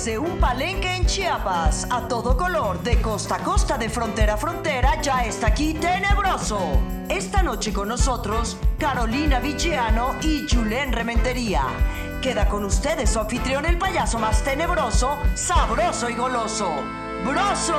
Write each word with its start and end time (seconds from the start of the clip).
Desde 0.00 0.18
un 0.18 0.38
palenque 0.38 0.96
en 0.96 1.04
Chiapas, 1.04 1.86
a 1.90 2.08
todo 2.08 2.34
color, 2.34 2.82
de 2.82 3.02
costa 3.02 3.34
a 3.34 3.38
costa, 3.40 3.76
de 3.76 3.90
frontera 3.90 4.32
a 4.32 4.36
frontera, 4.38 4.98
ya 5.02 5.26
está 5.26 5.48
aquí 5.48 5.74
Tenebroso. 5.74 6.58
Esta 7.10 7.42
noche 7.42 7.70
con 7.70 7.88
nosotros, 7.88 8.56
Carolina 8.78 9.40
Vigiano 9.40 10.14
y 10.22 10.46
Julen 10.48 10.94
Rementería. 10.94 11.64
Queda 12.22 12.48
con 12.48 12.64
ustedes 12.64 13.10
su 13.10 13.20
anfitrión, 13.20 13.66
el 13.66 13.76
payaso 13.76 14.18
más 14.18 14.42
tenebroso, 14.42 15.18
sabroso 15.34 16.08
y 16.08 16.14
goloso, 16.14 16.76
Broso. 17.26 17.76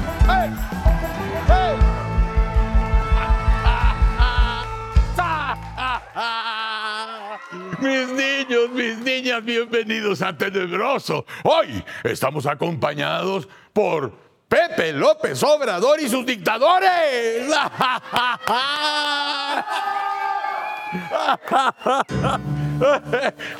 Mis 7.84 8.08
niños, 8.08 8.70
mis 8.72 8.96
niñas, 8.96 9.44
bienvenidos 9.44 10.22
a 10.22 10.34
Tenebroso. 10.34 11.26
Hoy 11.42 11.84
estamos 12.02 12.46
acompañados 12.46 13.46
por 13.74 14.10
Pepe 14.48 14.94
López 14.94 15.42
Obrador 15.42 16.00
y 16.00 16.08
sus 16.08 16.24
dictadores. 16.24 16.88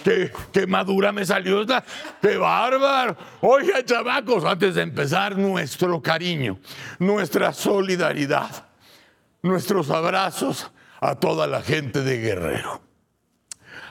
qué, 0.04 0.32
qué 0.54 0.66
madura 0.66 1.12
me 1.12 1.26
salió 1.26 1.60
esta. 1.60 1.84
¡Qué 2.22 2.38
bárbaro! 2.38 3.18
Oigan, 3.42 3.84
chamacos, 3.84 4.42
antes 4.46 4.74
de 4.74 4.84
empezar, 4.84 5.36
nuestro 5.36 6.00
cariño, 6.00 6.58
nuestra 6.98 7.52
solidaridad, 7.52 8.64
nuestros 9.42 9.90
abrazos 9.90 10.70
a 11.02 11.14
toda 11.14 11.46
la 11.46 11.60
gente 11.60 12.00
de 12.00 12.22
Guerrero. 12.22 12.93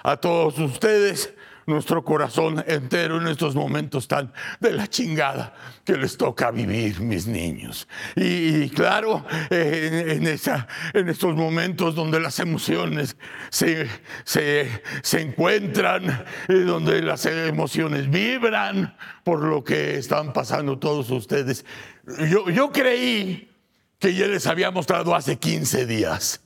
A 0.04 0.18
todos 0.18 0.60
ustedes, 0.60 1.34
nuestro 1.66 2.04
corazón 2.04 2.62
entero 2.68 3.22
en 3.22 3.28
estos 3.28 3.56
momentos 3.56 4.06
tan 4.10 4.34
de 4.60 4.74
la 4.74 4.86
chingada 4.88 5.54
que 5.86 5.96
les 5.96 6.18
toca 6.18 6.52
vivir, 6.52 7.00
mis 7.00 7.26
niños. 7.26 7.88
Y, 8.18 8.70
claro, 8.72 9.26
en, 9.50 10.10
en 10.10 10.28
esa- 10.28 10.68
en 10.94 11.08
estos 11.08 11.34
momentos 11.36 11.96
donde 11.96 12.20
las 12.20 12.38
emociones 12.40 13.16
se, 13.50 13.88
se- 14.26 14.82
se 15.02 15.22
encuentran, 15.22 16.26
y 16.50 16.60
donde 16.60 17.02
las 17.02 17.26
emociones 17.26 18.10
vibran 18.10 18.98
por 19.24 19.40
lo 19.42 19.64
que 19.64 19.96
están 19.98 20.34
pasando 20.34 20.78
todos 20.80 21.10
ustedes. 21.12 21.66
Yo, 22.30 22.50
yo 22.50 22.74
creí 22.74 23.50
que 24.00 24.14
ya 24.14 24.28
les 24.28 24.48
había 24.48 24.70
mostrado 24.70 25.16
hace 25.16 25.38
15 25.40 25.86
días 25.86 26.42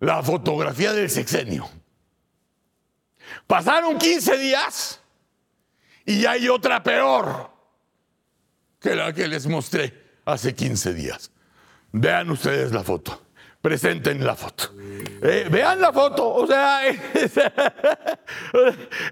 la 0.00 0.20
fotografía 0.24 0.92
del 0.92 1.08
sexenio. 1.08 1.70
Pasaron 3.52 3.98
15 3.98 4.38
días 4.38 4.98
y 6.06 6.24
hay 6.24 6.48
otra 6.48 6.82
peor 6.82 7.50
que 8.80 8.94
la 8.94 9.12
que 9.12 9.28
les 9.28 9.46
mostré 9.46 9.92
hace 10.24 10.54
15 10.54 10.94
días. 10.94 11.30
Vean 11.92 12.30
ustedes 12.30 12.72
la 12.72 12.82
foto. 12.82 13.21
Presenten 13.62 14.24
la 14.24 14.34
foto. 14.34 14.74
Eh, 15.22 15.46
vean 15.48 15.80
la 15.80 15.92
foto. 15.92 16.34
O 16.34 16.44
sea, 16.48 16.80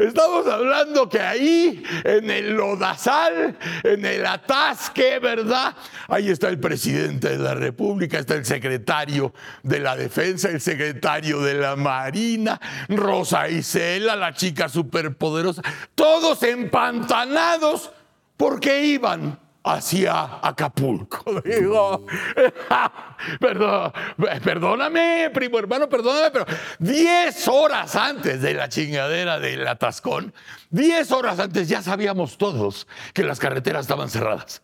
estamos 0.00 0.44
hablando 0.48 1.08
que 1.08 1.20
ahí, 1.20 1.84
en 2.02 2.28
el 2.28 2.56
lodazal, 2.56 3.56
en 3.84 4.04
el 4.04 4.26
atasque, 4.26 5.20
¿verdad? 5.20 5.76
Ahí 6.08 6.30
está 6.30 6.48
el 6.48 6.58
presidente 6.58 7.28
de 7.28 7.38
la 7.38 7.54
República, 7.54 8.18
está 8.18 8.34
el 8.34 8.44
secretario 8.44 9.32
de 9.62 9.78
la 9.78 9.94
Defensa, 9.94 10.48
el 10.48 10.60
secretario 10.60 11.42
de 11.42 11.54
la 11.54 11.76
Marina, 11.76 12.60
Rosa 12.88 13.48
Isela, 13.48 14.16
la 14.16 14.34
chica 14.34 14.68
superpoderosa, 14.68 15.62
todos 15.94 16.42
empantanados 16.42 17.92
porque 18.36 18.84
iban 18.84 19.38
hacia 19.74 20.40
Acapulco. 20.42 21.40
Digo, 21.44 22.06
perdón, 23.40 23.92
perdóname, 24.42 25.30
primo 25.32 25.58
hermano, 25.58 25.88
perdóname, 25.88 26.30
pero 26.30 26.46
10 26.78 27.48
horas 27.48 27.96
antes 27.96 28.42
de 28.42 28.54
la 28.54 28.68
chingadera 28.68 29.38
del 29.38 29.66
atascón, 29.66 30.32
10 30.70 31.10
horas 31.12 31.38
antes 31.38 31.68
ya 31.68 31.82
sabíamos 31.82 32.38
todos 32.38 32.86
que 33.12 33.22
las 33.22 33.38
carreteras 33.38 33.82
estaban 33.82 34.08
cerradas. 34.08 34.62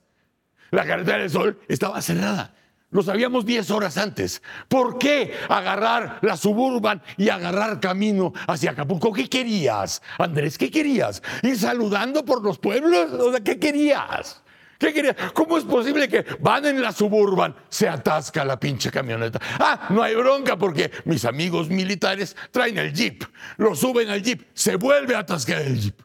La 0.70 0.84
carretera 0.84 1.18
del 1.18 1.30
Sol 1.30 1.60
estaba 1.68 2.02
cerrada. 2.02 2.52
Lo 2.90 3.02
sabíamos 3.02 3.44
10 3.44 3.70
horas 3.72 3.98
antes. 3.98 4.42
¿Por 4.68 4.98
qué 4.98 5.34
agarrar 5.48 6.18
la 6.22 6.36
suburban 6.36 7.02
y 7.16 7.28
agarrar 7.28 7.80
camino 7.80 8.32
hacia 8.46 8.70
Acapulco? 8.70 9.12
¿Qué 9.12 9.28
querías, 9.28 10.02
Andrés? 10.18 10.56
¿Qué 10.56 10.70
querías? 10.70 11.22
¿Ir 11.42 11.58
saludando 11.58 12.24
por 12.24 12.42
los 12.42 12.58
pueblos? 12.58 13.12
O 13.12 13.30
sea, 13.32 13.40
¿qué 13.40 13.58
querías? 13.58 14.42
¿Qué 14.78 14.92
querías? 14.92 15.16
¿Cómo 15.32 15.56
es 15.56 15.64
posible 15.64 16.08
que 16.08 16.24
van 16.40 16.66
en 16.66 16.82
la 16.82 16.92
suburban, 16.92 17.54
se 17.68 17.88
atasca 17.88 18.44
la 18.44 18.60
pinche 18.60 18.90
camioneta? 18.90 19.40
Ah, 19.58 19.86
no 19.90 20.02
hay 20.02 20.14
bronca 20.14 20.56
porque 20.56 20.90
mis 21.04 21.24
amigos 21.24 21.68
militares 21.68 22.36
traen 22.50 22.78
el 22.78 22.92
jeep, 22.92 23.24
lo 23.56 23.74
suben 23.74 24.10
al 24.10 24.22
jeep, 24.22 24.48
se 24.52 24.76
vuelve 24.76 25.14
a 25.14 25.20
atascar 25.20 25.62
el 25.62 25.80
jeep. 25.80 26.00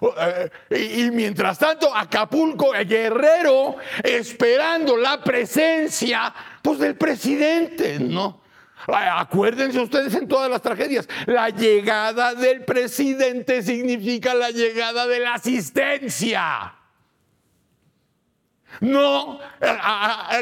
Oh, 0.00 0.14
eh, 0.18 0.98
Y, 0.98 1.10
mientras 1.12 1.58
tanto, 1.58 1.94
Acapulco, 1.94 2.74
eh, 2.74 2.84
Guerrero, 2.84 3.76
esperando 4.02 4.96
la 4.96 5.22
presencia 5.22 6.34
pues, 6.60 6.80
del 6.80 6.96
presidente, 6.96 7.98
¿no? 8.00 8.42
Acuérdense 8.86 9.80
ustedes 9.80 10.12
en 10.14 10.26
todas 10.26 10.50
las 10.50 10.60
tragedias, 10.60 11.08
la 11.26 11.50
llegada 11.50 12.34
del 12.34 12.64
presidente 12.64 13.62
significa 13.62 14.34
la 14.34 14.50
llegada 14.50 15.06
de 15.06 15.20
la 15.20 15.34
asistencia. 15.34 16.81
No 18.80 19.38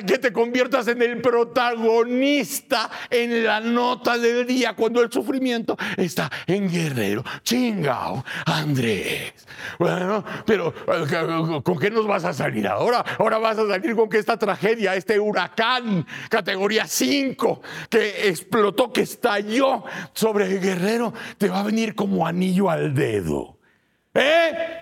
que 0.06 0.18
te 0.18 0.32
conviertas 0.32 0.88
en 0.88 1.02
el 1.02 1.20
protagonista 1.20 2.90
en 3.10 3.44
la 3.44 3.60
nota 3.60 4.18
del 4.18 4.46
día 4.46 4.74
cuando 4.74 5.02
el 5.02 5.10
sufrimiento 5.12 5.76
está 5.96 6.30
en 6.46 6.70
Guerrero. 6.70 7.24
Chingao, 7.42 8.24
Andrés. 8.46 9.34
Bueno, 9.78 10.24
pero 10.46 10.72
eh, 10.88 11.62
¿con 11.62 11.78
qué 11.78 11.90
nos 11.90 12.06
vas 12.06 12.24
a 12.24 12.32
salir 12.32 12.66
ahora? 12.66 13.04
Ahora 13.18 13.38
vas 13.38 13.58
a 13.58 13.66
salir 13.66 13.94
con 13.94 14.08
que 14.08 14.18
esta 14.18 14.38
tragedia, 14.38 14.94
este 14.94 15.18
huracán 15.18 16.06
categoría 16.28 16.86
5 16.86 17.62
que 17.88 18.28
explotó, 18.28 18.92
que 18.92 19.02
estalló 19.02 19.84
sobre 20.12 20.58
Guerrero, 20.58 21.12
te 21.38 21.48
va 21.48 21.60
a 21.60 21.64
venir 21.64 21.94
como 21.94 22.26
anillo 22.26 22.70
al 22.70 22.94
dedo. 22.94 23.58
¿Eh? 24.14 24.80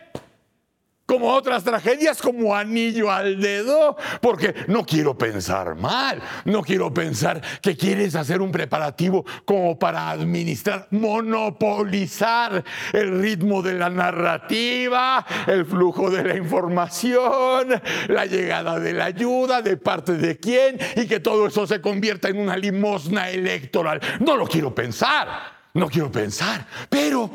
Como 1.09 1.33
otras 1.33 1.65
tragedias, 1.65 2.21
como 2.21 2.55
anillo 2.55 3.11
al 3.11 3.41
dedo, 3.41 3.97
porque 4.21 4.55
no 4.67 4.85
quiero 4.85 5.17
pensar 5.17 5.75
mal, 5.75 6.21
no 6.45 6.61
quiero 6.61 6.93
pensar 6.93 7.41
que 7.63 7.79
quieres 7.79 8.15
hacer 8.15 8.43
un 8.43 8.53
preparativo 8.53 9.25
como 9.47 9.79
para 9.79 10.11
administrar, 10.11 10.87
monopolizar 10.91 12.63
el 12.93 13.23
ritmo 13.23 13.63
de 13.63 13.73
la 13.73 13.89
narrativa, 13.89 15.25
el 15.47 15.65
flujo 15.65 16.11
de 16.11 16.25
la 16.25 16.37
información, 16.37 17.81
la 18.09 18.27
llegada 18.27 18.79
de 18.79 18.93
la 18.93 19.07
ayuda, 19.07 19.63
de 19.63 19.79
parte 19.79 20.13
de 20.13 20.37
quién, 20.37 20.79
y 20.95 21.07
que 21.07 21.21
todo 21.21 21.47
eso 21.47 21.67
se 21.67 21.81
convierta 21.81 22.29
en 22.29 22.39
una 22.39 22.59
limosna 22.59 23.31
electoral. 23.31 23.99
No 24.21 24.37
lo 24.37 24.47
quiero 24.47 24.75
pensar, 24.75 25.71
no 25.73 25.89
quiero 25.89 26.13
pensar, 26.13 26.67
pero 26.91 27.31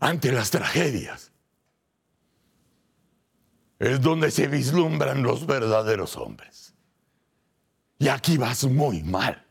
ante 0.00 0.32
las 0.32 0.50
tragedias 0.50 1.30
es 3.84 4.00
donde 4.00 4.30
se 4.30 4.46
vislumbran 4.48 5.22
los 5.22 5.46
verdaderos 5.46 6.16
hombres. 6.16 6.74
Y 7.98 8.08
aquí 8.08 8.38
vas 8.38 8.64
muy 8.64 9.02
mal. 9.02 9.43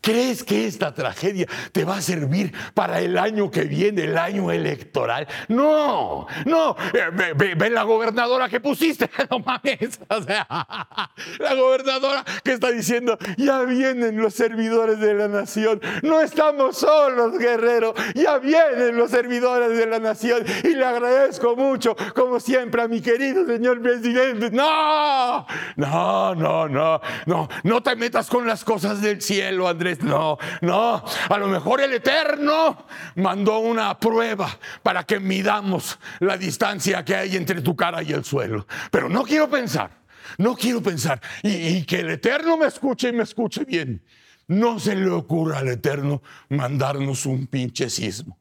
¿Crees 0.00 0.44
que 0.44 0.66
esta 0.66 0.94
tragedia 0.94 1.46
te 1.72 1.84
va 1.84 1.96
a 1.96 2.02
servir 2.02 2.52
para 2.74 3.00
el 3.00 3.18
año 3.18 3.50
que 3.50 3.62
viene, 3.62 4.04
el 4.04 4.18
año 4.18 4.50
electoral? 4.50 5.26
No, 5.48 6.26
no. 6.44 6.76
Eh, 6.94 7.34
Ve, 7.56 7.70
la 7.70 7.82
gobernadora 7.82 8.48
que 8.48 8.60
pusiste, 8.60 9.10
no 9.30 9.38
mames. 9.40 10.00
O 10.08 10.20
la 11.38 11.54
gobernadora 11.54 12.24
que 12.42 12.52
está 12.52 12.70
diciendo, 12.70 13.18
ya 13.36 13.62
vienen 13.62 14.20
los 14.20 14.34
servidores 14.34 15.00
de 15.00 15.14
la 15.14 15.28
nación. 15.28 15.80
No 16.02 16.20
estamos 16.20 16.78
solos, 16.78 17.38
guerrero. 17.38 17.94
Ya 18.14 18.38
vienen 18.38 18.96
los 18.96 19.10
servidores 19.10 19.76
de 19.76 19.86
la 19.86 19.98
nación. 19.98 20.44
Y 20.64 20.74
le 20.74 20.84
agradezco 20.84 21.56
mucho, 21.56 21.96
como 22.14 22.40
siempre, 22.40 22.82
a 22.82 22.88
mi 22.88 23.00
querido 23.00 23.46
señor 23.46 23.80
presidente. 23.80 24.50
No, 24.50 25.46
no, 25.76 26.34
no, 26.34 26.68
no, 26.68 27.00
no. 27.26 27.48
No 27.62 27.82
te 27.82 27.96
metas 27.96 28.28
con 28.28 28.46
las 28.46 28.64
cosas 28.64 29.00
del 29.00 29.20
cielo, 29.22 29.68
Andrés. 29.70 30.02
No, 30.02 30.38
no. 30.60 31.04
A 31.28 31.38
lo 31.38 31.48
mejor 31.48 31.80
el 31.80 31.92
Eterno 31.92 32.86
mandó 33.16 33.58
una 33.58 33.98
prueba 33.98 34.58
para 34.82 35.04
que 35.04 35.20
midamos 35.20 35.98
la 36.20 36.36
distancia 36.36 37.04
que 37.04 37.16
hay 37.16 37.36
entre 37.36 37.62
tu 37.62 37.74
cara 37.74 38.02
y 38.02 38.12
el 38.12 38.24
suelo. 38.24 38.66
Pero 38.90 39.08
no 39.08 39.22
quiero 39.22 39.48
pensar. 39.48 40.00
No 40.38 40.56
quiero 40.56 40.82
pensar. 40.82 41.20
Y, 41.42 41.84
que 41.84 42.00
el 42.00 42.10
Eterno 42.10 42.56
me 42.56 42.66
escuche 42.66 43.08
y 43.08 43.12
me 43.12 43.22
escuche 43.22 43.64
bien. 43.64 44.04
No 44.48 44.78
se 44.78 44.96
le 44.96 45.08
ocurra 45.10 45.58
al 45.58 45.68
Eterno 45.68 46.22
mandarnos 46.48 47.26
un 47.26 47.46
pinche 47.46 47.88
sismo. 47.88 48.38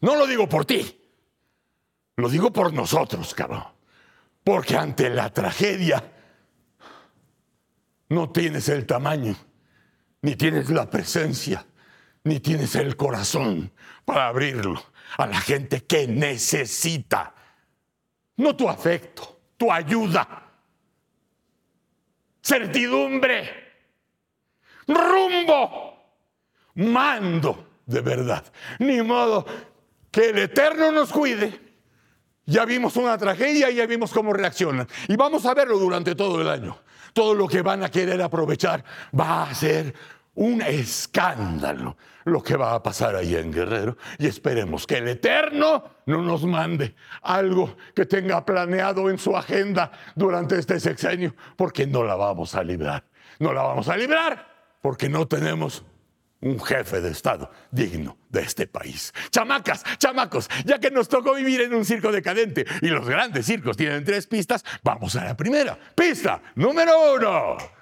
No 0.00 0.16
lo 0.16 0.26
digo 0.26 0.48
por 0.48 0.64
ti. 0.64 0.98
Lo 2.16 2.28
digo 2.28 2.52
por 2.52 2.72
nosotros, 2.72 3.34
cabrón. 3.34 3.64
Porque 4.44 4.76
ante 4.76 5.08
la 5.08 5.30
tragedia 5.30 6.11
no 8.12 8.30
tienes 8.30 8.68
el 8.68 8.84
tamaño, 8.84 9.34
ni 10.20 10.36
tienes 10.36 10.68
la 10.68 10.88
presencia, 10.88 11.64
ni 12.24 12.40
tienes 12.40 12.74
el 12.74 12.94
corazón 12.94 13.72
para 14.04 14.28
abrirlo 14.28 14.82
a 15.16 15.26
la 15.26 15.40
gente 15.40 15.84
que 15.84 16.06
necesita. 16.06 17.34
No 18.36 18.54
tu 18.54 18.68
afecto, 18.68 19.40
tu 19.56 19.72
ayuda. 19.72 20.50
Certidumbre, 22.42 23.48
rumbo, 24.86 26.18
mando 26.74 27.80
de 27.86 28.00
verdad. 28.02 28.44
Ni 28.78 29.00
modo 29.00 29.46
que 30.10 30.28
el 30.30 30.38
Eterno 30.38 30.92
nos 30.92 31.10
cuide. 31.10 31.71
Ya 32.46 32.64
vimos 32.64 32.96
una 32.96 33.16
tragedia 33.18 33.70
y 33.70 33.76
ya 33.76 33.86
vimos 33.86 34.12
cómo 34.12 34.32
reaccionan. 34.32 34.88
Y 35.08 35.16
vamos 35.16 35.46
a 35.46 35.54
verlo 35.54 35.78
durante 35.78 36.14
todo 36.14 36.40
el 36.40 36.48
año. 36.48 36.76
Todo 37.12 37.34
lo 37.34 37.46
que 37.46 37.62
van 37.62 37.84
a 37.84 37.90
querer 37.90 38.20
aprovechar 38.22 38.84
va 39.18 39.44
a 39.44 39.54
ser 39.54 39.94
un 40.34 40.62
escándalo 40.62 41.96
lo 42.24 42.42
que 42.42 42.56
va 42.56 42.74
a 42.74 42.82
pasar 42.82 43.16
ahí 43.16 43.34
en 43.34 43.52
Guerrero 43.52 43.96
y 44.18 44.26
esperemos 44.26 44.86
que 44.86 44.98
el 44.98 45.08
Eterno 45.08 45.84
no 46.06 46.22
nos 46.22 46.44
mande 46.44 46.94
algo 47.22 47.76
que 47.94 48.06
tenga 48.06 48.44
planeado 48.44 49.10
en 49.10 49.18
su 49.18 49.36
agenda 49.36 49.90
durante 50.14 50.58
este 50.58 50.78
sexenio, 50.78 51.34
porque 51.56 51.86
no 51.86 52.04
la 52.04 52.14
vamos 52.14 52.54
a 52.54 52.62
librar. 52.62 53.04
No 53.38 53.52
la 53.52 53.62
vamos 53.62 53.88
a 53.88 53.96
librar 53.96 54.52
porque 54.80 55.08
no 55.08 55.26
tenemos 55.26 55.84
un 56.42 56.60
jefe 56.60 57.00
de 57.00 57.10
Estado 57.10 57.50
digno 57.70 58.18
de 58.28 58.42
este 58.42 58.66
país. 58.66 59.12
Chamacas, 59.30 59.82
chamacos, 59.98 60.48
ya 60.64 60.78
que 60.78 60.90
nos 60.90 61.08
tocó 61.08 61.34
vivir 61.34 61.62
en 61.62 61.74
un 61.74 61.84
circo 61.84 62.12
decadente 62.12 62.66
y 62.82 62.88
los 62.88 63.08
grandes 63.08 63.46
circos 63.46 63.76
tienen 63.76 64.04
tres 64.04 64.26
pistas, 64.26 64.64
vamos 64.82 65.16
a 65.16 65.24
la 65.24 65.36
primera. 65.36 65.78
Pista 65.94 66.42
número 66.54 67.14
uno. 67.14 67.81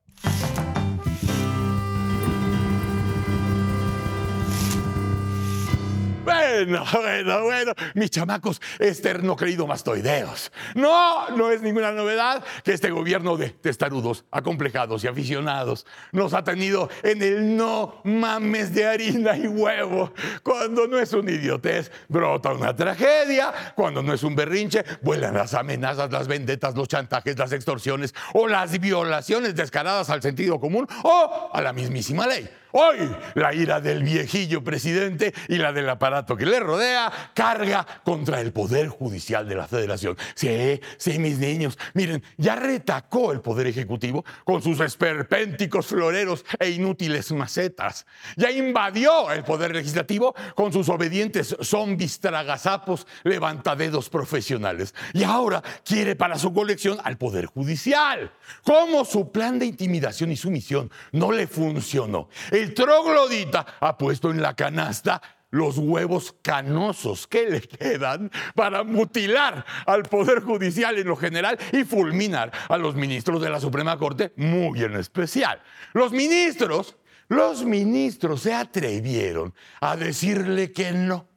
Bueno, 6.25 6.85
bueno, 6.93 7.43
bueno, 7.45 7.73
mis 7.95 8.11
chamacos 8.11 8.61
esterno 8.79 9.37
creído 9.37 9.67
mastoideos. 9.67 10.53
No, 10.75 11.31
no 11.31 11.51
es 11.51 11.63
ninguna 11.63 11.93
novedad 11.93 12.45
que 12.63 12.73
este 12.73 12.91
gobierno 12.91 13.39
de 13.39 13.51
testarudos, 13.51 14.25
acomplejados 14.31 15.03
y 15.05 15.09
aficionados 15.09 15.87
nos 16.13 16.35
ha 16.35 16.45
tenido 16.45 16.91
en 17.03 17.23
el 17.23 17.57
no 17.57 18.03
mames 18.05 18.75
de 18.75 18.87
harina 18.87 19.37
y 19.37 19.47
huevo. 19.47 20.13
Cuando 20.43 20.87
no 20.87 20.99
es 20.99 21.13
una 21.15 21.31
idiotez, 21.31 21.91
brota 22.09 22.53
una 22.53 22.77
tragedia. 22.77 23.53
Cuando 23.75 24.03
no 24.03 24.13
es 24.13 24.23
un 24.23 24.35
berrinche, 24.35 24.85
vuelan 25.01 25.35
las 25.35 25.55
amenazas, 25.55 26.13
las 26.13 26.29
vendetas, 26.29 26.75
los 26.75 26.89
chantajes, 26.89 27.39
las 27.39 27.53
extorsiones 27.53 28.15
o 28.35 28.47
las 28.47 28.79
violaciones 28.79 29.55
descaradas 29.55 30.11
al 30.11 30.21
sentido 30.21 30.61
común 30.61 30.87
o 31.03 31.51
a 31.53 31.63
la 31.63 31.73
mismísima 31.73 32.27
ley. 32.27 32.49
Hoy 32.73 32.99
la 33.35 33.55
ira 33.55 33.81
del 33.81 34.03
viejillo 34.03 34.63
presidente 34.63 35.35
y 35.49 35.57
la 35.57 35.73
del 35.73 35.89
aparato 35.89 36.37
que 36.37 36.47
le 36.47 36.61
rodea 36.61 37.11
carga 37.35 37.87
contra 38.05 38.41
el 38.41 38.53
Poder 38.53 38.89
Judicial 38.89 39.49
de 39.49 39.55
la 39.57 39.67
Federación. 39.67 40.17
Sí, 40.35 40.81
sí, 40.97 41.19
mis 41.19 41.39
niños. 41.39 41.79
Miren, 41.95 42.23
ya 42.37 42.57
retacó 42.57 43.33
el 43.33 43.41
Poder 43.41 43.67
Ejecutivo 43.67 44.25
con 44.45 44.63
sus 44.63 44.81
esperpénticos 44.81 45.87
floreros 45.87 46.45
e 46.59 46.71
inútiles 46.71 47.33
macetas. 47.33 48.07
Ya 48.37 48.51
invadió 48.51 49.31
el 49.33 49.43
Poder 49.43 49.75
Legislativo 49.75 50.35
con 50.55 50.73
sus 50.73 50.89
obedientes 50.89 51.57
zombis 51.63 52.21
tragazapos 52.21 53.07
levantadedos 53.25 54.09
profesionales. 54.09 54.95
Y 55.13 55.25
ahora 55.25 55.63
quiere 55.85 56.15
para 56.15 56.39
su 56.39 56.53
colección 56.53 56.99
al 57.03 57.19
Poder 57.19 57.47
Judicial. 57.47 58.33
¿Cómo 58.65 59.05
su 59.05 59.31
plan 59.33 59.59
de 59.59 59.67
intimidación 59.67 60.31
y 60.31 60.37
sumisión 60.37 60.91
no 61.13 61.33
le 61.33 61.47
funcionó? 61.47 62.29
El 62.61 62.75
troglodita 62.75 63.65
ha 63.81 63.97
puesto 63.97 64.31
en 64.31 64.43
la 64.43 64.55
canasta 64.55 65.23
los 65.49 65.79
huevos 65.79 66.35
canosos 66.43 67.27
que 67.27 67.49
le 67.49 67.63
quedan 67.63 68.31
para 68.55 68.85
mutilar 68.85 69.65
al 69.87 70.03
Poder 70.03 70.43
Judicial 70.43 70.99
en 70.99 71.07
lo 71.09 71.17
general 71.17 71.59
y 71.73 71.85
fulminar 71.85 72.53
a 72.69 72.77
los 72.77 72.97
ministros 72.97 73.41
de 73.41 73.49
la 73.49 73.61
Suprema 73.61 73.97
Corte 73.97 74.35
muy 74.37 74.83
en 74.83 74.95
especial. 74.97 75.63
Los 75.95 76.13
ministros, 76.13 76.97
los 77.29 77.65
ministros 77.65 78.43
se 78.43 78.53
atrevieron 78.53 79.55
a 79.81 79.97
decirle 79.97 80.71
que 80.71 80.93
no. 80.93 81.30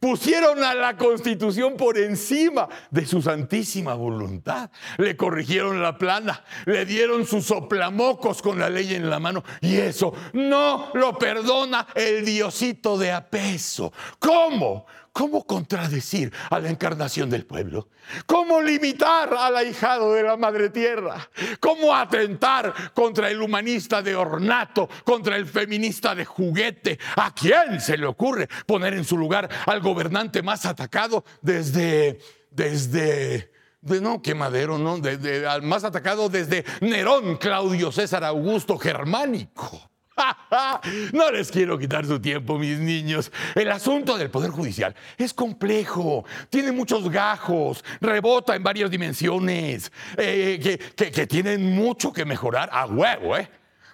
Pusieron 0.00 0.62
a 0.62 0.74
la 0.74 0.96
constitución 0.96 1.76
por 1.76 1.98
encima 1.98 2.68
de 2.90 3.06
su 3.06 3.22
santísima 3.22 3.94
voluntad. 3.94 4.70
Le 4.96 5.16
corrigieron 5.16 5.82
la 5.82 5.98
plana, 5.98 6.44
le 6.66 6.84
dieron 6.84 7.26
sus 7.26 7.46
soplamocos 7.46 8.42
con 8.42 8.58
la 8.58 8.68
ley 8.68 8.94
en 8.94 9.10
la 9.10 9.18
mano 9.18 9.44
y 9.60 9.76
eso 9.76 10.12
no 10.32 10.90
lo 10.94 11.18
perdona 11.18 11.86
el 11.94 12.24
diosito 12.24 12.96
de 12.98 13.12
apeso. 13.12 13.92
¿Cómo? 14.18 14.86
¿Cómo 15.18 15.44
contradecir 15.44 16.32
a 16.48 16.60
la 16.60 16.70
encarnación 16.70 17.28
del 17.28 17.44
pueblo? 17.44 17.88
¿Cómo 18.24 18.62
limitar 18.62 19.34
al 19.34 19.56
ahijado 19.56 20.12
de 20.12 20.22
la 20.22 20.36
madre 20.36 20.70
tierra? 20.70 21.28
¿Cómo 21.58 21.92
atentar 21.92 22.72
contra 22.94 23.28
el 23.28 23.42
humanista 23.42 24.00
de 24.00 24.14
ornato, 24.14 24.88
contra 25.02 25.34
el 25.34 25.46
feminista 25.46 26.14
de 26.14 26.24
juguete? 26.24 27.00
¿A 27.16 27.34
quién 27.34 27.80
se 27.80 27.98
le 27.98 28.06
ocurre 28.06 28.48
poner 28.64 28.94
en 28.94 29.02
su 29.02 29.18
lugar 29.18 29.48
al 29.66 29.80
gobernante 29.80 30.40
más 30.40 30.64
atacado 30.66 31.24
desde, 31.42 32.20
desde, 32.52 33.50
de, 33.80 34.00
no, 34.00 34.22
qué 34.22 34.36
madero, 34.36 34.78
no, 34.78 35.00
al 35.48 35.62
más 35.62 35.82
atacado 35.82 36.28
desde 36.28 36.64
Nerón, 36.80 37.38
Claudio 37.38 37.90
César 37.90 38.22
Augusto 38.22 38.78
Germánico? 38.78 39.90
No 41.12 41.30
les 41.30 41.50
quiero 41.50 41.78
quitar 41.78 42.06
su 42.06 42.20
tiempo, 42.20 42.58
mis 42.58 42.78
niños. 42.78 43.30
El 43.54 43.70
asunto 43.70 44.16
del 44.16 44.30
Poder 44.30 44.50
Judicial 44.50 44.94
es 45.16 45.34
complejo, 45.34 46.24
tiene 46.50 46.72
muchos 46.72 47.10
gajos, 47.10 47.84
rebota 48.00 48.54
en 48.56 48.62
varias 48.62 48.90
dimensiones, 48.90 49.92
eh, 50.16 50.80
que, 50.96 51.10
que 51.10 51.26
tienen 51.26 51.74
mucho 51.74 52.12
que 52.12 52.24
mejorar 52.24 52.68
a 52.72 52.86
huevo, 52.86 53.36
¿eh? 53.36 53.50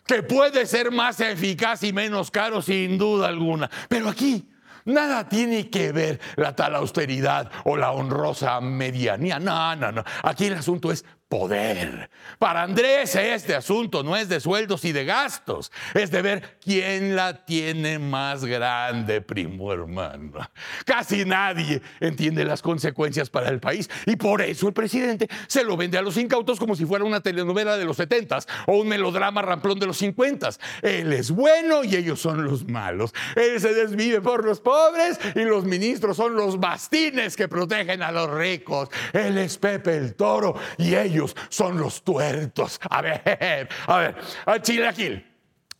Que 0.06 0.22
puede 0.22 0.66
ser 0.66 0.90
más 0.90 1.18
eficaz 1.20 1.82
y 1.82 1.92
menos 1.92 2.30
caro, 2.30 2.60
sin 2.60 2.98
duda 2.98 3.28
alguna. 3.28 3.70
Pero 3.88 4.10
aquí 4.10 4.46
Nada 4.86 5.26
tiene 5.26 5.70
que 5.70 5.92
ver 5.92 6.20
la 6.36 6.54
tal 6.54 6.74
austeridad 6.74 7.50
o 7.64 7.76
la 7.76 7.92
honrosa 7.92 8.60
medianía. 8.60 9.38
No, 9.38 9.74
no, 9.76 9.90
no. 9.90 10.04
Aquí 10.22 10.46
el 10.46 10.54
asunto 10.54 10.92
es 10.92 11.06
poder. 11.28 12.10
Para 12.38 12.62
Andrés 12.62 13.14
este 13.14 13.54
asunto 13.54 14.02
no 14.02 14.16
es 14.16 14.28
de 14.28 14.40
sueldos 14.40 14.84
y 14.84 14.92
de 14.92 15.04
gastos, 15.04 15.72
es 15.94 16.10
de 16.10 16.22
ver 16.22 16.58
quién 16.60 17.16
la 17.16 17.44
tiene 17.44 17.98
más 17.98 18.44
grande, 18.44 19.20
primo 19.20 19.72
hermano. 19.72 20.48
Casi 20.84 21.24
nadie 21.24 21.80
entiende 22.00 22.44
las 22.44 22.62
consecuencias 22.62 23.30
para 23.30 23.48
el 23.48 23.60
país 23.60 23.88
y 24.06 24.16
por 24.16 24.42
eso 24.42 24.68
el 24.68 24.74
presidente 24.74 25.28
se 25.46 25.64
lo 25.64 25.76
vende 25.76 25.98
a 25.98 26.02
los 26.02 26.16
incautos 26.16 26.58
como 26.58 26.76
si 26.76 26.84
fuera 26.84 27.04
una 27.04 27.20
telenovela 27.20 27.76
de 27.76 27.84
los 27.84 27.96
setentas 27.96 28.46
o 28.66 28.76
un 28.76 28.88
melodrama 28.88 29.42
ramplón 29.42 29.78
de 29.78 29.86
los 29.86 29.98
cincuentas. 29.98 30.60
Él 30.82 31.12
es 31.12 31.30
bueno 31.30 31.84
y 31.84 31.96
ellos 31.96 32.20
son 32.20 32.44
los 32.44 32.68
malos. 32.68 33.12
Él 33.36 33.60
se 33.60 33.74
desvive 33.74 34.20
por 34.20 34.44
los 34.44 34.60
pobres 34.60 35.18
y 35.34 35.40
los 35.40 35.64
ministros 35.64 36.16
son 36.16 36.34
los 36.34 36.60
bastines 36.60 37.36
que 37.36 37.48
protegen 37.48 38.02
a 38.02 38.12
los 38.12 38.30
ricos. 38.30 38.88
Él 39.12 39.38
es 39.38 39.58
Pepe 39.58 39.96
el 39.96 40.14
Toro 40.14 40.54
y 40.78 40.94
ellos 40.94 41.13
son 41.48 41.78
los 41.78 42.02
tuertos. 42.02 42.80
A 42.88 43.02
ver, 43.02 43.68
a 43.86 43.98
ver, 43.98 44.16
al 44.46 44.62
chilaquil, 44.62 45.26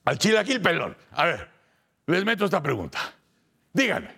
al 0.04 0.18
chilaquil 0.18 0.60
pelón. 0.60 0.96
A 1.12 1.24
ver, 1.24 1.50
les 2.06 2.24
meto 2.24 2.44
esta 2.44 2.62
pregunta. 2.62 2.98
Díganme, 3.72 4.10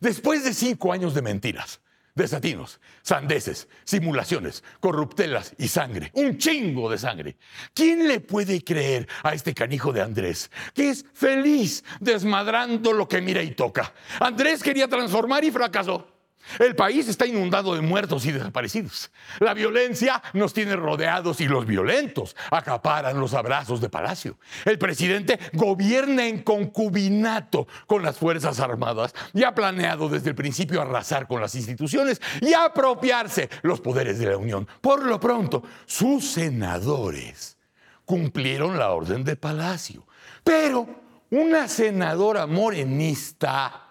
después 0.00 0.44
de 0.44 0.54
cinco 0.54 0.92
años 0.92 1.14
de 1.14 1.22
mentiras, 1.22 1.80
desatinos, 2.14 2.80
sandeces, 3.02 3.68
simulaciones, 3.84 4.64
corruptelas 4.80 5.54
y 5.58 5.68
sangre, 5.68 6.10
un 6.14 6.38
chingo 6.38 6.90
de 6.90 6.98
sangre. 6.98 7.36
¿Quién 7.74 8.08
le 8.08 8.20
puede 8.20 8.64
creer 8.64 9.06
a 9.22 9.34
este 9.34 9.54
canijo 9.54 9.92
de 9.92 10.00
Andrés, 10.00 10.50
que 10.74 10.88
es 10.88 11.04
feliz 11.12 11.84
desmadrando 12.00 12.92
lo 12.92 13.06
que 13.06 13.20
mira 13.20 13.42
y 13.42 13.50
toca? 13.50 13.92
Andrés 14.18 14.62
quería 14.62 14.88
transformar 14.88 15.44
y 15.44 15.50
fracasó. 15.50 16.15
El 16.58 16.76
país 16.76 17.08
está 17.08 17.26
inundado 17.26 17.74
de 17.74 17.80
muertos 17.80 18.24
y 18.26 18.32
desaparecidos. 18.32 19.10
La 19.40 19.54
violencia 19.54 20.22
nos 20.32 20.52
tiene 20.52 20.76
rodeados 20.76 21.40
y 21.40 21.48
los 21.48 21.66
violentos 21.66 22.36
acaparan 22.50 23.18
los 23.18 23.34
abrazos 23.34 23.80
de 23.80 23.88
palacio. 23.88 24.38
El 24.64 24.78
presidente 24.78 25.38
gobierna 25.52 26.26
en 26.26 26.42
concubinato 26.42 27.66
con 27.86 28.02
las 28.02 28.16
Fuerzas 28.16 28.60
Armadas 28.60 29.14
y 29.32 29.44
ha 29.44 29.54
planeado 29.54 30.08
desde 30.08 30.30
el 30.30 30.34
principio 30.34 30.80
arrasar 30.80 31.26
con 31.26 31.40
las 31.40 31.54
instituciones 31.54 32.20
y 32.40 32.54
apropiarse 32.54 33.48
los 33.62 33.80
poderes 33.80 34.18
de 34.18 34.26
la 34.26 34.36
Unión. 34.36 34.66
Por 34.80 35.04
lo 35.04 35.18
pronto, 35.20 35.62
sus 35.84 36.30
senadores 36.30 37.56
cumplieron 38.04 38.78
la 38.78 38.92
orden 38.92 39.24
de 39.24 39.36
palacio. 39.36 40.06
Pero 40.44 40.86
una 41.30 41.68
senadora 41.68 42.46
morenista 42.46 43.85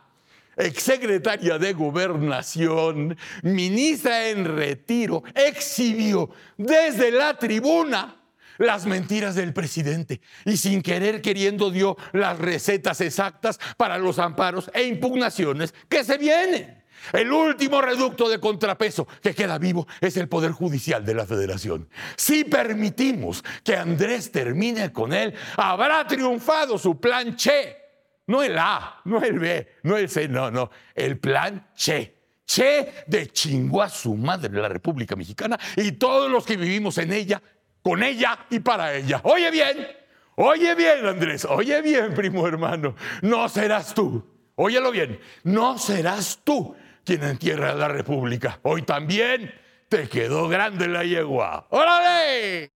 exsecretaria 0.57 1.57
de 1.57 1.73
gobernación, 1.73 3.17
ministra 3.43 4.29
en 4.29 4.45
retiro, 4.45 5.23
exhibió 5.33 6.29
desde 6.57 7.11
la 7.11 7.37
tribuna 7.37 8.21
las 8.57 8.85
mentiras 8.85 9.35
del 9.35 9.53
presidente 9.53 10.21
y 10.45 10.57
sin 10.57 10.81
querer 10.81 11.21
queriendo 11.21 11.71
dio 11.71 11.97
las 12.13 12.37
recetas 12.39 13.01
exactas 13.01 13.59
para 13.77 13.97
los 13.97 14.19
amparos 14.19 14.69
e 14.73 14.83
impugnaciones 14.83 15.73
que 15.89 16.03
se 16.03 16.17
vienen. 16.17 16.83
El 17.13 17.31
último 17.31 17.81
reducto 17.81 18.29
de 18.29 18.39
contrapeso 18.39 19.07
que 19.21 19.35
queda 19.35 19.59
vivo 19.59 19.87
es 20.01 20.17
el 20.17 20.27
Poder 20.27 20.51
Judicial 20.51 21.05
de 21.05 21.13
la 21.13 21.25
Federación. 21.25 21.87
Si 22.15 22.45
permitimos 22.45 23.43
que 23.63 23.75
Andrés 23.75 24.31
termine 24.31 24.91
con 24.91 25.13
él, 25.13 25.33
habrá 25.57 26.07
triunfado 26.07 26.77
su 26.77 26.99
plan 26.99 27.35
Che 27.35 27.84
no 28.27 28.43
el 28.43 28.57
A, 28.57 29.01
no 29.05 29.21
el 29.21 29.39
B, 29.39 29.67
no 29.83 29.97
el 29.97 30.09
C, 30.09 30.27
no, 30.27 30.51
no. 30.51 30.69
El 30.93 31.17
plan 31.19 31.69
Che. 31.75 32.13
Che 32.45 33.03
de 33.07 33.27
chingó 33.27 33.81
a 33.81 33.89
su 33.89 34.15
madre 34.15 34.51
la 34.51 34.69
República 34.69 35.15
Mexicana 35.15 35.59
y 35.75 35.93
todos 35.93 36.29
los 36.29 36.45
que 36.45 36.57
vivimos 36.57 36.97
en 36.99 37.11
ella, 37.11 37.41
con 37.81 38.03
ella 38.03 38.37
y 38.51 38.59
para 38.59 38.93
ella. 38.93 39.19
Oye 39.23 39.49
bien, 39.49 39.87
oye 40.35 40.75
bien, 40.75 41.05
Andrés, 41.07 41.45
oye 41.45 41.81
bien, 41.81 42.13
primo 42.13 42.47
hermano. 42.47 42.95
No 43.23 43.49
serás 43.49 43.95
tú, 43.95 44.23
óyelo 44.55 44.91
bien, 44.91 45.19
no 45.43 45.79
serás 45.79 46.41
tú 46.43 46.75
quien 47.03 47.23
entierra 47.23 47.71
a 47.71 47.75
la 47.75 47.87
República. 47.87 48.59
Hoy 48.61 48.83
también 48.83 49.51
te 49.89 50.07
quedó 50.07 50.47
grande 50.47 50.87
la 50.87 51.03
yegua. 51.03 51.65
¡Órale! 51.71 52.74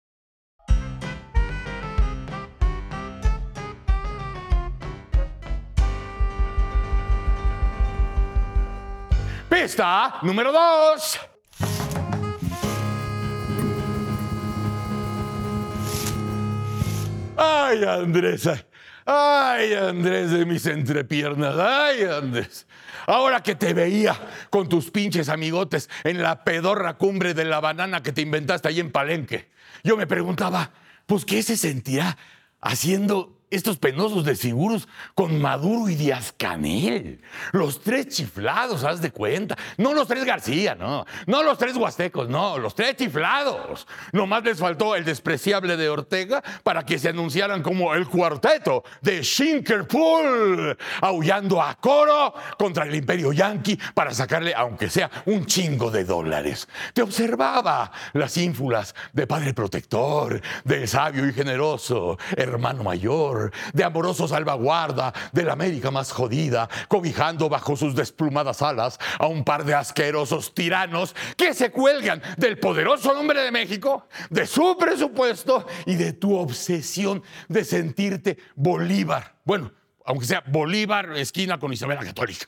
Pista 9.49 10.19
número 10.23 10.53
dos. 10.53 11.19
Ay, 17.37 17.85
Andrés. 17.85 18.49
Ay, 19.07 19.73
Andrés 19.73 20.31
de 20.33 20.45
mis 20.45 20.67
entrepiernas. 20.67 21.57
Ay, 21.59 22.03
Andrés. 22.03 22.67
Ahora 23.07 23.43
que 23.43 23.55
te 23.55 23.73
veía 23.73 24.15
con 24.51 24.69
tus 24.69 24.91
pinches 24.91 25.31
amigotes 25.31 25.89
en 26.05 26.23
la 26.23 26.45
pedorra 26.45 26.99
cumbre 26.99 27.33
de 27.33 27.47
la 27.47 27.61
banana 27.61 28.03
que 28.03 28.13
te 28.13 28.21
inventaste 28.21 28.69
ahí 28.69 28.81
en 28.81 28.93
Palenque, 28.93 29.49
yo 29.83 29.97
me 29.97 30.07
preguntaba, 30.07 30.73
pues, 31.07 31.25
¿qué 31.25 31.43
se 31.43 31.57
sentirá 31.57 32.19
haciendo 32.61 33.38
estos 33.51 33.79
penosos 33.79 34.25
desfiguros 34.25 34.89
con 35.15 35.41
Maduro 35.41 35.89
y 35.89 35.95
Díaz 35.95 36.35
Canel. 36.37 37.21
Los 37.53 37.81
tres 37.81 38.09
chiflados, 38.09 38.85
haz 38.85 39.01
de 39.01 39.11
cuenta. 39.11 39.57
No 39.77 39.95
los 39.95 40.07
tres 40.07 40.25
García, 40.25 40.75
no. 40.75 41.07
No 41.27 41.43
los 41.43 41.57
tres 41.59 41.77
huastecos, 41.77 42.29
no. 42.29 42.59
Los 42.59 42.75
tres 42.75 42.97
chiflados. 42.97 43.87
Nomás 44.13 44.45
les 44.45 44.59
faltó 44.59 44.95
el 44.95 45.05
despreciable 45.05 45.77
de 45.77 45.89
Ortega 45.89 46.43
para 46.63 46.85
que 46.85 46.99
se 46.99 47.09
anunciaran 47.09 47.63
como 47.63 47.95
el 47.95 48.07
cuarteto 48.07 48.85
de 49.01 49.23
Shinkerpool, 49.23 50.77
aullando 51.01 51.63
a 51.63 51.75
coro 51.77 52.35
contra 52.59 52.85
el 52.85 52.95
imperio 52.95 53.33
yanqui 53.33 53.79
para 53.95 54.13
sacarle, 54.13 54.55
aunque 54.55 54.91
sea, 54.91 55.11
un 55.27 55.47
chingo 55.47 55.91
de 55.91 56.05
dólares. 56.05 56.69
Te 56.93 57.03
observaba 57.03 57.91
las 58.13 58.37
ínfulas 58.37 58.95
de 59.13 59.27
padre 59.27 59.55
protector, 59.55 60.41
del 60.65 60.87
sabio 60.87 61.27
y 61.27 61.33
generoso 61.33 62.19
hermano 62.37 62.83
mayor 62.83 63.38
de 63.73 63.85
amoroso 63.85 64.29
salvaguarda 64.29 65.13
de 65.33 65.45
la 65.45 65.53
América 65.53 65.91
más 65.91 66.13
jodida, 66.13 66.69
cobijando 66.89 67.49
bajo 67.49 67.77
sus 67.77 67.95
desplumadas 67.95 68.63
alas 68.63 68.99
a 69.19 69.27
un 69.27 69.45
par 69.45 69.65
de 69.65 69.75
asquerosos 69.75 70.55
tiranos 70.55 71.15
que 71.37 71.55
se 71.55 71.71
cuelgan 71.71 72.23
del 72.37 72.59
poderoso 72.59 73.15
nombre 73.15 73.43
de 73.43 73.51
México, 73.51 74.09
de 74.31 74.47
su 74.47 74.77
presupuesto 74.79 75.67
y 75.87 75.97
de 75.97 76.13
tu 76.13 76.37
obsesión 76.37 77.23
de 77.49 77.65
sentirte 77.65 78.39
Bolívar. 78.55 79.37
Bueno, 79.45 79.73
aunque 80.05 80.27
sea 80.27 80.43
Bolívar 80.47 81.17
esquina 81.17 81.59
con 81.59 81.73
Isabel 81.73 81.99
la 81.99 82.05
Católica. 82.05 82.47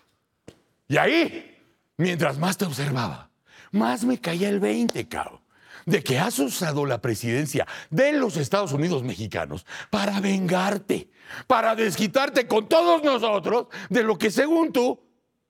Y 0.89 0.97
ahí, 0.97 1.57
mientras 1.97 2.39
más 2.39 2.57
te 2.57 2.65
observaba, 2.65 3.31
más 3.71 4.05
me 4.05 4.21
caía 4.21 4.49
el 4.49 4.61
20, 4.61 5.09
cabrón 5.09 5.40
de 5.87 6.03
que 6.03 6.19
has 6.19 6.39
usado 6.39 6.87
la 6.87 7.01
presidencia 7.01 7.67
de 7.91 8.13
los 8.13 8.37
Estados 8.37 8.73
Unidos 8.73 9.03
mexicanos 9.03 9.67
para 9.91 10.21
vengarte, 10.21 11.11
para 11.47 11.75
desquitarte 11.75 12.47
con 12.47 12.69
todos 12.69 13.03
nosotros 13.03 13.67
de 13.89 14.03
lo 14.03 14.19
que 14.19 14.31
según 14.31 14.73
tú 14.73 15.01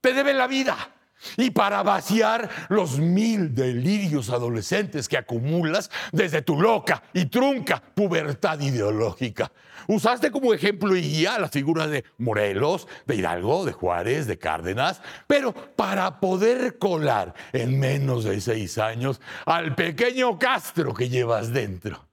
te 0.01 0.13
debe 0.13 0.33
la 0.33 0.47
vida 0.47 0.95
y 1.37 1.51
para 1.51 1.83
vaciar 1.83 2.49
los 2.69 2.99
mil 2.99 3.53
delirios 3.53 4.29
adolescentes 4.29 5.07
que 5.07 5.17
acumulas 5.17 5.89
desde 6.11 6.41
tu 6.41 6.59
loca 6.59 7.03
y 7.13 7.25
trunca 7.25 7.81
pubertad 7.81 8.59
ideológica. 8.59 9.51
Usaste 9.87 10.31
como 10.31 10.53
ejemplo 10.53 10.95
y 10.95 11.01
guía 11.01 11.39
las 11.39 11.51
figuras 11.51 11.89
de 11.89 12.03
Morelos, 12.17 12.87
de 13.05 13.15
Hidalgo, 13.15 13.65
de 13.65 13.73
Juárez, 13.73 14.27
de 14.27 14.37
Cárdenas, 14.37 15.01
pero 15.27 15.53
para 15.53 16.19
poder 16.19 16.77
colar 16.77 17.33
en 17.51 17.79
menos 17.79 18.23
de 18.23 18.39
seis 18.41 18.77
años 18.77 19.19
al 19.45 19.75
pequeño 19.75 20.37
Castro 20.37 20.93
que 20.93 21.09
llevas 21.09 21.51
dentro, 21.51 22.07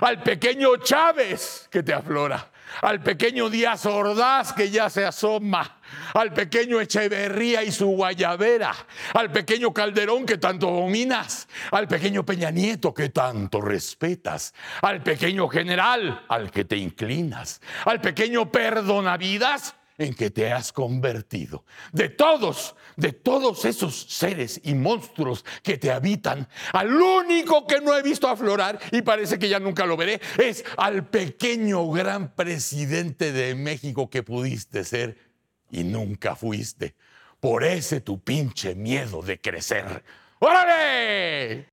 al 0.00 0.22
pequeño 0.22 0.76
Chávez 0.78 1.68
que 1.70 1.82
te 1.82 1.94
aflora 1.94 2.52
al 2.80 3.00
pequeño 3.02 3.50
Díaz 3.50 3.84
Ordaz 3.86 4.52
que 4.52 4.70
ya 4.70 4.88
se 4.88 5.04
asoma, 5.04 5.78
al 6.14 6.32
pequeño 6.32 6.80
Echeverría 6.80 7.62
y 7.62 7.72
su 7.72 7.88
guayabera, 7.88 8.74
al 9.14 9.30
pequeño 9.30 9.72
Calderón 9.72 10.26
que 10.26 10.38
tanto 10.38 10.70
dominas, 10.70 11.48
al 11.70 11.88
pequeño 11.88 12.24
Peña 12.24 12.50
Nieto 12.50 12.92
que 12.92 13.08
tanto 13.08 13.60
respetas, 13.60 14.54
al 14.82 15.02
pequeño 15.02 15.48
general 15.48 16.24
al 16.28 16.50
que 16.50 16.64
te 16.64 16.76
inclinas, 16.76 17.60
al 17.84 18.00
pequeño 18.00 18.50
Perdonavidas 18.50 19.74
en 19.98 20.14
que 20.14 20.30
te 20.30 20.52
has 20.52 20.72
convertido. 20.72 21.64
De 21.92 22.08
todos, 22.08 22.74
de 22.96 23.12
todos 23.12 23.64
esos 23.64 24.06
seres 24.08 24.60
y 24.64 24.74
monstruos 24.74 25.44
que 25.62 25.78
te 25.78 25.90
habitan, 25.90 26.48
al 26.72 26.94
único 26.94 27.66
que 27.66 27.80
no 27.80 27.96
he 27.96 28.02
visto 28.02 28.28
aflorar 28.28 28.78
y 28.90 29.02
parece 29.02 29.38
que 29.38 29.48
ya 29.48 29.60
nunca 29.60 29.86
lo 29.86 29.96
veré, 29.96 30.20
es 30.38 30.64
al 30.76 31.06
pequeño 31.08 31.88
gran 31.90 32.34
presidente 32.34 33.32
de 33.32 33.54
México 33.54 34.10
que 34.10 34.22
pudiste 34.22 34.84
ser 34.84 35.31
y 35.72 35.82
nunca 35.82 36.36
fuiste. 36.36 36.94
Por 37.40 37.64
ese 37.64 38.00
tu 38.00 38.22
pinche 38.22 38.76
miedo 38.76 39.22
de 39.22 39.40
crecer. 39.40 40.04
¡Órale! 40.38 41.72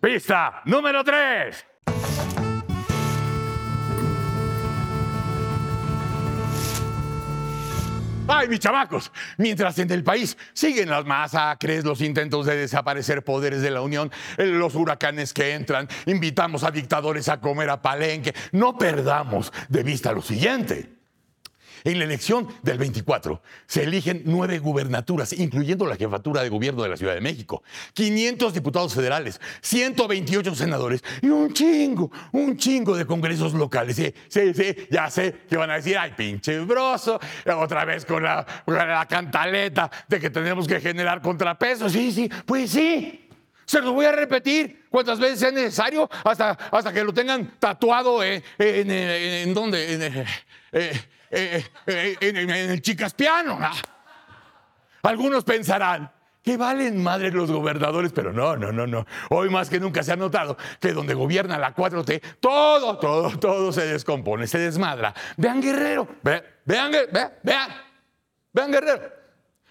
Pista 0.00 0.60
número 0.66 1.02
3. 1.02 1.73
¡Ay, 8.26 8.48
mis 8.48 8.58
chamacos! 8.58 9.12
Mientras 9.36 9.78
en 9.78 9.90
el 9.92 10.02
país 10.02 10.38
siguen 10.54 10.88
las 10.88 11.04
masacres, 11.04 11.84
los 11.84 12.00
intentos 12.00 12.46
de 12.46 12.56
desaparecer 12.56 13.22
poderes 13.22 13.60
de 13.60 13.70
la 13.70 13.82
Unión, 13.82 14.10
los 14.38 14.74
huracanes 14.74 15.34
que 15.34 15.52
entran, 15.52 15.88
invitamos 16.06 16.64
a 16.64 16.70
dictadores 16.70 17.28
a 17.28 17.40
comer 17.40 17.68
a 17.68 17.82
palenque, 17.82 18.34
no 18.52 18.78
perdamos 18.78 19.52
de 19.68 19.82
vista 19.82 20.10
lo 20.12 20.22
siguiente. 20.22 21.03
En 21.84 21.98
la 21.98 22.06
elección 22.06 22.48
del 22.62 22.78
24 22.78 23.42
se 23.66 23.82
eligen 23.82 24.22
nueve 24.24 24.58
gubernaturas, 24.58 25.34
incluyendo 25.34 25.86
la 25.86 25.96
jefatura 25.96 26.42
de 26.42 26.48
gobierno 26.48 26.82
de 26.82 26.88
la 26.88 26.96
Ciudad 26.96 27.12
de 27.14 27.20
México, 27.20 27.62
500 27.92 28.54
diputados 28.54 28.94
federales, 28.94 29.38
128 29.60 30.54
senadores 30.54 31.04
y 31.20 31.28
un 31.28 31.52
chingo, 31.52 32.10
un 32.32 32.56
chingo 32.56 32.96
de 32.96 33.04
congresos 33.04 33.52
locales. 33.52 33.96
Sí, 33.96 34.14
sí, 34.28 34.54
sí, 34.54 34.74
ya 34.90 35.10
sé 35.10 35.42
que 35.48 35.58
van 35.58 35.70
a 35.70 35.74
decir, 35.74 35.98
ay, 35.98 36.14
pinche 36.16 36.58
broso, 36.60 37.20
otra 37.54 37.84
vez 37.84 38.06
con 38.06 38.22
la, 38.22 38.46
la 38.66 39.06
cantaleta 39.06 39.90
de 40.08 40.18
que 40.18 40.30
tenemos 40.30 40.66
que 40.66 40.80
generar 40.80 41.20
contrapesos. 41.20 41.92
Sí, 41.92 42.12
sí, 42.12 42.30
pues 42.46 42.70
sí. 42.70 43.20
Se 43.66 43.80
los 43.80 43.92
voy 43.92 44.06
a 44.06 44.12
repetir 44.12 44.86
cuantas 44.90 45.18
veces 45.18 45.40
sea 45.40 45.50
necesario 45.50 46.08
hasta, 46.24 46.50
hasta 46.50 46.92
que 46.92 47.02
lo 47.02 47.12
tengan 47.12 47.58
tatuado 47.58 48.22
en, 48.22 48.42
en, 48.58 48.90
en, 48.90 49.54
donde, 49.54 50.26
en, 51.34 52.50
eh, 52.50 52.72
el 52.72 52.82
chicaspiano. 52.82 53.58
Algunos 55.02 55.44
pensarán, 55.44 56.10
que 56.42 56.56
valen 56.56 57.02
madre 57.02 57.30
los 57.30 57.50
gobernadores, 57.50 58.12
pero 58.12 58.32
no, 58.32 58.56
no, 58.56 58.70
no, 58.70 58.86
no. 58.86 59.06
Hoy 59.30 59.48
más 59.48 59.70
que 59.70 59.80
nunca 59.80 60.02
se 60.02 60.12
ha 60.12 60.16
notado 60.16 60.56
que 60.78 60.92
donde 60.92 61.14
gobierna 61.14 61.58
la 61.58 61.74
4T, 61.74 62.20
todo, 62.38 62.98
todo, 62.98 63.38
todo 63.38 63.72
se 63.72 63.86
descompone, 63.86 64.46
se 64.46 64.58
desmadra. 64.58 65.14
Vean 65.36 65.60
Guerrero, 65.60 66.06
vean, 66.22 66.42
vean, 66.64 66.92
vean, 67.42 67.70
vean 68.52 68.70
Guerrero. 68.70 69.12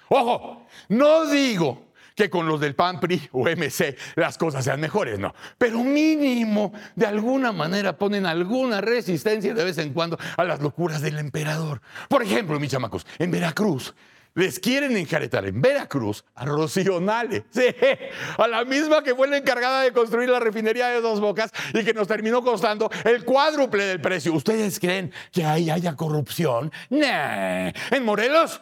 Ojo, 0.09 0.67
no 0.89 1.25
digo 1.27 1.92
que 2.15 2.29
con 2.29 2.47
los 2.47 2.59
del 2.59 2.75
PAN, 2.75 2.99
PRI 2.99 3.29
o 3.31 3.47
MC 3.47 3.97
las 4.15 4.37
cosas 4.37 4.63
sean 4.65 4.79
mejores, 4.79 5.19
no. 5.19 5.33
Pero 5.57 5.83
mínimo, 5.83 6.73
de 6.95 7.05
alguna 7.05 7.51
manera 7.51 7.97
ponen 7.97 8.25
alguna 8.25 8.81
resistencia 8.81 9.53
de 9.53 9.63
vez 9.63 9.77
en 9.77 9.93
cuando 9.93 10.17
a 10.37 10.43
las 10.43 10.61
locuras 10.61 11.01
del 11.01 11.17
emperador. 11.19 11.81
Por 12.09 12.23
ejemplo, 12.23 12.59
mis 12.59 12.71
chamacos, 12.71 13.05
en 13.19 13.31
Veracruz 13.31 13.93
les 14.35 14.59
quieren 14.59 14.97
enjaretar 14.97 15.45
en 15.45 15.61
Veracruz 15.61 16.23
a 16.35 16.45
Rocío 16.45 16.97
a 18.37 18.47
la 18.47 18.65
misma 18.65 19.03
que 19.03 19.15
fue 19.15 19.27
la 19.27 19.37
encargada 19.37 19.81
de 19.81 19.91
construir 19.91 20.29
la 20.29 20.39
refinería 20.39 20.87
de 20.87 21.01
Dos 21.01 21.19
Bocas 21.19 21.51
y 21.73 21.83
que 21.83 21.93
nos 21.93 22.07
terminó 22.07 22.43
costando 22.43 22.89
el 23.03 23.25
cuádruple 23.25 23.85
del 23.85 24.01
precio. 24.01 24.33
¿Ustedes 24.33 24.79
creen 24.79 25.11
que 25.31 25.45
ahí 25.45 25.69
haya 25.69 25.95
corrupción? 25.95 26.71
Nah. 26.89 27.71
En 27.91 28.05
Morelos 28.05 28.61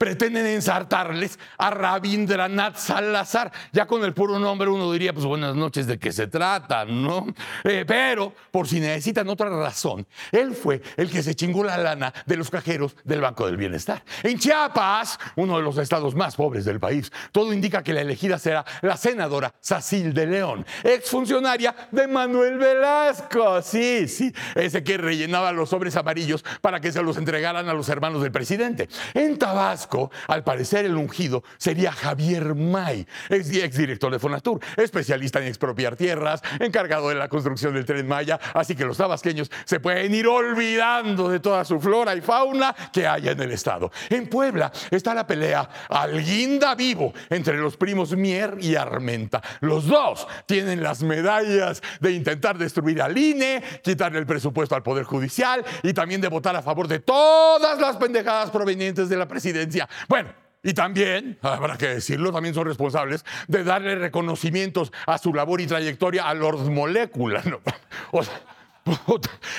pretenden 0.00 0.46
ensartarles 0.46 1.38
a 1.58 1.68
Rabindranath 1.68 2.78
Salazar. 2.78 3.52
Ya 3.70 3.86
con 3.86 4.02
el 4.02 4.14
puro 4.14 4.38
nombre 4.38 4.70
uno 4.70 4.90
diría, 4.90 5.12
pues 5.12 5.26
buenas 5.26 5.54
noches, 5.54 5.86
¿de 5.86 5.98
qué 5.98 6.10
se 6.10 6.26
trata? 6.26 6.86
¿No? 6.86 7.26
Eh, 7.64 7.84
pero, 7.86 8.32
por 8.50 8.66
si 8.66 8.80
necesitan 8.80 9.28
otra 9.28 9.50
razón, 9.50 10.06
él 10.32 10.54
fue 10.54 10.80
el 10.96 11.10
que 11.10 11.22
se 11.22 11.34
chingó 11.34 11.62
la 11.64 11.76
lana 11.76 12.14
de 12.24 12.38
los 12.38 12.48
cajeros 12.48 12.96
del 13.04 13.20
Banco 13.20 13.44
del 13.44 13.58
Bienestar. 13.58 14.02
En 14.22 14.38
Chiapas, 14.38 15.18
uno 15.36 15.58
de 15.58 15.62
los 15.62 15.76
estados 15.76 16.14
más 16.14 16.34
pobres 16.34 16.64
del 16.64 16.80
país, 16.80 17.12
todo 17.30 17.52
indica 17.52 17.82
que 17.82 17.92
la 17.92 18.00
elegida 18.00 18.38
será 18.38 18.64
la 18.80 18.96
senadora 18.96 19.52
Sacil 19.60 20.14
de 20.14 20.26
León, 20.26 20.64
exfuncionaria 20.82 21.76
de 21.90 22.08
Manuel 22.08 22.56
Velasco. 22.56 23.60
Sí, 23.60 24.08
sí, 24.08 24.32
ese 24.54 24.82
que 24.82 24.96
rellenaba 24.96 25.52
los 25.52 25.68
sobres 25.68 25.94
amarillos 25.96 26.42
para 26.62 26.80
que 26.80 26.90
se 26.90 27.02
los 27.02 27.18
entregaran 27.18 27.68
a 27.68 27.74
los 27.74 27.90
hermanos 27.90 28.22
del 28.22 28.32
presidente. 28.32 28.88
En 29.12 29.36
Tabasco, 29.36 29.89
al 30.28 30.44
parecer 30.44 30.84
el 30.84 30.96
ungido 30.96 31.42
sería 31.58 31.92
Javier 31.92 32.54
May, 32.54 33.06
exdirector 33.28 34.12
de 34.12 34.18
Fonatur, 34.18 34.60
especialista 34.76 35.40
en 35.40 35.46
expropiar 35.46 35.96
tierras, 35.96 36.42
encargado 36.58 37.08
de 37.08 37.16
la 37.16 37.28
construcción 37.28 37.74
del 37.74 37.84
tren 37.84 38.06
Maya, 38.06 38.38
así 38.54 38.76
que 38.76 38.84
los 38.84 38.96
tabasqueños 38.96 39.50
se 39.64 39.80
pueden 39.80 40.14
ir 40.14 40.26
olvidando 40.26 41.28
de 41.28 41.40
toda 41.40 41.64
su 41.64 41.80
flora 41.80 42.14
y 42.14 42.20
fauna 42.20 42.74
que 42.92 43.06
haya 43.06 43.32
en 43.32 43.40
el 43.40 43.52
estado. 43.52 43.90
En 44.08 44.28
Puebla 44.28 44.70
está 44.90 45.14
la 45.14 45.26
pelea 45.26 45.68
al 45.88 46.22
guinda 46.22 46.74
vivo 46.74 47.12
entre 47.28 47.56
los 47.56 47.76
primos 47.76 48.14
Mier 48.16 48.58
y 48.60 48.76
Armenta. 48.76 49.42
Los 49.60 49.86
dos 49.86 50.26
tienen 50.46 50.82
las 50.82 51.02
medallas 51.02 51.82
de 52.00 52.12
intentar 52.12 52.58
destruir 52.58 53.02
al 53.02 53.16
INE, 53.16 53.62
quitarle 53.82 54.18
el 54.18 54.26
presupuesto 54.26 54.74
al 54.74 54.82
Poder 54.82 55.04
Judicial 55.04 55.64
y 55.82 55.92
también 55.92 56.20
de 56.20 56.28
votar 56.28 56.54
a 56.54 56.62
favor 56.62 56.86
de 56.86 57.00
todas 57.00 57.80
las 57.80 57.96
pendejadas 57.96 58.50
provenientes 58.50 59.08
de 59.08 59.16
la 59.16 59.26
presidencia 59.26 59.79
bueno, 60.08 60.32
y 60.62 60.74
también, 60.74 61.38
habrá 61.42 61.76
que 61.78 61.88
decirlo, 61.88 62.32
también 62.32 62.54
son 62.54 62.66
responsables 62.66 63.24
de 63.48 63.64
darle 63.64 63.94
reconocimientos 63.94 64.92
a 65.06 65.18
su 65.18 65.32
labor 65.32 65.60
y 65.60 65.66
trayectoria 65.66 66.28
a 66.28 66.34
Lord 66.34 66.70
Molecula. 66.70 67.42
¿no? 67.44 67.60
O 68.12 68.22
sea, 68.22 68.40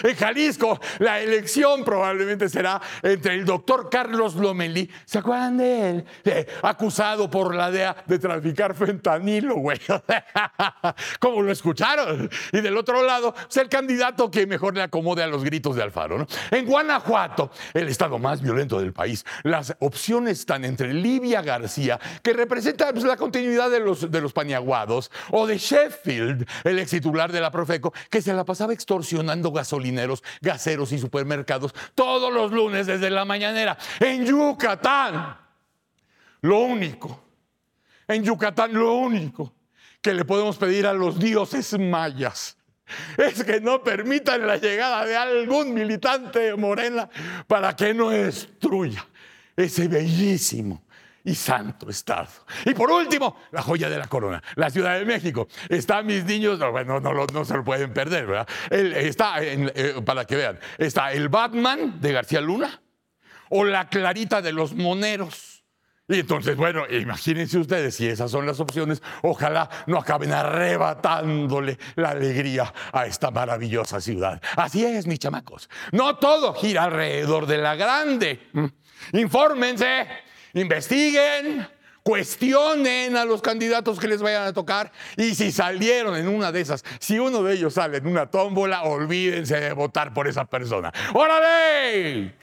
en 0.04 0.16
Jalisco, 0.16 0.80
la 1.00 1.20
elección 1.20 1.84
probablemente 1.84 2.50
será 2.50 2.82
entre 3.02 3.36
el 3.36 3.46
doctor 3.46 3.90
Carlos 3.90 4.36
Lomelí, 4.36 4.90
¿se 5.06 5.20
acuerdan 5.20 5.58
de 5.58 5.90
él? 5.90 6.06
Eh, 6.26 6.48
acusado 6.64 7.30
por 7.30 7.56
la 7.56 7.72
DEA 7.72 7.96
de 8.06 8.20
traficar 8.20 8.76
fentanilo, 8.76 9.56
güey. 9.56 9.80
¿Cómo 11.20 11.42
lo 11.42 11.52
escucharon? 11.52 12.30
Y 12.52 12.62
del 12.62 12.78
otro 12.78 13.04
lado, 13.04 13.34
es 13.50 13.58
el 13.58 13.70
candidato 13.70 14.30
que 14.30 14.46
mejor 14.46 14.76
le 14.76 14.84
acomode 14.84 15.24
a 15.24 15.28
los 15.28 15.44
gritos 15.44 15.76
de 15.76 15.84
Alfaro. 15.84 16.18
¿no? 16.18 16.28
En 16.52 16.66
Guanajuato, 16.66 17.52
el 17.74 17.88
estado 17.88 18.20
más 18.20 18.42
violento 18.42 18.80
del 18.80 18.94
país, 18.94 19.26
las 19.44 19.76
opciones 19.80 20.40
están 20.40 20.66
entre 20.66 20.94
Livia 20.94 21.42
García, 21.42 22.00
que 22.22 22.34
representa 22.34 22.92
pues, 22.92 23.04
la 23.04 23.18
continuidad 23.18 23.70
de 23.70 23.80
los, 23.80 24.10
de 24.10 24.22
los 24.22 24.34
paniaguados, 24.34 25.12
o 25.32 25.48
de 25.48 25.58
Sheffield, 25.58 26.48
el 26.64 26.80
ex 26.80 26.92
titular 26.92 27.32
de 27.32 27.42
la 27.42 27.52
Profeco, 27.52 27.94
que 28.10 28.22
se 28.22 28.34
la 28.34 28.46
pasaba 28.46 28.74
extorsionando 28.74 29.21
gasolineros, 29.26 30.24
gaseros 30.42 30.92
y 30.92 31.00
supermercados 31.00 31.74
todos 31.96 32.34
los 32.34 32.52
lunes 32.52 32.88
desde 32.88 33.10
la 33.10 33.26
mañanera. 33.26 33.78
En 34.00 34.26
Yucatán, 34.26 35.38
lo 36.42 36.60
único, 36.60 37.24
en 38.08 38.24
Yucatán 38.24 38.74
lo 38.74 38.94
único 38.96 39.54
que 40.02 40.14
le 40.14 40.26
podemos 40.26 40.58
pedir 40.58 40.88
a 40.88 40.94
los 40.94 41.20
dioses 41.20 41.78
mayas 41.78 42.58
es 43.18 43.44
que 43.44 43.62
no 43.62 43.84
permitan 43.84 44.46
la 44.46 44.58
llegada 44.58 45.06
de 45.06 45.16
algún 45.16 45.74
militante 45.74 46.40
de 46.40 46.56
Morena 46.56 47.10
para 47.48 47.76
que 47.76 47.94
no 47.94 48.10
destruya 48.10 49.06
ese 49.56 49.88
bellísimo 49.88 50.84
y 51.24 51.36
santo 51.36 51.90
estado. 51.90 52.30
Y 52.66 52.74
por 52.74 52.92
último, 52.92 53.38
la 53.52 53.62
joya 53.62 53.90
de 53.90 53.98
la 53.98 54.08
corona, 54.08 54.42
la 54.56 54.70
Ciudad 54.70 54.98
de 54.98 55.06
México. 55.06 55.48
Está 55.70 56.02
mis 56.02 56.24
niños, 56.26 56.60
no, 56.60 56.72
bueno, 56.72 57.00
no, 57.00 57.46
se 57.46 57.54
lo 57.54 57.64
pueden 57.64 57.94
perder, 57.94 58.26
¿verdad? 58.26 58.48
está, 58.70 59.36
eh, 59.42 60.02
para 60.06 60.26
que 60.26 60.36
vean, 60.36 60.60
está 60.78 61.12
el 61.12 61.30
Batman 61.30 62.00
de 62.00 62.14
García 62.14 62.42
Luna 62.42 62.82
o 63.50 63.64
la 63.66 63.88
Clarita 63.90 64.42
de 64.42 64.52
los 64.54 64.74
Moneros. 64.74 65.64
Y 66.08 66.20
entonces, 66.20 66.58
bueno, 66.58 66.84
imagínense 66.90 67.58
ustedes 67.58 67.96
si 67.96 68.08
esas 68.08 68.30
son 68.30 68.46
las 68.46 68.60
opciones, 68.60 69.02
ojalá 69.22 69.70
no 69.88 69.98
acaben 69.98 70.34
arrebatándole 70.34 71.78
la 71.96 72.10
alegría 72.10 72.74
a 72.92 73.06
esta 73.06 73.32
maravillosa 73.32 74.02
ciudad. 74.02 74.42
Así 74.58 74.84
es, 74.84 75.08
mis 75.08 75.20
chamacos. 75.20 75.70
No 75.94 76.18
todo 76.18 76.54
gira 76.54 76.84
alrededor 76.84 77.46
de 77.46 77.58
la 77.60 77.76
grande. 77.76 78.50
Mm. 78.52 78.66
Infórmense 79.14 80.08
investiguen, 80.54 81.68
cuestionen 82.04 83.16
a 83.16 83.26
los 83.26 83.42
candidatos 83.42 84.00
que 84.00 84.08
les 84.08 84.22
vayan 84.22 84.44
a 84.44 84.54
tocar 84.54 84.92
y 85.18 85.36
si 85.36 85.52
salieron 85.52 86.16
en 86.16 86.28
una 86.28 86.52
de 86.52 86.62
esas, 86.62 86.84
si 87.00 87.20
uno 87.20 87.44
de 87.44 87.54
ellos 87.54 87.76
sale 87.76 87.98
en 87.98 88.08
una 88.08 88.30
tómbola, 88.30 88.84
olvídense 88.84 89.60
de 89.60 89.74
votar 89.74 90.14
por 90.14 90.28
esa 90.28 90.46
persona. 90.46 90.92
¡Órale! 91.14 92.34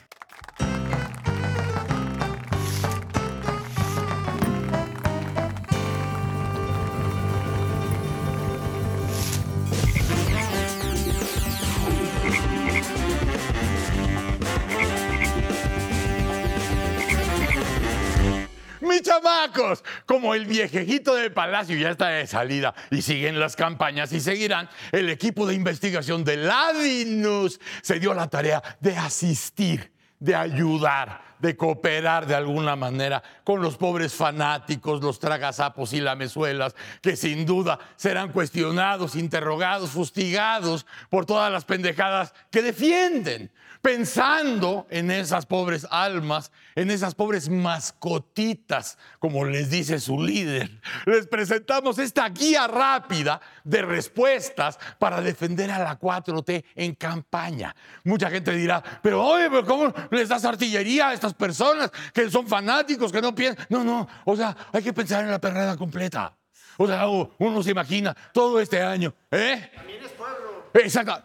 Chamacos, 19.01 19.83
como 20.05 20.35
el 20.35 20.45
viejejito 20.45 21.15
de 21.15 21.29
Palacio 21.29 21.77
ya 21.77 21.91
está 21.91 22.09
de 22.09 22.27
salida 22.27 22.73
y 22.91 23.01
siguen 23.01 23.39
las 23.39 23.55
campañas 23.55 24.11
y 24.13 24.19
seguirán, 24.19 24.69
el 24.91 25.09
equipo 25.09 25.45
de 25.45 25.53
investigación 25.53 26.23
de 26.23 26.37
Ladinus 26.37 27.59
se 27.81 27.99
dio 27.99 28.13
la 28.13 28.29
tarea 28.29 28.61
de 28.79 28.97
asistir, 28.97 29.91
de 30.19 30.35
ayudar, 30.35 31.29
de 31.39 31.55
cooperar 31.55 32.27
de 32.27 32.35
alguna 32.35 32.75
manera 32.75 33.23
con 33.43 33.61
los 33.61 33.77
pobres 33.77 34.13
fanáticos, 34.13 35.01
los 35.01 35.19
tragasapos 35.19 35.93
y 35.93 36.01
lamezuelas, 36.01 36.75
que 37.01 37.15
sin 37.15 37.45
duda 37.45 37.79
serán 37.95 38.31
cuestionados, 38.31 39.15
interrogados, 39.15 39.91
fustigados 39.91 40.85
por 41.09 41.25
todas 41.25 41.51
las 41.51 41.65
pendejadas 41.65 42.33
que 42.51 42.61
defienden 42.61 43.51
pensando 43.81 44.87
en 44.89 45.11
esas 45.11 45.45
pobres 45.45 45.87
almas, 45.89 46.51
en 46.75 46.91
esas 46.91 47.15
pobres 47.15 47.49
mascotitas, 47.49 48.97
como 49.19 49.45
les 49.45 49.69
dice 49.69 49.99
su 49.99 50.21
líder. 50.21 50.69
Les 51.05 51.27
presentamos 51.27 51.97
esta 51.99 52.27
guía 52.29 52.67
rápida 52.67 53.39
de 53.63 53.81
respuestas 53.81 54.77
para 54.97 55.21
defender 55.21 55.71
a 55.71 55.79
la 55.79 55.99
4T 55.99 56.65
en 56.75 56.95
campaña. 56.95 57.75
Mucha 58.03 58.29
gente 58.29 58.51
dirá, 58.51 58.83
pero 59.01 59.23
oye, 59.23 59.49
¿cómo 59.65 59.93
les 60.11 60.29
das 60.29 60.45
artillería 60.45 61.09
a 61.09 61.13
estas 61.13 61.33
personas 61.33 61.91
que 62.13 62.29
son 62.29 62.47
fanáticos, 62.47 63.11
que 63.11 63.21
no 63.21 63.33
piensan? 63.33 63.65
No, 63.69 63.83
no, 63.83 64.07
o 64.25 64.35
sea, 64.35 64.55
hay 64.73 64.83
que 64.83 64.93
pensar 64.93 65.23
en 65.23 65.31
la 65.31 65.39
perrada 65.39 65.77
completa. 65.77 66.35
O 66.77 66.87
sea, 66.87 67.07
uno 67.07 67.61
se 67.61 67.71
imagina 67.71 68.15
todo 68.33 68.59
este 68.59 68.81
año, 68.81 69.13
¿eh? 69.31 69.69
También 69.75 70.03
es 70.03 70.11
pueblo. 70.11 70.65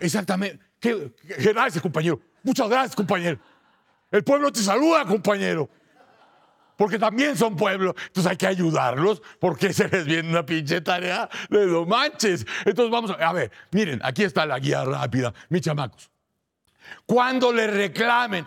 exactamente. 0.00 0.58
gracias, 1.38 1.80
compañero. 1.80 2.20
Muchas 2.44 2.68
gracias, 2.68 2.94
compañero. 2.94 3.38
El 4.12 4.22
pueblo 4.22 4.52
te 4.52 4.60
saluda, 4.60 5.04
compañero. 5.04 5.68
porque 6.76 6.98
también 6.98 7.36
son 7.36 7.56
pueblo. 7.56 7.94
Entonces 8.06 8.30
hay 8.30 8.36
que 8.36 8.46
ayudarlos 8.46 9.22
porque 9.40 9.72
se 9.72 9.88
les 9.88 10.04
viene 10.04 10.28
una 10.28 10.44
pinche 10.44 10.80
tarea 10.80 11.28
de 11.48 11.66
no 11.66 11.84
manches. 11.86 12.46
Entonces 12.64 12.90
vamos 12.90 13.10
a, 13.12 13.14
a 13.14 13.32
ver, 13.32 13.50
miren, 13.72 14.00
aquí 14.04 14.22
está 14.24 14.44
la 14.46 14.58
guía 14.58 14.84
rápida, 14.84 15.32
mis 15.48 15.62
chamacos. 15.62 16.10
Cuando 17.06 17.52
les 17.52 17.72
reclamen, 17.72 18.46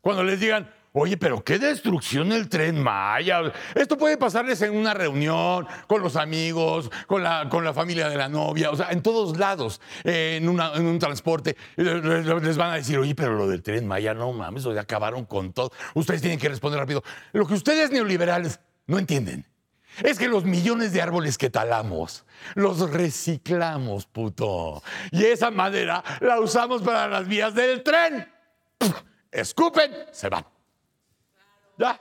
cuando 0.00 0.24
les 0.24 0.40
digan, 0.40 0.68
Oye, 0.92 1.16
pero 1.16 1.44
qué 1.44 1.58
destrucción 1.58 2.32
el 2.32 2.48
tren 2.48 2.82
Maya. 2.82 3.52
Esto 3.74 3.98
puede 3.98 4.16
pasarles 4.16 4.62
en 4.62 4.74
una 4.74 4.94
reunión, 4.94 5.66
con 5.86 6.02
los 6.02 6.16
amigos, 6.16 6.90
con 7.06 7.22
la, 7.22 7.48
con 7.50 7.64
la 7.64 7.74
familia 7.74 8.08
de 8.08 8.16
la 8.16 8.28
novia, 8.28 8.70
o 8.70 8.76
sea, 8.76 8.90
en 8.90 9.02
todos 9.02 9.38
lados, 9.38 9.80
eh, 10.04 10.38
en, 10.40 10.48
un 10.48 10.98
transporte. 10.98 11.56
Les 11.76 12.56
van 12.56 12.72
a 12.72 12.76
decir, 12.76 12.98
oye, 12.98 13.14
pero 13.14 13.34
lo 13.34 13.46
del 13.46 13.62
tren 13.62 13.86
Maya, 13.86 14.14
no 14.14 14.32
mames, 14.32 14.64
o 14.66 14.78
acabaron 14.78 15.24
con 15.24 15.52
todo. 15.52 15.70
Ustedes 15.94 16.20
tienen 16.20 16.38
que 16.38 16.48
responder 16.48 16.80
rápido. 16.80 17.02
Lo 17.32 17.46
que 17.46 17.54
ustedes 17.54 17.90
neoliberales 17.90 18.60
no 18.86 18.98
entienden 18.98 19.44
es 20.02 20.18
que 20.18 20.28
los 20.28 20.44
millones 20.44 20.92
de 20.92 21.02
árboles 21.02 21.38
que 21.38 21.50
talamos 21.50 22.24
los 22.54 22.90
reciclamos, 22.90 24.06
puto. 24.06 24.82
Y 25.10 25.24
esa 25.24 25.50
madera 25.50 26.02
la 26.20 26.40
usamos 26.40 26.82
para 26.82 27.08
las 27.08 27.26
vías 27.26 27.54
del 27.54 27.82
tren. 27.82 28.30
Escupen, 29.30 29.92
se 30.12 30.28
van. 30.28 30.44
Ya. 31.78 32.00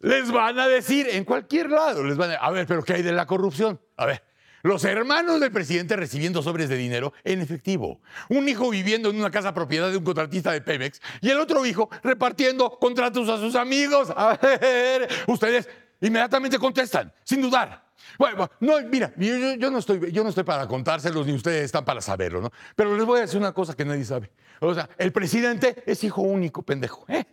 Les 0.00 0.30
van 0.32 0.58
a 0.58 0.66
decir 0.66 1.06
en 1.10 1.24
cualquier 1.24 1.70
lado, 1.70 2.02
les 2.02 2.16
van 2.16 2.32
a, 2.32 2.34
a 2.34 2.50
ver, 2.50 2.66
pero 2.66 2.82
¿qué 2.82 2.94
hay 2.94 3.02
de 3.02 3.12
la 3.12 3.26
corrupción? 3.26 3.80
A 3.96 4.06
ver, 4.06 4.22
los 4.62 4.84
hermanos 4.84 5.40
del 5.40 5.50
presidente 5.50 5.96
recibiendo 5.96 6.42
sobres 6.42 6.68
de 6.68 6.76
dinero 6.76 7.12
en 7.24 7.40
efectivo. 7.40 8.00
Un 8.28 8.48
hijo 8.48 8.70
viviendo 8.70 9.10
en 9.10 9.16
una 9.16 9.30
casa 9.30 9.52
propiedad 9.52 9.90
de 9.90 9.96
un 9.96 10.04
contratista 10.04 10.52
de 10.52 10.60
Pemex 10.60 11.00
y 11.20 11.30
el 11.30 11.38
otro 11.40 11.66
hijo 11.66 11.90
repartiendo 12.04 12.78
contratos 12.78 13.28
a 13.28 13.38
sus 13.38 13.56
amigos. 13.56 14.12
A 14.16 14.38
ver, 14.40 15.08
ustedes 15.26 15.68
inmediatamente 16.00 16.58
contestan, 16.58 17.12
sin 17.24 17.42
dudar. 17.42 17.90
Bueno, 18.18 18.48
no, 18.60 18.74
mira, 18.88 19.12
yo, 19.16 19.70
no 19.70 19.78
estoy, 19.78 20.12
yo 20.12 20.22
no 20.22 20.28
estoy 20.28 20.44
para 20.44 20.68
contárselos 20.68 21.26
ni 21.26 21.32
ustedes 21.32 21.64
están 21.64 21.84
para 21.84 22.00
saberlo, 22.00 22.40
¿no? 22.40 22.50
Pero 22.76 22.96
les 22.96 23.04
voy 23.04 23.18
a 23.18 23.22
decir 23.22 23.38
una 23.38 23.52
cosa 23.52 23.74
que 23.74 23.84
nadie 23.84 24.04
sabe. 24.04 24.30
O 24.60 24.74
sea, 24.74 24.88
el 24.98 25.12
presidente 25.12 25.82
es 25.86 26.04
hijo 26.04 26.22
único, 26.22 26.62
pendejo. 26.62 27.04
¿eh? 27.08 27.24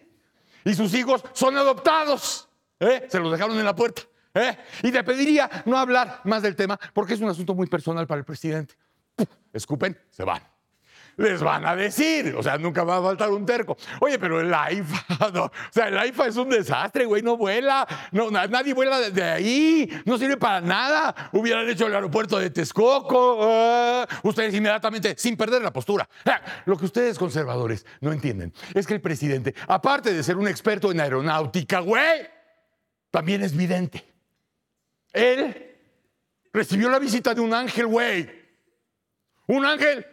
Y 0.66 0.74
sus 0.74 0.94
hijos 0.94 1.24
son 1.34 1.58
adoptados. 1.58 2.50
¿eh? 2.80 3.08
Se 3.10 3.20
los 3.20 3.32
dejaron 3.32 3.58
en 3.58 3.66
la 3.66 3.76
puerta. 3.76 4.04
¿eh? 4.34 4.58
Y 4.84 4.92
te 4.92 5.04
pediría 5.04 5.50
no 5.66 5.78
hablar 5.78 6.22
más 6.24 6.42
del 6.42 6.56
tema 6.56 6.80
porque 6.94 7.14
es 7.14 7.22
un 7.22 7.30
asunto 7.30 7.56
muy 7.56 7.68
personal 7.68 8.08
para 8.08 8.20
el 8.20 8.26
presidente. 8.26 8.76
Escupen, 9.54 9.98
se 10.10 10.24
van 10.24 10.42
les 11.20 11.42
van 11.42 11.66
a 11.66 11.76
decir. 11.76 12.34
O 12.36 12.42
sea, 12.42 12.58
nunca 12.58 12.84
va 12.84 12.98
a 12.98 13.02
faltar 13.02 13.30
un 13.30 13.46
terco. 13.46 13.78
Oye, 14.00 14.18
pero 14.18 14.40
el 14.40 14.54
AIFA, 14.54 15.32
no. 15.34 15.44
O 15.46 15.52
sea, 15.70 15.90
el 15.90 15.98
AIFA 15.98 16.28
es 16.28 16.38
un 16.38 16.50
desastre, 16.50 17.06
güey, 17.06 17.22
no 17.22 17.38
vuela. 17.38 17.86
No, 18.12 18.32
nadie 18.32 18.74
vuela 18.74 19.00
desde 19.00 19.24
ahí. 19.24 20.02
No 20.06 20.18
sirve 20.18 20.38
para 20.38 20.62
nada. 20.62 21.30
Hubieran 21.34 21.70
hecho 21.70 21.88
el 21.88 21.96
aeropuerto 21.96 22.40
de 22.40 22.50
Texcoco. 22.50 23.40
Ah, 23.42 24.08
ustedes 24.24 24.54
inmediatamente, 24.56 25.16
sin 25.18 25.36
perder 25.36 25.62
la 25.62 25.72
postura. 25.72 26.08
lo 26.66 26.78
que 26.78 26.86
ustedes 26.86 27.20
conservadores 27.20 27.86
no 28.00 28.12
entienden 28.12 28.54
es 28.74 28.88
que 28.88 28.94
el 28.94 29.02
presidente, 29.02 29.54
aparte 29.68 30.14
de 30.14 30.24
ser 30.24 30.38
un 30.38 30.48
experto 30.48 30.92
en 30.92 31.02
aeronáutica, 31.02 31.80
güey, 31.80 32.28
también 33.12 33.44
es 33.44 33.56
vidente. 33.56 34.06
Él 35.12 35.76
recibió 36.54 36.90
la 36.90 37.00
visita 37.00 37.34
de 37.34 37.42
un 37.42 37.54
ángel, 37.54 37.88
güey. 37.88 38.30
Un 39.48 39.66
ángel 39.66 40.06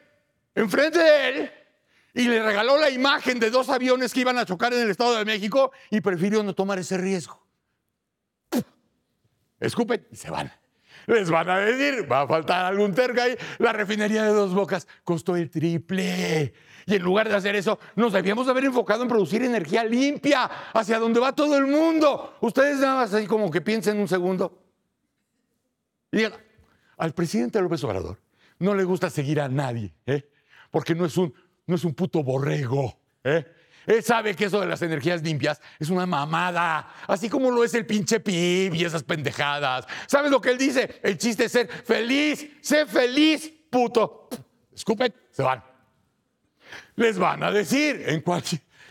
enfrente 0.57 0.99
de 0.99 1.29
él 1.29 1.53
y 2.14 2.25
le 2.25 2.42
regaló 2.42 2.79
la 2.79 2.90
imagen 2.90 3.38
de 3.38 3.51
dos 3.51 3.69
aviones 3.69 4.12
que 4.12 4.21
iban 4.21 4.38
a 4.38 4.47
chocar 4.47 4.73
en 4.73 4.81
el 4.81 4.90
Estado 4.90 5.14
de 5.16 5.25
México 5.25 5.71
y 5.90 6.01
prefirió 6.01 6.42
no 6.42 6.55
tomar 6.55 6.79
ese 6.79 6.97
riesgo. 6.97 7.47
Escupen 9.61 10.07
y 10.11 10.16
se 10.16 10.31
van. 10.31 10.51
Les 11.07 11.31
van 11.31 11.49
a 11.49 11.59
decir, 11.59 12.11
va 12.11 12.23
a 12.23 12.27
faltar 12.27 12.64
algún 12.64 12.95
terga 12.95 13.25
ahí. 13.25 13.37
La 13.59 13.73
refinería 13.73 14.25
de 14.25 14.31
dos 14.31 14.53
bocas 14.55 14.88
costó 15.05 15.37
el 15.37 15.51
triple. 15.51 16.53
Y 16.87 16.95
en 16.95 17.03
lugar 17.03 17.29
de 17.29 17.37
hacer 17.37 17.55
eso, 17.55 17.79
nos 17.95 18.12
debíamos 18.12 18.49
haber 18.49 18.64
enfocado 18.64 19.03
en 19.03 19.09
producir 19.09 19.42
energía 19.42 19.85
limpia, 19.85 20.45
hacia 20.73 20.99
donde 20.99 21.21
va 21.21 21.33
todo 21.33 21.57
el 21.57 21.66
mundo. 21.66 22.37
Ustedes 22.40 22.79
nada 22.79 22.97
más 22.97 23.12
así 23.12 23.27
como 23.27 23.51
que 23.51 23.61
piensen 23.61 23.99
un 23.99 24.09
segundo. 24.09 24.62
Y 26.11 26.19
digan, 26.19 26.33
al 26.97 27.12
presidente 27.12 27.61
López 27.61 27.85
Obrador 27.85 28.19
no 28.59 28.75
le 28.75 28.85
gusta 28.85 29.11
seguir 29.11 29.40
a 29.40 29.49
nadie. 29.49 29.95
¿eh? 30.07 30.29
Porque 30.70 30.94
no 30.94 31.05
es 31.05 31.16
un, 31.16 31.33
no 31.66 31.74
es 31.74 31.85
un 31.85 31.94
puto 31.94 32.22
borrego. 32.22 32.98
¿eh? 33.24 33.44
Él 33.87 34.02
sabe 34.02 34.35
que 34.35 34.46
eso 34.46 34.61
de 34.61 34.66
las 34.66 34.83
energías 34.83 35.22
limpias 35.22 35.61
es 35.79 35.90
una 35.90 36.07
mamada, 36.07 36.92
así 37.07 37.29
como 37.29 37.50
lo 37.50 37.62
es 37.62 37.72
el 37.74 37.87
pinche 37.87 38.20
PIB 38.20 38.74
y 38.74 38.85
esas 38.85 39.05
pendejadas. 39.05 39.87
¿Sabes 40.07 40.31
lo 40.31 40.40
que 40.40 40.50
él 40.50 40.59
dice? 40.59 41.00
El 41.02 41.16
chiste 41.18 41.44
es 41.44 41.52
ser 41.52 41.68
feliz, 41.68 42.50
sé 42.61 42.87
feliz, 42.87 43.52
puto. 43.70 44.29
Escupen, 44.74 45.14
se 45.31 45.42
van. 45.42 45.62
Les 46.96 47.18
van 47.18 47.42
a 47.42 47.50
decir 47.52 48.02
en 48.07 48.22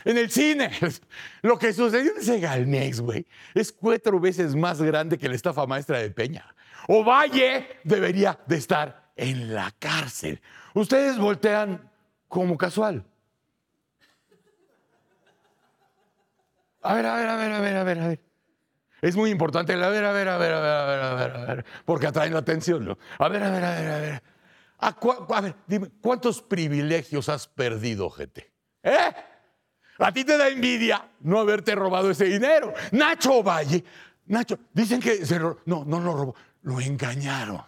en 0.06 0.18
el 0.18 0.32
cine. 0.32 0.72
Lo 1.42 1.58
que 1.58 1.74
sucedió 1.74 2.12
en 2.12 2.18
ese 2.20 2.40
Galmex, 2.40 3.02
güey, 3.02 3.26
es 3.54 3.72
cuatro 3.72 4.20
veces 4.20 4.56
más 4.56 4.82
grande 4.82 5.18
que 5.18 5.28
la 5.28 5.36
estafa 5.36 5.66
maestra 5.66 6.00
de 6.00 6.12
Peña. 6.12 6.56
Ovalle 6.88 7.80
debería 7.84 8.40
de 8.46 8.58
estar 8.58 9.12
en 9.16 9.54
la 9.54 9.74
cárcel. 9.78 10.40
Ustedes 10.76 11.18
voltean 11.18 11.90
como 12.28 12.58
casual. 12.58 13.06
A 16.82 16.94
ver, 16.94 17.06
a 17.06 17.16
ver, 17.16 17.28
a 17.30 17.36
ver, 17.38 17.52
a 17.54 17.60
ver, 17.62 17.78
a 17.78 17.84
ver, 17.84 18.00
a 18.00 18.08
ver. 18.10 18.20
Es 19.02 19.16
muy 19.16 19.30
importante 19.30 19.72
a 19.72 19.78
ver, 19.78 20.04
a 20.04 20.12
ver, 20.12 20.28
a 20.28 20.38
ver, 20.38 20.54
a 20.54 20.58
ver, 20.62 21.00
a 21.02 21.16
ver, 21.16 21.32
a 21.32 21.46
ver, 21.46 21.66
porque 21.86 22.08
atraen 22.08 22.34
la 22.34 22.40
atención, 22.40 22.84
¿no? 22.84 22.98
A 23.18 23.30
ver, 23.30 23.42
a 23.44 23.52
ver, 23.52 23.64
a 23.64 23.80
ver, 23.80 23.92
a 23.92 24.00
ver. 24.00 24.24
A, 24.80 25.42
ver, 25.42 25.56
dime, 25.66 25.90
¿cuántos 26.02 26.42
privilegios 26.42 27.30
has 27.30 27.48
perdido, 27.48 28.10
gente? 28.10 28.52
¿Eh? 28.84 29.16
A 30.00 30.12
ti 30.12 30.26
te 30.26 30.38
da 30.38 30.50
envidia 30.50 31.10
no 31.22 31.40
haberte 31.40 31.74
robado 31.74 32.12
ese 32.12 32.26
dinero. 32.26 32.74
Nacho 32.92 33.42
Valle, 33.42 33.82
Nacho, 34.26 34.60
dicen 34.74 35.00
que 35.00 35.26
se 35.26 35.40
no, 35.40 35.58
no 35.66 36.00
lo 36.02 36.14
robó, 36.14 36.36
lo 36.64 36.82
engañaron. 36.82 37.64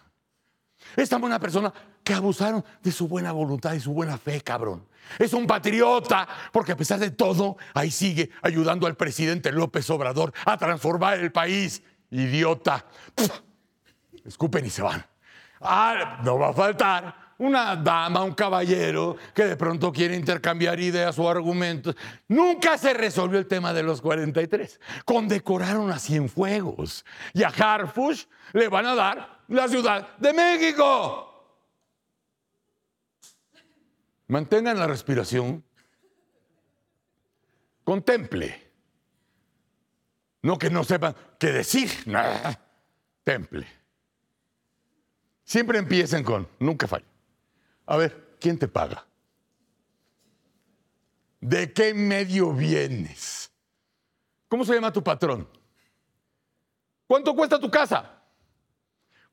Esta 0.94 1.16
buena 1.16 1.40
persona 1.40 1.72
que 2.08 2.14
abusaron 2.14 2.64
de 2.82 2.90
su 2.90 3.06
buena 3.06 3.32
voluntad 3.32 3.74
y 3.74 3.80
su 3.80 3.92
buena 3.92 4.16
fe, 4.16 4.40
cabrón. 4.40 4.82
Es 5.18 5.34
un 5.34 5.46
patriota, 5.46 6.26
porque 6.50 6.72
a 6.72 6.76
pesar 6.76 6.98
de 6.98 7.10
todo, 7.10 7.58
ahí 7.74 7.90
sigue 7.90 8.30
ayudando 8.40 8.86
al 8.86 8.96
presidente 8.96 9.52
López 9.52 9.90
Obrador 9.90 10.32
a 10.46 10.56
transformar 10.56 11.18
el 11.18 11.30
país. 11.30 11.82
Idiota. 12.10 12.86
Escupen 14.24 14.64
y 14.64 14.70
se 14.70 14.80
van. 14.80 15.04
Ah, 15.60 16.22
no 16.24 16.38
va 16.38 16.48
a 16.48 16.52
faltar 16.54 17.14
una 17.36 17.76
dama, 17.76 18.24
un 18.24 18.32
caballero 18.32 19.18
que 19.34 19.44
de 19.44 19.56
pronto 19.58 19.92
quiere 19.92 20.16
intercambiar 20.16 20.80
ideas 20.80 21.18
o 21.18 21.28
argumentos. 21.28 21.94
Nunca 22.26 22.78
se 22.78 22.94
resolvió 22.94 23.38
el 23.38 23.46
tema 23.46 23.74
de 23.74 23.82
los 23.82 24.00
43. 24.00 24.80
Condecoraron 25.04 25.90
a 25.90 25.98
Cienfuegos 25.98 27.04
y 27.34 27.42
a 27.42 27.48
Harfush 27.48 28.24
le 28.54 28.68
van 28.68 28.86
a 28.86 28.94
dar 28.94 29.40
la 29.48 29.68
Ciudad 29.68 30.16
de 30.16 30.32
México. 30.32 31.27
Mantengan 34.28 34.78
la 34.78 34.86
respiración. 34.86 35.64
Contemple. 37.82 38.70
No 40.42 40.58
que 40.58 40.70
no 40.70 40.84
sepan 40.84 41.16
qué 41.38 41.48
decir. 41.48 41.90
Nada. 42.06 42.60
Temple. 43.24 43.66
Siempre 45.44 45.78
empiecen 45.78 46.22
con, 46.22 46.46
nunca 46.58 46.86
falla. 46.86 47.06
A 47.86 47.96
ver, 47.96 48.36
¿quién 48.38 48.58
te 48.58 48.68
paga? 48.68 49.06
¿De 51.40 51.72
qué 51.72 51.94
medio 51.94 52.52
vienes? 52.52 53.50
¿Cómo 54.48 54.64
se 54.64 54.74
llama 54.74 54.92
tu 54.92 55.02
patrón? 55.02 55.48
¿Cuánto 57.06 57.34
cuesta 57.34 57.58
tu 57.58 57.70
casa? 57.70 58.22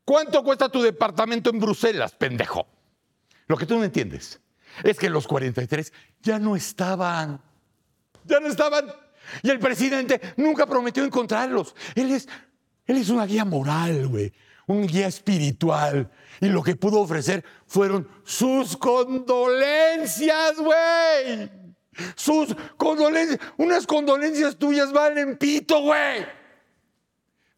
¿Cuánto 0.05 0.41
cuesta 0.41 0.69
tu 0.69 0.81
departamento 0.81 1.49
en 1.49 1.60
Bruselas, 1.60 2.13
pendejo? 2.15 2.65
Lo 3.47 3.58
que 3.58 3.65
tú 3.65 3.77
no 3.77 3.84
entiendes 3.84 4.39
es 4.83 4.97
que 4.97 5.09
los 5.09 5.27
43 5.27 5.91
ya 6.21 6.39
no 6.39 6.55
estaban. 6.55 7.41
Ya 8.25 8.39
no 8.39 8.47
estaban. 8.47 8.91
Y 9.41 9.49
el 9.49 9.59
presidente 9.59 10.19
nunca 10.38 10.65
prometió 10.65 11.03
encontrarlos. 11.03 11.75
Él 11.95 12.11
es, 12.11 12.27
él 12.85 12.97
es 12.97 13.09
una 13.09 13.25
guía 13.25 13.45
moral, 13.45 14.07
güey. 14.07 14.33
Un 14.67 14.88
guía 14.88 15.07
espiritual. 15.07 16.09
Y 16.41 16.47
lo 16.47 16.63
que 16.63 16.75
pudo 16.75 16.99
ofrecer 16.99 17.43
fueron 17.67 18.07
sus 18.23 18.75
condolencias, 18.77 20.57
güey. 20.57 21.49
Sus 22.15 22.55
condolencias. 22.77 23.39
Unas 23.57 23.85
condolencias 23.85 24.57
tuyas 24.57 24.91
valen 24.91 25.38
pito, 25.38 25.81
güey. 25.81 26.25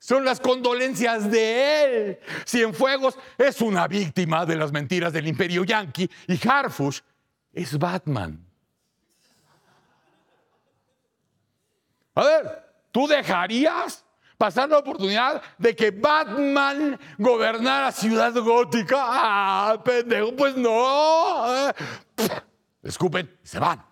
Son 0.08 0.24
las 0.24 0.40
condolencias 0.40 1.30
de 1.30 1.84
él. 1.84 2.20
Cienfuegos 2.46 3.18
es 3.38 3.60
una 3.60 3.90
víctima 3.90 4.46
de 4.46 4.56
las 4.56 4.72
mentiras 4.72 5.12
del 5.12 5.28
imperio 5.28 5.66
yanqui 5.66 6.10
y 6.28 6.48
Harfush 6.48 7.02
es 7.52 7.78
Batman. 7.78 8.40
A 12.16 12.24
ver, 12.24 12.68
¿Tú 12.98 13.06
dejarías 13.06 14.04
pasar 14.38 14.70
la 14.70 14.80
oportunidad 14.80 15.42
de 15.58 15.76
que 15.76 15.92
Batman 15.92 17.00
gobernara 17.18 17.92
Ciudad 17.92 18.34
Gótica? 18.34 18.98
Ah, 19.00 19.82
pendejo, 19.84 20.36
pues 20.36 20.56
no. 20.56 21.72
Escupen, 22.82 23.38
se 23.44 23.60
van. 23.60 23.86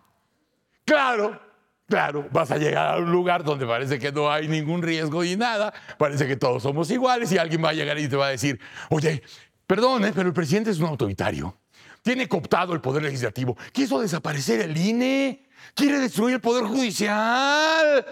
Claro, 0.86 1.39
claro, 1.88 2.28
vas 2.32 2.52
a 2.52 2.58
llegar 2.58 2.95
a 2.95 2.98
un 2.98 3.12
lugar 3.12 3.43
donde 3.43 3.65
parece 3.65 4.00
que 4.00 4.12
no 4.12 4.32
hay 4.32 4.48
ningún 4.48 4.82
riesgo 4.82 5.24
y 5.24 5.36
nada, 5.36 5.74
parece 5.98 6.28
que 6.28 6.36
todos 6.36 6.63
somos 6.63 6.89
iguales 6.91 7.32
y 7.32 7.38
alguien 7.38 7.63
va 7.63 7.69
a 7.69 7.74
llegar 7.74 7.98
y 8.00 8.08
te 8.08 8.15
va 8.15 8.28
a 8.28 8.30
decir, 8.30 8.60
oye, 8.89 9.21
perdón, 9.67 10.12
pero 10.13 10.28
el 10.28 10.34
presidente 10.34 10.71
es 10.71 10.80
un 10.80 10.88
autoritario. 10.88 11.58
Tiene 12.02 12.28
cooptado 12.28 12.74
el 12.74 12.82
poder 12.82 13.02
legislativo. 13.02 13.58
Quiso 13.71 14.00
desaparecer 14.00 14.62
el 14.62 14.78
INE. 14.78 15.48
Quiere 15.74 16.00
destruir 16.00 16.36
el 16.36 16.41
poder 16.41 16.65
judicial. 16.65 18.06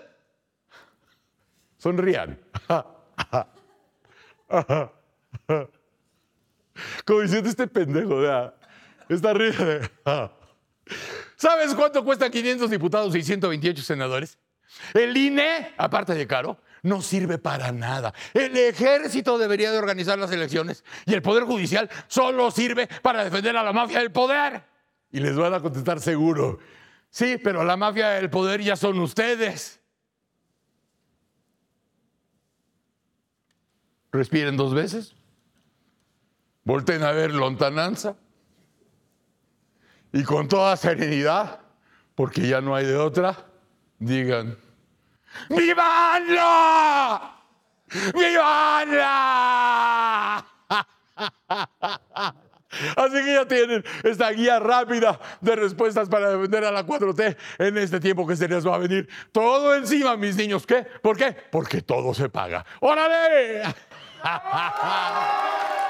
Sonrían. 1.78 2.40
Como 7.06 7.22
diciendo 7.22 7.50
este 7.50 7.68
pendejo, 7.68 8.18
¿verdad? 8.18 8.56
Está 9.10 9.34
riendo. 9.34 9.82
¿Sabes 11.44 11.76
cuánto 11.76 12.06
cuesta 12.06 12.30
500 12.30 12.70
diputados 12.70 13.14
y 13.18 13.22
128 13.22 13.84
senadores? 13.84 14.38
El 14.94 15.18
INE, 15.18 15.74
aparte 15.78 16.16
de 16.16 16.26
caro, 16.26 16.58
no 16.84 17.02
sirve 17.02 17.38
para 17.38 17.74
nada. 17.74 18.14
El 18.34 18.56
ejército 18.56 19.38
debería 19.38 19.70
de 19.70 19.78
organizar 19.78 20.18
las 20.18 20.32
elecciones 20.32 20.86
y 21.06 21.14
el 21.14 21.22
Poder 21.22 21.44
Judicial 21.44 21.90
solo 22.08 22.50
sirve 22.50 22.88
para 23.02 23.26
defender 23.26 23.58
a 23.58 23.64
la 23.64 23.74
mafia 23.74 24.00
del 24.00 24.14
poder. 24.14 24.64
Y 25.12 25.20
les 25.20 25.36
van 25.36 25.54
a 25.54 25.60
contestar 25.60 26.00
seguro, 26.00 26.60
sí, 27.10 27.38
pero 27.44 27.66
la 27.66 27.76
mafia 27.76 28.12
del 28.12 28.30
poder 28.30 28.62
ya 28.62 28.78
son 28.78 28.98
ustedes. 29.00 29.82
Respiren 34.14 34.56
dos 34.56 34.74
veces. 34.74 35.14
Volten 36.64 37.04
a 37.04 37.12
ver 37.12 37.34
lontananza. 37.34 38.16
Y 40.14 40.24
con 40.24 40.48
toda 40.48 40.78
serenidad, 40.78 41.60
porque 42.16 42.48
ya 42.48 42.62
no 42.62 42.76
hay 42.76 42.86
de 42.86 42.96
otra, 42.96 43.36
digan, 43.98 44.58
¡Vivanla! 45.50 47.34
¡Vivanla! 48.14 49.66
Así 52.96 53.24
que 53.24 53.34
ya 53.34 53.48
tienen 53.48 53.84
esta 54.04 54.32
guía 54.32 54.60
rápida 54.60 55.20
de 55.42 55.56
respuestas 55.56 56.10
para 56.10 56.32
defender 56.32 56.66
a 56.66 56.72
la 56.72 56.86
4T 56.86 57.38
en 57.60 57.78
este 57.78 58.00
tiempo 58.00 58.26
que 58.26 58.36
se 58.36 58.48
les 58.48 58.66
va 58.66 58.76
a 58.76 58.80
venir 58.80 59.08
todo 59.32 59.76
encima, 59.76 60.18
mis 60.18 60.36
niños. 60.36 60.66
¿Qué? 60.66 60.86
¿Por 61.02 61.16
qué? 61.18 61.36
Porque 61.52 61.82
todo 61.82 62.14
se 62.14 62.30
paga. 62.30 62.66
¡Órale! 62.80 63.62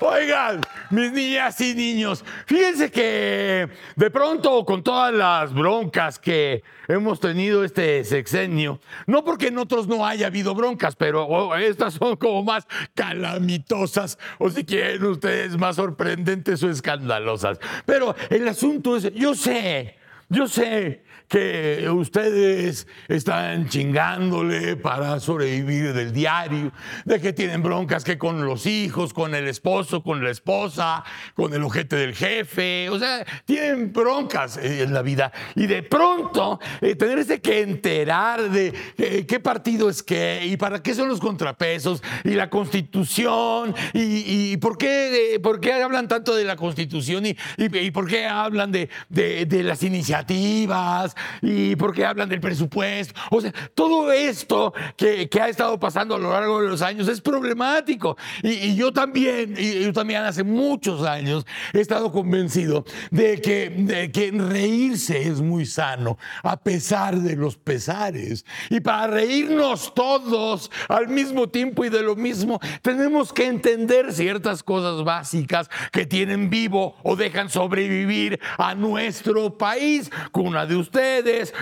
Oigan, 0.00 0.60
mis 0.90 1.10
niñas 1.10 1.58
y 1.62 1.74
niños, 1.74 2.22
fíjense 2.44 2.90
que 2.90 3.68
de 3.94 4.10
pronto 4.10 4.62
con 4.66 4.82
todas 4.82 5.12
las 5.12 5.54
broncas 5.54 6.18
que 6.18 6.62
hemos 6.86 7.18
tenido 7.18 7.64
este 7.64 8.04
sexenio, 8.04 8.78
no 9.06 9.24
porque 9.24 9.48
en 9.48 9.56
otros 9.56 9.88
no 9.88 10.04
haya 10.04 10.26
habido 10.26 10.54
broncas, 10.54 10.96
pero 10.96 11.24
oh, 11.24 11.56
estas 11.56 11.94
son 11.94 12.16
como 12.16 12.44
más 12.44 12.66
calamitosas 12.94 14.18
o 14.38 14.50
si 14.50 14.64
quieren 14.64 15.02
ustedes 15.04 15.56
más 15.56 15.76
sorprendentes 15.76 16.62
o 16.62 16.68
escandalosas. 16.68 17.58
Pero 17.86 18.14
el 18.28 18.46
asunto 18.48 18.96
es, 18.96 19.14
yo 19.14 19.34
sé, 19.34 19.96
yo 20.28 20.46
sé 20.46 21.05
que 21.28 21.88
ustedes 21.90 22.86
están 23.08 23.68
chingándole 23.68 24.76
para 24.76 25.18
sobrevivir 25.18 25.92
del 25.92 26.12
diario, 26.12 26.72
de 27.04 27.20
que 27.20 27.32
tienen 27.32 27.62
broncas 27.62 28.04
que 28.04 28.16
con 28.16 28.44
los 28.44 28.66
hijos, 28.66 29.12
con 29.12 29.34
el 29.34 29.48
esposo, 29.48 30.02
con 30.02 30.22
la 30.22 30.30
esposa, 30.30 31.04
con 31.34 31.52
el 31.52 31.62
ojete 31.62 31.96
del 31.96 32.14
jefe, 32.14 32.88
o 32.90 32.98
sea, 32.98 33.24
tienen 33.44 33.92
broncas 33.92 34.56
en 34.56 34.94
la 34.94 35.02
vida. 35.02 35.32
Y 35.54 35.66
de 35.66 35.82
pronto, 35.82 36.60
eh, 36.80 36.94
tenerse 36.94 37.40
que 37.40 37.60
enterar 37.60 38.50
de 38.50 38.72
eh, 38.96 39.26
qué 39.26 39.40
partido 39.40 39.88
es 39.88 40.02
qué 40.02 40.42
y 40.44 40.56
para 40.56 40.82
qué 40.82 40.94
son 40.94 41.08
los 41.08 41.20
contrapesos 41.20 42.02
y 42.24 42.30
la 42.30 42.50
constitución 42.50 43.74
y, 43.92 44.56
por, 44.58 44.78
qué, 44.78 45.40
por 45.42 45.60
qué 45.60 45.72
hablan 45.72 46.06
tanto 46.06 46.34
de 46.36 46.44
la 46.44 46.56
constitución 46.56 47.26
y, 47.26 47.36
y 47.56 47.90
por 47.90 48.06
qué 48.06 48.26
hablan 48.26 48.70
de, 48.70 48.88
de 49.08 49.62
las 49.62 49.82
iniciativas 49.82 51.15
y 51.42 51.76
por 51.76 51.94
qué 51.94 52.04
hablan 52.04 52.28
del 52.28 52.40
presupuesto. 52.40 53.18
O 53.30 53.40
sea, 53.40 53.52
todo 53.74 54.12
esto 54.12 54.72
que, 54.96 55.28
ha 55.40 55.48
estado 55.48 55.78
pasando 55.78 56.14
a 56.14 56.18
lo 56.18 56.32
largo 56.32 56.62
de 56.62 56.68
los 56.68 56.82
años 56.82 57.08
es 57.08 57.20
problemático. 57.20 58.16
Y, 58.42 58.74
yo 58.74 58.92
también, 58.92 59.54
y 59.56 59.84
yo 59.84 59.92
también 59.92 60.22
hace 60.22 60.44
muchos 60.44 61.02
años 61.02 61.46
he 61.72 61.80
estado 61.80 62.10
convencido 62.10 62.84
de 63.10 63.40
que, 63.40 63.70
de 63.70 64.10
que 64.10 64.30
reírse 64.30 65.28
es 65.28 65.40
muy 65.40 65.66
sano, 65.66 66.18
a 66.42 66.56
pesar 66.56 67.16
de 67.16 67.36
los 67.36 67.56
pesares. 67.56 68.44
Y 68.70 68.80
para 68.80 69.06
reírnos 69.08 69.94
todos 69.94 70.70
al 70.88 71.08
mismo 71.08 71.48
tiempo 71.48 71.84
y 71.84 71.90
de 71.90 72.02
lo 72.02 72.16
mismo, 72.16 72.60
tenemos 72.82 73.32
que 73.32 73.46
entender 73.46 74.12
ciertas 74.12 74.62
cosas 74.62 75.04
básicas 75.04 75.68
que 75.92 76.06
tienen 76.06 76.50
vivo 76.50 76.96
o 77.02 77.16
dejan 77.16 77.50
sobrevivir 77.50 78.40
a 78.58 78.74
nuestro 78.74 79.56
país, 79.56 80.10
cuna 80.32 80.66
de 80.66 80.76
ustedes 80.76 81.05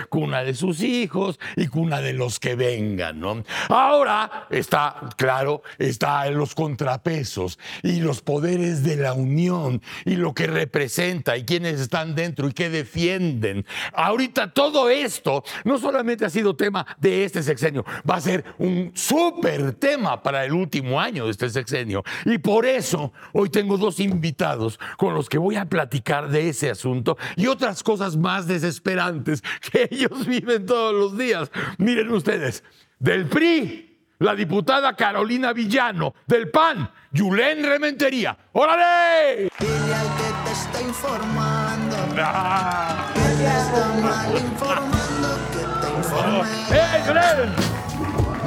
cuna 0.09 0.43
de 0.43 0.53
sus 0.53 0.81
hijos 0.81 1.39
y 1.55 1.67
cuna 1.67 2.01
de 2.01 2.13
los 2.13 2.39
que 2.39 2.55
vengan, 2.55 3.19
¿no? 3.19 3.43
Ahora 3.69 4.47
está, 4.49 5.09
claro, 5.17 5.61
está 5.77 6.27
en 6.27 6.37
los 6.37 6.55
contrapesos 6.55 7.59
y 7.83 7.99
los 7.99 8.21
poderes 8.21 8.83
de 8.83 8.95
la 8.97 9.13
unión 9.13 9.81
y 10.05 10.15
lo 10.15 10.33
que 10.33 10.47
representa 10.47 11.37
y 11.37 11.45
quienes 11.45 11.79
están 11.79 12.15
dentro 12.15 12.47
y 12.47 12.53
qué 12.53 12.69
defienden. 12.69 13.65
Ahorita 13.93 14.51
todo 14.51 14.89
esto 14.89 15.43
no 15.63 15.77
solamente 15.77 16.25
ha 16.25 16.29
sido 16.29 16.55
tema 16.55 16.85
de 16.99 17.25
este 17.25 17.43
sexenio, 17.43 17.85
va 18.09 18.15
a 18.15 18.21
ser 18.21 18.43
un 18.57 18.91
súper 18.95 19.73
tema 19.73 20.21
para 20.21 20.45
el 20.45 20.53
último 20.53 20.99
año 20.99 21.25
de 21.25 21.31
este 21.31 21.49
sexenio. 21.49 22.03
Y 22.25 22.37
por 22.37 22.65
eso 22.65 23.13
hoy 23.33 23.49
tengo 23.49 23.77
dos 23.77 23.99
invitados 23.99 24.79
con 24.97 25.13
los 25.13 25.29
que 25.29 25.37
voy 25.37 25.55
a 25.55 25.65
platicar 25.65 26.29
de 26.29 26.49
ese 26.49 26.69
asunto 26.69 27.17
y 27.35 27.47
otras 27.47 27.83
cosas 27.83 28.15
más 28.15 28.47
desesperantes 28.47 29.34
que 29.71 29.87
ellos 29.91 30.25
viven 30.25 30.65
todos 30.65 30.93
los 30.93 31.17
días. 31.17 31.51
Miren 31.77 32.11
ustedes, 32.11 32.63
del 32.99 33.27
PRI, 33.27 33.95
la 34.19 34.35
diputada 34.35 34.95
Carolina 34.95 35.53
Villano, 35.53 36.13
del 36.25 36.49
PAN, 36.49 36.89
Yulén 37.11 37.63
Rementería. 37.63 38.37
¡Órale! 38.53 39.49
Dile 39.59 39.95
al 39.95 40.07
que 40.17 40.33
te 40.45 40.51
está 40.51 40.81
informando. 40.81 41.95
Ah. 42.17 43.11
Que 43.13 43.19
te 43.19 43.45
está 43.45 43.87
mal 44.01 44.35
informando, 44.37 45.27
que 45.51 45.63
te 45.81 45.89
informe. 45.97 46.49
¡Eh, 46.71 47.03
Yulén! 47.07 47.55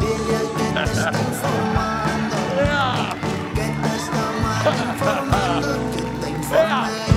Dile 0.01 0.37
al 0.37 0.49
que 0.57 0.67
te 0.75 0.83
está 0.85 1.11
informando. 1.13 2.37
Que 3.55 3.65
te 3.65 3.91
está 3.97 4.25
mal 4.43 4.75
informando, 4.95 5.71
que 5.91 6.03
te 6.21 6.29
informe. 6.31 7.09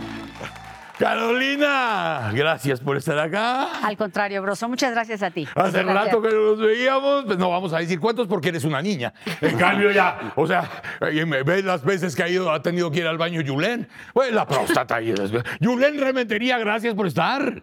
Carolina, 1.00 2.30
gracias 2.34 2.78
por 2.78 2.98
estar 2.98 3.18
acá. 3.18 3.80
Al 3.82 3.96
contrario, 3.96 4.42
Broso, 4.42 4.68
muchas 4.68 4.92
gracias 4.92 5.22
a 5.22 5.30
ti. 5.30 5.48
Hace 5.54 5.82
rato 5.82 6.20
que 6.20 6.28
no 6.28 6.50
nos 6.50 6.58
veíamos, 6.58 7.24
pues 7.24 7.38
no 7.38 7.48
vamos 7.48 7.72
a 7.72 7.78
decir 7.78 7.98
cuántos 7.98 8.26
porque 8.26 8.50
eres 8.50 8.64
una 8.64 8.82
niña. 8.82 9.14
En 9.40 9.56
cambio 9.56 9.90
ya, 9.92 10.34
o 10.36 10.46
sea, 10.46 10.70
ves 11.00 11.64
las 11.64 11.82
veces 11.84 12.14
que 12.14 12.22
ha 12.22 12.28
ido, 12.28 12.52
ha 12.52 12.60
tenido 12.60 12.90
que 12.90 12.98
ir 12.98 13.06
al 13.06 13.16
baño 13.16 13.40
Yulén. 13.40 13.88
Pues 14.12 14.30
la 14.30 14.46
próstata 14.46 14.96
ahí. 14.96 15.14
Yulén 15.58 15.98
Rementería, 15.98 16.58
gracias 16.58 16.94
por 16.94 17.06
estar. 17.06 17.62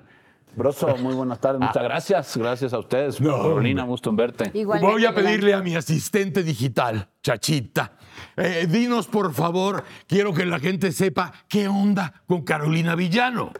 Broso, 0.55 0.97
muy 0.97 1.13
buenas 1.13 1.39
tardes, 1.39 1.61
muchas 1.61 1.83
gracias. 1.83 2.35
Gracias 2.37 2.73
a 2.73 2.79
ustedes. 2.79 3.19
Carolina, 3.19 3.83
gusto 3.83 4.09
en 4.09 4.15
verte. 4.15 4.49
Igualmente, 4.55 4.91
Voy 4.91 5.05
a 5.05 5.13
pedirle 5.13 5.53
a 5.53 5.61
mi 5.61 5.75
asistente 5.75 6.41
digital, 6.41 7.07
Chachita, 7.21 7.96
eh, 8.35 8.67
dinos 8.69 9.07
por 9.07 9.33
favor, 9.33 9.83
quiero 10.07 10.33
que 10.33 10.45
la 10.45 10.59
gente 10.59 10.91
sepa 10.91 11.33
qué 11.47 11.67
onda 11.67 12.21
con 12.27 12.43
Carolina 12.43 12.95
Villano. 12.95 13.51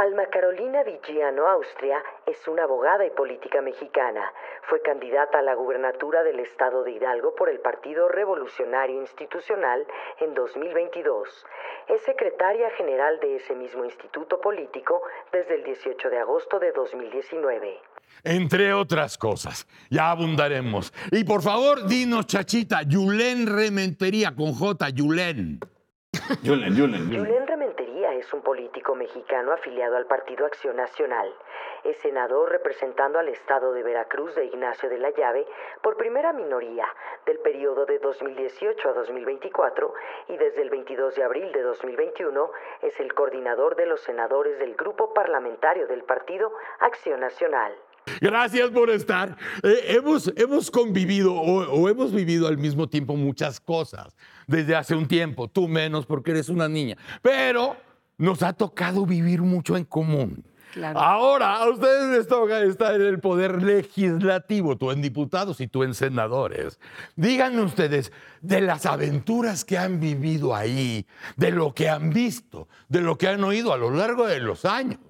Alma 0.00 0.24
Carolina 0.32 0.82
Villano 0.82 1.46
Austria 1.46 2.02
es 2.26 2.48
una 2.48 2.62
abogada 2.62 3.04
y 3.04 3.10
política 3.10 3.60
mexicana. 3.60 4.32
Fue 4.62 4.80
candidata 4.80 5.40
a 5.40 5.42
la 5.42 5.52
gubernatura 5.54 6.22
del 6.22 6.40
estado 6.40 6.82
de 6.84 6.92
Hidalgo 6.92 7.34
por 7.34 7.50
el 7.50 7.60
Partido 7.60 8.08
Revolucionario 8.08 8.98
Institucional 8.98 9.86
en 10.20 10.32
2022. 10.32 11.44
Es 11.86 12.00
secretaria 12.00 12.70
general 12.78 13.20
de 13.20 13.36
ese 13.36 13.54
mismo 13.54 13.84
instituto 13.84 14.40
político 14.40 15.02
desde 15.32 15.56
el 15.56 15.64
18 15.64 16.08
de 16.08 16.18
agosto 16.18 16.58
de 16.58 16.72
2019. 16.72 17.78
Entre 18.24 18.72
otras 18.72 19.18
cosas, 19.18 19.66
ya 19.90 20.12
abundaremos. 20.12 20.94
Y 21.12 21.24
por 21.24 21.42
favor, 21.42 21.86
dinos, 21.86 22.26
chachita, 22.26 22.84
Yulén 22.84 23.46
Rementería 23.46 24.34
con 24.34 24.54
J, 24.54 24.88
Yulén. 24.88 25.60
Julen, 26.42 26.74
Julen, 26.74 27.04
Julen. 27.06 27.26
Julen 27.26 27.46
Es 28.10 28.32
un 28.32 28.42
político 28.42 28.96
mexicano 28.96 29.52
afiliado 29.52 29.96
al 29.96 30.06
Partido 30.06 30.44
Acción 30.44 30.76
Nacional. 30.76 31.32
Es 31.84 31.96
senador 31.98 32.50
representando 32.50 33.20
al 33.20 33.28
estado 33.28 33.72
de 33.72 33.84
Veracruz 33.84 34.34
de 34.34 34.46
Ignacio 34.46 34.88
de 34.88 34.98
la 34.98 35.10
Llave 35.10 35.46
por 35.80 35.96
primera 35.96 36.32
minoría 36.32 36.86
del 37.24 37.38
periodo 37.38 37.86
de 37.86 38.00
2018 38.00 38.88
a 38.88 38.92
2024 38.94 39.94
y 40.28 40.36
desde 40.36 40.62
el 40.62 40.70
22 40.70 41.14
de 41.14 41.22
abril 41.22 41.52
de 41.52 41.62
2021 41.62 42.50
es 42.82 42.98
el 42.98 43.14
coordinador 43.14 43.76
de 43.76 43.86
los 43.86 44.00
senadores 44.00 44.58
del 44.58 44.74
grupo 44.74 45.14
parlamentario 45.14 45.86
del 45.86 46.02
Partido 46.02 46.52
Acción 46.80 47.20
Nacional. 47.20 47.72
Gracias 48.20 48.70
por 48.70 48.90
estar. 48.90 49.36
Eh, 49.62 49.84
hemos, 49.88 50.32
hemos 50.36 50.68
convivido 50.68 51.32
o, 51.32 51.80
o 51.80 51.88
hemos 51.88 52.12
vivido 52.12 52.48
al 52.48 52.58
mismo 52.58 52.88
tiempo 52.88 53.14
muchas 53.14 53.60
cosas 53.60 54.16
desde 54.48 54.74
hace 54.74 54.96
un 54.96 55.06
tiempo. 55.06 55.46
Tú 55.46 55.68
menos 55.68 56.06
porque 56.06 56.32
eres 56.32 56.48
una 56.48 56.68
niña. 56.68 56.96
Pero 57.22 57.76
nos 58.20 58.42
ha 58.42 58.52
tocado 58.52 59.06
vivir 59.06 59.40
mucho 59.40 59.76
en 59.76 59.84
común. 59.84 60.44
Claro. 60.74 61.00
Ahora 61.00 61.56
a 61.56 61.68
ustedes 61.68 62.16
les 62.16 62.28
toca 62.28 62.62
estar 62.62 62.94
en 62.94 63.02
el 63.02 63.18
poder 63.18 63.60
legislativo, 63.60 64.76
tú 64.76 64.92
en 64.92 65.02
diputados 65.02 65.60
y 65.60 65.66
tú 65.66 65.82
en 65.82 65.94
senadores. 65.94 66.78
Díganme 67.16 67.62
ustedes 67.62 68.12
de 68.40 68.60
las 68.60 68.86
aventuras 68.86 69.64
que 69.64 69.78
han 69.78 69.98
vivido 69.98 70.54
ahí, 70.54 71.06
de 71.36 71.50
lo 71.50 71.74
que 71.74 71.88
han 71.88 72.10
visto, 72.10 72.68
de 72.88 73.00
lo 73.00 73.18
que 73.18 73.26
han 73.26 73.42
oído 73.42 73.72
a 73.72 73.78
lo 73.78 73.90
largo 73.90 74.28
de 74.28 74.38
los 74.38 74.64
años, 74.64 75.00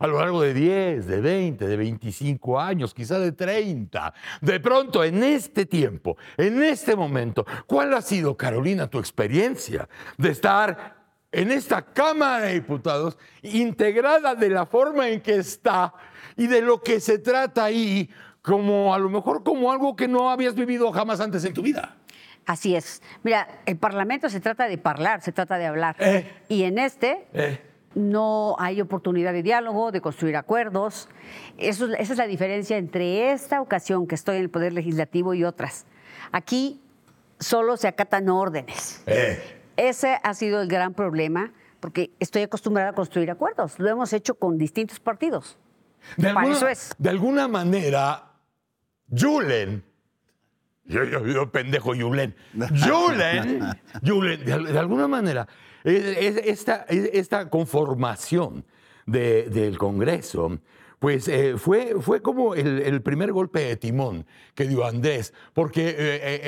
a 0.00 0.06
lo 0.06 0.18
largo 0.18 0.42
de 0.42 0.52
10, 0.52 1.06
de 1.06 1.20
20, 1.22 1.66
de 1.66 1.76
25 1.78 2.60
años, 2.60 2.92
quizá 2.92 3.18
de 3.18 3.32
30. 3.32 4.12
De 4.42 4.60
pronto, 4.60 5.02
en 5.02 5.22
este 5.22 5.64
tiempo, 5.64 6.18
en 6.36 6.62
este 6.62 6.94
momento, 6.94 7.46
¿cuál 7.66 7.94
ha 7.94 8.02
sido, 8.02 8.36
Carolina, 8.36 8.88
tu 8.88 8.98
experiencia 8.98 9.88
de 10.18 10.28
estar 10.28 10.95
en 11.32 11.50
esta 11.50 11.82
Cámara 11.82 12.46
de 12.46 12.54
Diputados, 12.54 13.18
integrada 13.42 14.34
de 14.34 14.48
la 14.48 14.66
forma 14.66 15.08
en 15.08 15.20
que 15.20 15.36
está 15.36 15.92
y 16.36 16.46
de 16.46 16.62
lo 16.62 16.82
que 16.82 17.00
se 17.00 17.18
trata 17.18 17.64
ahí, 17.64 18.08
como 18.42 18.94
a 18.94 18.98
lo 18.98 19.10
mejor 19.10 19.42
como 19.42 19.72
algo 19.72 19.96
que 19.96 20.08
no 20.08 20.30
habías 20.30 20.54
vivido 20.54 20.90
jamás 20.92 21.20
antes 21.20 21.44
en 21.44 21.52
tu 21.52 21.62
vida. 21.62 21.96
Así 22.46 22.76
es. 22.76 23.02
Mira, 23.24 23.48
el 23.66 23.76
Parlamento 23.76 24.30
se 24.30 24.38
trata 24.40 24.68
de 24.68 24.80
hablar, 24.84 25.20
se 25.20 25.32
trata 25.32 25.58
de 25.58 25.66
hablar. 25.66 25.96
Eh. 25.98 26.32
Y 26.48 26.62
en 26.62 26.78
este 26.78 27.26
Eh. 27.32 27.60
no 27.94 28.54
hay 28.60 28.80
oportunidad 28.80 29.32
de 29.32 29.42
diálogo, 29.42 29.90
de 29.90 30.00
construir 30.00 30.36
acuerdos. 30.36 31.08
Eso, 31.58 31.92
esa 31.94 32.12
es 32.12 32.18
la 32.18 32.26
diferencia 32.28 32.76
entre 32.76 33.32
esta 33.32 33.60
ocasión 33.60 34.06
que 34.06 34.14
estoy 34.14 34.36
en 34.36 34.42
el 34.42 34.50
Poder 34.50 34.72
Legislativo 34.72 35.34
y 35.34 35.42
otras. 35.42 35.86
Aquí 36.30 36.80
solo 37.40 37.76
se 37.76 37.88
acatan 37.88 38.28
órdenes. 38.28 39.02
Eh. 39.06 39.55
Ese 39.76 40.18
ha 40.22 40.34
sido 40.34 40.60
el 40.62 40.68
gran 40.68 40.94
problema, 40.94 41.52
porque 41.80 42.10
estoy 42.20 42.42
acostumbrada 42.42 42.90
a 42.90 42.92
construir 42.94 43.30
acuerdos. 43.30 43.78
Lo 43.78 43.88
hemos 43.88 44.12
hecho 44.12 44.34
con 44.34 44.56
distintos 44.58 45.00
partidos. 45.00 45.58
De 46.16 46.28
Para 46.28 46.40
alguna, 46.40 46.56
eso 46.56 46.68
es. 46.68 46.94
de 46.98 47.08
alguna 47.10 47.48
manera, 47.48 48.32
Julen, 49.10 49.84
yo, 50.84 51.04
yo, 51.04 51.26
yo 51.26 51.50
pendejo 51.50 51.94
Julen, 51.94 52.34
Julen, 52.54 53.60
Julen, 54.04 54.44
de, 54.44 54.52
al- 54.52 54.64
de 54.72 54.78
alguna 54.78 55.08
manera, 55.08 55.46
es- 55.84 56.04
es- 56.16 56.36
esta, 56.44 56.86
es- 56.88 57.10
esta 57.12 57.48
conformación 57.50 58.64
de- 59.04 59.44
del 59.50 59.78
Congreso, 59.78 60.58
pues 60.98 61.28
eh, 61.28 61.54
fue, 61.58 61.94
fue 62.00 62.22
como 62.22 62.54
el, 62.54 63.02
primer 63.02 63.32
golpe 63.32 63.60
de 63.60 63.76
timón 63.76 64.26
que 64.54 64.66
dio 64.66 64.86
Andrés, 64.86 65.34
porque 65.52 65.90
eh, 65.90 65.94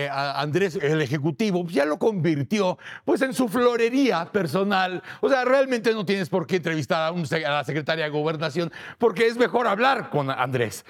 eh, 0.04 0.08
Andrés, 0.10 0.76
el 0.76 1.02
Ejecutivo, 1.02 1.66
ya 1.68 1.84
lo 1.84 1.98
convirtió 1.98 2.78
pues 3.04 3.20
en 3.22 3.34
su 3.34 3.48
florería 3.48 4.32
personal. 4.32 5.02
O 5.20 5.28
sea, 5.28 5.44
realmente 5.44 5.92
no 5.92 6.04
tienes 6.04 6.28
por 6.28 6.46
qué 6.46 6.56
entrevistar 6.56 7.12
a, 7.12 7.50
la 7.50 7.64
secretaria 7.64 8.04
de 8.04 8.10
Gobernación, 8.10 8.72
porque 8.98 9.26
es 9.26 9.36
mejor 9.36 9.66
hablar 9.66 10.10
con 10.10 10.30
Andrés. 10.30 10.84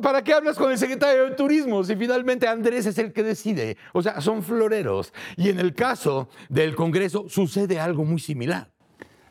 ¿Para 0.00 0.22
qué 0.22 0.34
hablas 0.34 0.56
con 0.56 0.70
el 0.70 0.78
secretario 0.78 1.24
de 1.24 1.30
Turismo 1.32 1.82
si 1.84 1.96
finalmente 1.96 2.46
Andrés 2.46 2.86
es 2.86 2.98
el 2.98 3.12
que 3.12 3.22
decide? 3.22 3.76
O 3.92 4.02
sea, 4.02 4.20
son 4.20 4.42
floreros. 4.42 5.12
Y 5.36 5.48
en 5.48 5.58
el 5.58 5.74
caso 5.74 6.28
del 6.48 6.76
Congreso 6.76 7.26
sucede 7.28 7.80
algo 7.80 8.04
muy 8.04 8.20
similar. 8.20 8.71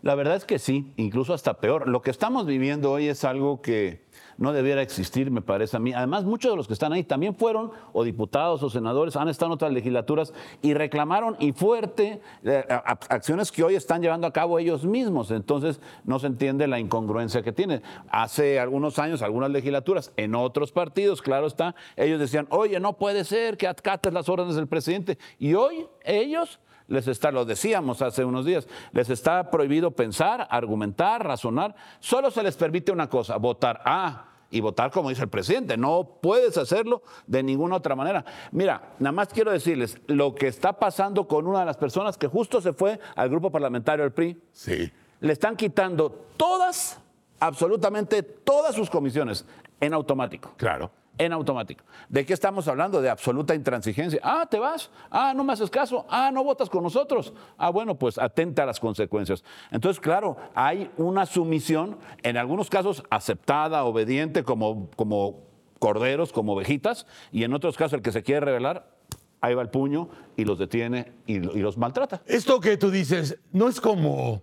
La 0.02 0.16
verdad 0.16 0.36
es 0.36 0.46
que 0.46 0.58
sí, 0.58 0.92
incluso 0.98 1.34
hasta 1.34 1.60
peor. 1.60 1.88
Lo 1.88 2.02
que 2.02 2.10
estamos 2.10 2.48
viviendo 2.48 2.92
hoy 2.92 3.08
es 3.08 3.24
algo 3.24 3.62
que 3.62 4.04
no 4.38 4.52
debiera 4.52 4.82
existir, 4.82 5.30
me 5.30 5.44
parece 5.44 5.78
a 5.78 5.80
mí. 5.80 5.94
Además, 5.94 6.26
muchos 6.26 6.52
de 6.52 6.58
los 6.58 6.66
que 6.66 6.74
están 6.74 6.92
ahí 6.92 7.04
también 7.04 7.36
fueron 7.36 7.72
o 7.94 8.04
diputados 8.04 8.64
o 8.64 8.70
senadores, 8.72 9.16
han 9.16 9.30
estado 9.30 9.52
en 9.52 9.54
otras 9.54 9.72
legislaturas 9.72 10.34
y 10.64 10.74
reclamaron 10.74 11.36
y 11.40 11.52
fuerte 11.52 12.20
eh, 12.44 12.66
acciones 12.68 13.52
que 13.52 13.64
hoy 13.64 13.76
están 13.76 14.02
llevando 14.02 14.26
a 14.26 14.34
cabo 14.34 14.58
ellos 14.58 14.84
mismos. 14.86 15.30
Entonces, 15.30 15.80
no 16.04 16.18
se 16.18 16.26
entiende 16.26 16.66
la 16.66 16.80
incongruencia 16.80 17.44
que 17.44 17.52
tiene. 17.52 17.84
Hace 18.10 18.60
algunos 18.60 18.98
años, 18.98 19.22
algunas 19.22 19.52
legislaturas, 19.52 20.12
en 20.18 20.34
otros 20.34 20.72
partidos, 20.72 21.22
claro 21.22 21.46
está, 21.46 21.76
ellos 21.96 22.20
decían, 22.20 22.48
oye, 22.50 22.80
no 22.80 22.94
puede 22.94 23.24
ser 23.24 23.56
que 23.56 23.68
acates 23.68 24.12
las 24.12 24.28
órdenes 24.28 24.56
del 24.56 24.68
presidente. 24.68 25.20
Y 25.38 25.54
hoy 25.54 25.86
ellos 26.04 26.60
les 26.92 27.08
está, 27.08 27.32
lo 27.32 27.46
decíamos 27.46 28.02
hace 28.02 28.26
unos 28.26 28.46
días, 28.46 28.68
les 28.92 29.10
está 29.10 29.50
prohibido 29.50 29.92
pensar, 29.92 30.48
argumentar, 30.52 31.26
razonar. 31.26 31.74
Solo 32.00 32.30
se 32.30 32.44
les 32.44 32.56
permite 32.58 32.92
una 32.92 33.10
cosa, 33.10 33.38
votar. 33.38 33.82
Ah, 33.86 34.26
y 34.54 34.60
votar 34.60 34.92
como 34.92 35.08
dice 35.08 35.24
el 35.24 35.30
presidente. 35.30 35.78
No 35.78 36.18
puedes 36.22 36.58
hacerlo 36.58 37.02
de 37.26 37.42
ninguna 37.42 37.78
otra 37.78 37.96
manera. 37.96 38.26
Mira, 38.52 38.96
nada 39.00 39.14
más 39.14 39.30
quiero 39.30 39.50
decirles 39.52 39.98
lo 40.08 40.36
que 40.36 40.48
está 40.48 40.74
pasando 40.74 41.26
con 41.26 41.48
una 41.48 41.62
de 41.62 41.66
las 41.66 41.78
personas 41.78 42.18
que 42.18 42.28
justo 42.28 42.60
se 42.60 42.74
fue 42.74 43.00
al 43.16 43.30
grupo 43.30 43.50
parlamentario 43.50 44.04
del 44.04 44.12
PRI. 44.12 44.44
Sí. 44.52 44.92
Le 45.22 45.32
están 45.32 45.56
quitando 45.56 46.10
todas, 46.36 47.00
absolutamente 47.40 48.22
todas 48.24 48.76
sus 48.76 48.90
comisiones 48.90 49.46
en 49.80 49.94
automático 49.94 50.54
Claro. 50.58 50.92
En 51.26 51.34
automático. 51.34 51.86
¿De 52.10 52.26
qué 52.26 52.34
estamos 52.34 52.68
hablando? 52.68 53.00
De 53.00 53.10
absoluta 53.10 53.54
intransigencia. 53.54 54.20
Ah, 54.24 54.48
te 54.50 54.58
vas. 54.58 54.90
Ah, 55.12 55.34
no 55.36 55.44
me 55.44 55.54
haces 55.54 55.70
caso. 55.70 56.06
Ah, 56.10 56.32
no 56.34 56.44
votas 56.44 56.68
con 56.68 56.82
nosotros. 56.82 57.32
Ah, 57.60 57.70
bueno, 57.70 57.94
pues 57.96 58.18
atenta 58.18 58.64
a 58.64 58.66
las 58.66 58.80
consecuencias. 58.80 59.44
Entonces, 59.70 60.00
claro, 60.00 60.38
hay 60.56 60.90
una 60.98 61.28
sumisión, 61.28 62.00
en 62.24 62.38
algunos 62.38 62.72
casos 62.72 63.04
aceptada, 63.12 63.84
obediente, 63.84 64.44
como, 64.44 64.90
como 64.96 65.44
corderos, 65.78 66.34
como 66.34 66.54
ovejitas, 66.54 67.06
y 67.32 67.44
en 67.44 67.54
otros 67.54 67.78
casos 67.78 67.94
el 67.94 68.02
que 68.02 68.12
se 68.12 68.24
quiere 68.24 68.42
rebelar, 68.42 68.98
ahí 69.42 69.54
va 69.54 69.62
el 69.62 69.70
puño 69.70 70.10
y 70.36 70.46
los 70.46 70.58
detiene 70.58 71.14
y, 71.28 71.36
y 71.36 71.62
los 71.62 71.78
maltrata. 71.78 72.24
Esto 72.26 72.60
que 72.60 72.78
tú 72.78 72.90
dices 72.90 73.40
no 73.52 73.68
es 73.68 73.80
como 73.80 74.42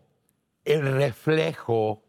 el 0.65 0.83
reflejo 0.93 2.05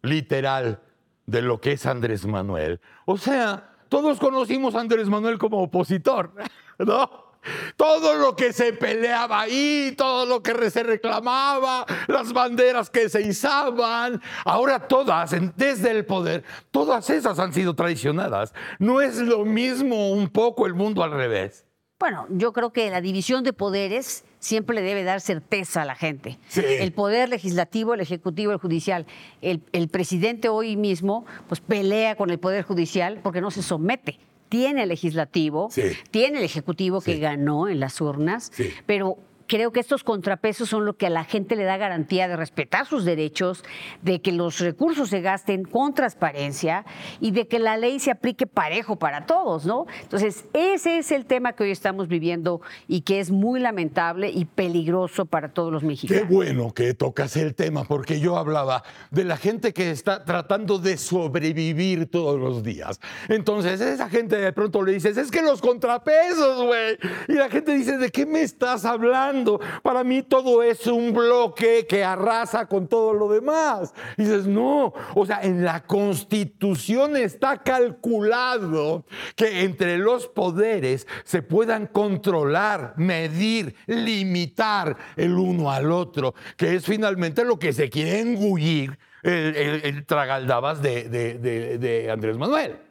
literal 0.00 0.80
de 1.26 1.42
lo 1.42 1.60
que 1.60 1.72
es 1.72 1.86
Andrés 1.86 2.26
Manuel. 2.26 2.80
O 3.04 3.16
sea, 3.16 3.69
todos 3.90 4.18
conocimos 4.18 4.74
a 4.74 4.80
Andrés 4.80 5.08
Manuel 5.08 5.36
como 5.36 5.62
opositor, 5.62 6.32
¿no? 6.78 7.28
Todo 7.76 8.16
lo 8.16 8.36
que 8.36 8.52
se 8.52 8.74
peleaba 8.74 9.40
ahí, 9.40 9.94
todo 9.96 10.26
lo 10.26 10.42
que 10.42 10.70
se 10.70 10.82
reclamaba, 10.82 11.86
las 12.06 12.32
banderas 12.32 12.90
que 12.90 13.08
se 13.08 13.22
izaban, 13.22 14.20
ahora 14.44 14.86
todas, 14.86 15.34
desde 15.56 15.90
el 15.90 16.04
poder, 16.04 16.44
todas 16.70 17.08
esas 17.08 17.38
han 17.38 17.52
sido 17.52 17.74
traicionadas. 17.74 18.52
No 18.78 19.00
es 19.00 19.16
lo 19.16 19.44
mismo 19.44 20.10
un 20.10 20.28
poco 20.28 20.66
el 20.66 20.74
mundo 20.74 21.02
al 21.02 21.12
revés. 21.12 21.66
Bueno, 21.98 22.26
yo 22.28 22.52
creo 22.52 22.72
que 22.72 22.90
la 22.90 23.00
división 23.00 23.42
de 23.42 23.54
poderes 23.54 24.24
siempre 24.40 24.74
le 24.74 24.82
debe 24.82 25.04
dar 25.04 25.20
certeza 25.20 25.82
a 25.82 25.84
la 25.84 25.94
gente. 25.94 26.38
Sí. 26.48 26.62
El 26.64 26.92
poder 26.92 27.28
legislativo, 27.28 27.94
el 27.94 28.00
ejecutivo, 28.00 28.50
el 28.52 28.58
judicial. 28.58 29.06
El, 29.42 29.62
el 29.72 29.88
presidente 29.88 30.48
hoy 30.48 30.76
mismo 30.76 31.24
pues 31.48 31.60
pelea 31.60 32.16
con 32.16 32.30
el 32.30 32.38
poder 32.40 32.64
judicial 32.64 33.20
porque 33.22 33.40
no 33.40 33.50
se 33.52 33.62
somete. 33.62 34.18
Tiene 34.48 34.82
el 34.82 34.88
legislativo, 34.88 35.68
Sí. 35.70 35.82
tiene 36.10 36.38
el 36.38 36.44
ejecutivo 36.44 37.00
que 37.00 37.18
ganó 37.20 37.68
en 37.68 37.78
las 37.78 38.00
urnas, 38.00 38.50
pero 38.84 39.16
creo 39.50 39.72
que 39.72 39.80
estos 39.80 40.04
contrapesos 40.04 40.68
son 40.68 40.84
lo 40.84 40.96
que 40.96 41.06
a 41.06 41.10
la 41.10 41.24
gente 41.24 41.56
le 41.56 41.64
da 41.64 41.76
garantía 41.76 42.28
de 42.28 42.36
respetar 42.36 42.86
sus 42.86 43.04
derechos, 43.04 43.64
de 44.00 44.22
que 44.22 44.30
los 44.30 44.60
recursos 44.60 45.08
se 45.08 45.22
gasten 45.22 45.64
con 45.64 45.92
transparencia 45.92 46.84
y 47.20 47.32
de 47.32 47.48
que 47.48 47.58
la 47.58 47.76
ley 47.76 47.98
se 47.98 48.12
aplique 48.12 48.46
parejo 48.46 48.94
para 48.94 49.26
todos, 49.26 49.66
¿no? 49.66 49.86
Entonces, 50.02 50.44
ese 50.52 50.98
es 50.98 51.10
el 51.10 51.26
tema 51.26 51.54
que 51.54 51.64
hoy 51.64 51.72
estamos 51.72 52.06
viviendo 52.06 52.60
y 52.86 53.00
que 53.00 53.18
es 53.18 53.32
muy 53.32 53.58
lamentable 53.58 54.30
y 54.30 54.44
peligroso 54.44 55.26
para 55.26 55.52
todos 55.52 55.72
los 55.72 55.82
Qué 55.82 55.88
mexicanos. 55.88 56.28
bueno 56.28 56.72
que 56.72 56.94
tocas 56.94 57.36
el 57.36 57.56
tema, 57.56 57.82
porque 57.82 58.20
yo 58.20 58.36
hablaba 58.36 58.84
de 59.10 59.24
la 59.24 59.36
gente 59.36 59.72
que 59.72 59.90
está 59.90 60.24
tratando 60.24 60.78
de 60.78 60.96
sobrevivir 60.96 62.08
todos 62.08 62.38
los 62.38 62.62
días. 62.62 63.00
Entonces, 63.28 63.80
esa 63.80 64.08
gente 64.08 64.36
de 64.36 64.52
pronto 64.52 64.80
le 64.84 64.92
dices, 64.92 65.16
es 65.16 65.32
que 65.32 65.42
los 65.42 65.60
contrapesos, 65.60 66.64
güey. 66.64 66.96
Y 67.26 67.32
la 67.32 67.48
gente 67.48 67.72
dice, 67.72 67.98
¿de 67.98 68.10
qué 68.10 68.26
me 68.26 68.42
estás 68.42 68.84
hablando? 68.84 69.39
Para 69.82 70.04
mí 70.04 70.22
todo 70.22 70.62
es 70.62 70.86
un 70.86 71.12
bloque 71.12 71.86
que 71.88 72.04
arrasa 72.04 72.66
con 72.66 72.88
todo 72.88 73.12
lo 73.12 73.28
demás. 73.28 73.94
Y 74.16 74.22
dices, 74.22 74.46
no, 74.46 74.92
o 75.14 75.26
sea, 75.26 75.40
en 75.42 75.64
la 75.64 75.82
constitución 75.84 77.16
está 77.16 77.58
calculado 77.62 79.04
que 79.36 79.62
entre 79.62 79.98
los 79.98 80.26
poderes 80.28 81.06
se 81.24 81.42
puedan 81.42 81.86
controlar, 81.86 82.94
medir, 82.96 83.74
limitar 83.86 84.96
el 85.16 85.32
uno 85.32 85.70
al 85.70 85.90
otro, 85.92 86.34
que 86.56 86.76
es 86.76 86.84
finalmente 86.84 87.44
lo 87.44 87.58
que 87.58 87.72
se 87.72 87.88
quiere 87.90 88.20
engullir 88.20 88.98
el, 89.22 90.04
tragaldabas 90.06 90.82
de 90.82 92.08
Andrés 92.10 92.36
Manuel. 92.36 92.89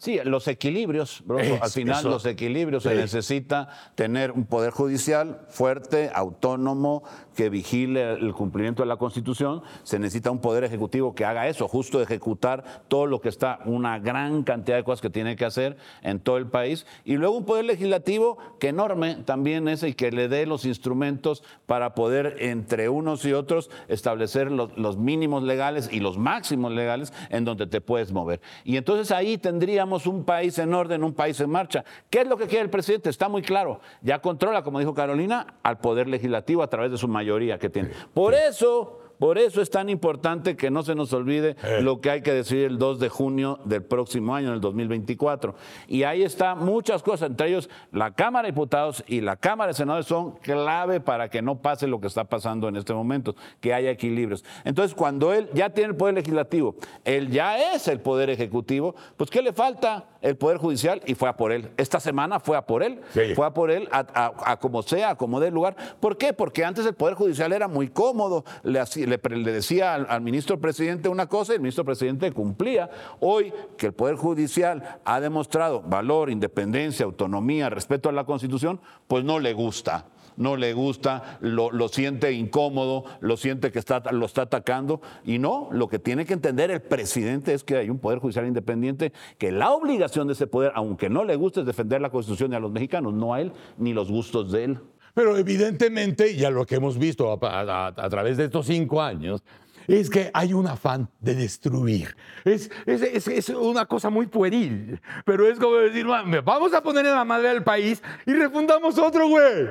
Sí, 0.00 0.18
los 0.24 0.48
equilibrios, 0.48 1.22
Es- 1.40 1.60
al 1.60 1.68
final 1.70 1.98
eso. 1.98 2.08
los 2.08 2.24
equilibrios 2.24 2.82
Sí. 2.84 2.88
se 2.88 2.94
necesita 2.94 3.68
tener 3.96 4.32
un 4.32 4.46
poder 4.46 4.70
judicial 4.70 5.42
fuerte, 5.50 6.10
autónomo, 6.14 7.02
que 7.36 7.50
vigile 7.50 8.14
el 8.14 8.32
cumplimiento 8.32 8.82
de 8.82 8.86
la 8.88 8.96
Constitución, 8.96 9.62
se 9.82 9.98
necesita 9.98 10.30
un 10.30 10.38
poder 10.40 10.64
ejecutivo 10.64 11.14
que 11.14 11.26
haga 11.26 11.48
eso, 11.48 11.68
justo 11.68 12.00
ejecutar 12.00 12.64
todo 12.88 13.04
lo 13.04 13.20
que 13.20 13.28
está, 13.28 13.58
una 13.66 13.98
gran 13.98 14.42
cantidad 14.42 14.78
de 14.78 14.84
cosas 14.84 15.02
que 15.02 15.10
tiene 15.10 15.36
que 15.36 15.44
hacer 15.44 15.76
en 16.02 16.18
todo 16.20 16.38
el 16.38 16.46
país, 16.46 16.86
y 17.04 17.16
luego 17.16 17.36
un 17.36 17.44
poder 17.44 17.66
legislativo 17.66 18.38
que 18.58 18.68
enorme 18.68 19.16
también 19.26 19.68
ese 19.68 19.90
y 19.90 19.92
que 19.94 20.10
le 20.12 20.28
dé 20.28 20.46
los 20.46 20.64
instrumentos 20.64 21.42
para 21.66 21.94
poder 21.94 22.36
entre 22.40 22.88
unos 22.88 23.22
y 23.26 23.34
otros 23.34 23.70
establecer 23.88 24.50
los, 24.50 24.74
los 24.78 24.96
mínimos 24.96 25.42
legales 25.42 25.90
y 25.92 26.00
los 26.00 26.16
máximos 26.16 26.72
legales 26.72 27.12
en 27.28 27.44
donde 27.44 27.66
te 27.66 27.82
puedes 27.82 28.12
mover. 28.12 28.40
Y 28.64 28.78
entonces 28.78 29.10
ahí 29.12 29.36
tendríamos 29.36 29.89
un 30.06 30.24
país 30.24 30.58
en 30.58 30.72
orden, 30.72 31.04
un 31.04 31.14
país 31.14 31.40
en 31.40 31.50
marcha. 31.50 31.84
¿Qué 32.08 32.20
es 32.20 32.28
lo 32.28 32.36
que 32.36 32.46
quiere 32.46 32.64
el 32.64 32.70
presidente? 32.70 33.10
Está 33.10 33.28
muy 33.28 33.42
claro. 33.42 33.80
Ya 34.02 34.20
controla, 34.20 34.62
como 34.62 34.78
dijo 34.78 34.94
Carolina, 34.94 35.54
al 35.62 35.78
poder 35.78 36.08
legislativo 36.08 36.62
a 36.62 36.68
través 36.68 36.90
de 36.90 36.98
su 36.98 37.08
mayoría 37.08 37.58
que 37.58 37.68
tiene. 37.68 37.90
Por 38.14 38.34
eso... 38.34 38.99
Por 39.20 39.38
eso 39.38 39.60
es 39.62 39.70
tan 39.70 39.88
importante 39.88 40.56
que 40.56 40.70
no 40.70 40.82
se 40.82 40.96
nos 40.96 41.12
olvide 41.12 41.54
lo 41.82 42.00
que 42.00 42.10
hay 42.10 42.22
que 42.22 42.32
decidir 42.32 42.64
el 42.64 42.78
2 42.78 42.98
de 42.98 43.08
junio 43.10 43.60
del 43.66 43.84
próximo 43.84 44.34
año, 44.34 44.50
del 44.50 44.60
2024. 44.60 45.54
Y 45.86 46.02
ahí 46.02 46.22
está 46.22 46.54
muchas 46.56 47.02
cosas, 47.02 47.30
entre 47.30 47.48
ellos 47.48 47.70
la 47.92 48.12
Cámara 48.12 48.46
de 48.46 48.52
Diputados 48.52 49.04
y 49.06 49.20
la 49.20 49.36
Cámara 49.36 49.68
de 49.68 49.74
Senadores 49.74 50.06
son 50.06 50.32
clave 50.38 51.00
para 51.00 51.28
que 51.28 51.42
no 51.42 51.60
pase 51.60 51.86
lo 51.86 52.00
que 52.00 52.06
está 52.06 52.24
pasando 52.24 52.66
en 52.68 52.76
este 52.76 52.94
momento, 52.94 53.36
que 53.60 53.74
haya 53.74 53.90
equilibrios. 53.90 54.42
Entonces, 54.64 54.94
cuando 54.94 55.32
él 55.34 55.48
ya 55.52 55.70
tiene 55.70 55.90
el 55.90 55.96
poder 55.96 56.14
legislativo, 56.14 56.74
él 57.04 57.30
ya 57.30 57.74
es 57.74 57.86
el 57.88 58.00
poder 58.00 58.30
ejecutivo, 58.30 58.94
pues 59.18 59.28
¿qué 59.30 59.42
le 59.42 59.52
falta? 59.52 60.06
El 60.22 60.36
poder 60.36 60.56
judicial 60.58 61.00
y 61.06 61.14
fue 61.14 61.28
a 61.28 61.36
por 61.36 61.52
él. 61.52 61.70
Esta 61.76 62.00
semana 62.00 62.40
fue 62.40 62.56
a 62.56 62.62
por 62.66 62.82
él, 62.82 63.00
Sí. 63.12 63.34
fue 63.34 63.46
a 63.46 63.52
por 63.52 63.70
él 63.70 63.86
a, 63.92 63.98
a- 64.14 64.52
a 64.52 64.56
como 64.58 64.82
sea, 64.82 65.10
a 65.10 65.14
como 65.16 65.40
dé 65.40 65.50
lugar. 65.50 65.76
¿Por 66.00 66.16
qué? 66.16 66.32
Porque 66.32 66.64
antes 66.64 66.86
el 66.86 66.94
Poder 66.94 67.14
Judicial 67.14 67.52
era 67.52 67.68
muy 67.68 67.88
cómodo, 67.88 68.44
le, 68.62 68.80
hacía- 68.80 69.06
le 69.18 69.52
decía 69.52 69.94
al, 69.94 70.06
al 70.08 70.20
ministro 70.20 70.60
presidente 70.60 71.08
una 71.08 71.26
cosa 71.26 71.52
y 71.52 71.56
el 71.56 71.62
ministro 71.62 71.84
presidente 71.84 72.32
cumplía. 72.32 72.90
Hoy 73.20 73.52
que 73.76 73.86
el 73.86 73.92
Poder 73.92 74.16
Judicial 74.16 75.00
ha 75.04 75.20
demostrado 75.20 75.82
valor, 75.82 76.30
independencia, 76.30 77.04
autonomía, 77.04 77.70
respeto 77.70 78.08
a 78.08 78.12
la 78.12 78.24
Constitución, 78.24 78.80
pues 79.06 79.24
no 79.24 79.38
le 79.38 79.52
gusta. 79.52 80.06
No 80.36 80.56
le 80.56 80.72
gusta, 80.72 81.38
lo, 81.40 81.70
lo 81.70 81.88
siente 81.88 82.32
incómodo, 82.32 83.04
lo 83.20 83.36
siente 83.36 83.70
que 83.70 83.78
está, 83.78 84.00
lo 84.10 84.24
está 84.24 84.42
atacando. 84.42 85.02
Y 85.22 85.38
no, 85.38 85.68
lo 85.70 85.88
que 85.88 85.98
tiene 85.98 86.24
que 86.24 86.32
entender 86.32 86.70
el 86.70 86.80
presidente 86.80 87.52
es 87.52 87.62
que 87.62 87.76
hay 87.76 87.90
un 87.90 87.98
Poder 87.98 88.20
Judicial 88.20 88.46
independiente, 88.46 89.12
que 89.36 89.52
la 89.52 89.72
obligación 89.72 90.28
de 90.28 90.32
ese 90.32 90.46
poder, 90.46 90.72
aunque 90.76 91.10
no 91.10 91.24
le 91.24 91.36
guste, 91.36 91.60
es 91.60 91.66
defender 91.66 92.00
la 92.00 92.08
Constitución 92.08 92.52
y 92.52 92.54
a 92.54 92.60
los 92.60 92.72
mexicanos, 92.72 93.12
no 93.12 93.34
a 93.34 93.42
él 93.42 93.52
ni 93.76 93.92
los 93.92 94.10
gustos 94.10 94.50
de 94.50 94.64
él. 94.64 94.78
Pero 95.14 95.36
evidentemente, 95.36 96.34
ya 96.36 96.50
lo 96.50 96.64
que 96.66 96.76
hemos 96.76 96.98
visto 96.98 97.30
a, 97.32 97.38
a- 97.62 97.86
a 97.96 98.08
través 98.08 98.36
de 98.36 98.44
estos 98.44 98.66
cinco 98.66 99.02
años, 99.02 99.42
es 99.88 100.08
que 100.08 100.30
hay 100.34 100.52
un 100.52 100.66
afán 100.68 101.08
de 101.20 101.34
destruir. 101.34 102.14
Es, 102.44 102.70
es- 102.86 103.02
es- 103.02 103.26
es 103.28 103.48
una 103.48 103.86
cosa 103.86 104.08
muy 104.10 104.26
pueril, 104.26 105.00
pero 105.24 105.48
es 105.48 105.58
como 105.58 105.76
decir, 105.76 106.06
"Ma, 106.06 106.22
vamos 106.44 106.72
a 106.74 106.82
poner 106.82 107.04
en 107.06 107.12
la 107.14 107.24
madre 107.24 107.48
del 107.48 107.64
país 107.64 108.02
y 108.26 108.32
refundamos 108.34 108.98
otro, 108.98 109.28
güey. 109.28 109.68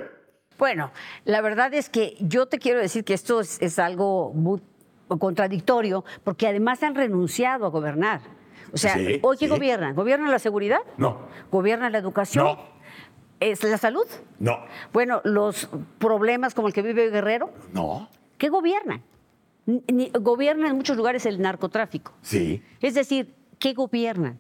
Bueno, 0.58 0.92
la 1.24 1.40
verdad 1.40 1.74
es 1.74 1.90
que 1.90 2.18
yo 2.20 2.48
te 2.48 2.60
quiero 2.60 2.80
decir 2.82 3.06
que 3.06 3.14
esto 3.14 3.40
es, 3.40 3.80
algo 3.80 4.34
muy 4.34 4.60
contradictorio, 5.08 6.04
porque 6.24 6.48
además 6.48 6.84
han 6.84 6.96
renunciado 6.96 7.66
a 7.66 7.70
gobernar. 7.70 8.22
O 8.74 8.78
sea, 8.78 8.94
Sí, 8.96 9.20
¿hoy 9.24 9.38
qué 9.38 9.48
gobiernan? 9.48 9.96
¿Gobiernan 9.96 10.30
la 10.30 10.38
seguridad? 10.38 10.80
No. 10.98 11.28
¿Gobiernan 11.50 11.92
la 11.92 11.98
educación? 11.98 12.46
No. 12.46 12.79
¿Es 13.40 13.64
la 13.64 13.78
salud? 13.78 14.06
No. 14.40 14.60
Bueno, 14.92 15.22
los 15.24 15.70
problemas 15.98 16.54
como 16.54 16.68
el 16.68 16.74
que 16.74 16.82
vive 16.82 17.10
Guerrero, 17.10 17.52
No. 17.74 18.10
¿qué 18.38 18.50
gobiernan? 18.50 19.02
Gobiernan 20.20 20.72
en 20.72 20.76
muchos 20.78 20.98
lugares 20.98 21.26
el 21.26 21.42
narcotráfico. 21.42 22.14
Sí. 22.22 22.62
Es 22.82 22.96
decir, 22.96 23.34
¿qué 23.60 23.74
gobiernan? 23.74 24.40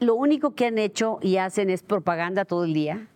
Lo 0.00 0.14
único 0.14 0.54
que 0.54 0.66
han 0.66 0.76
hecho 0.78 1.18
y 1.22 1.36
hacen 1.38 1.70
es 1.70 1.82
propaganda 1.82 2.44
todo 2.44 2.64
el 2.64 2.74
día. 2.74 3.08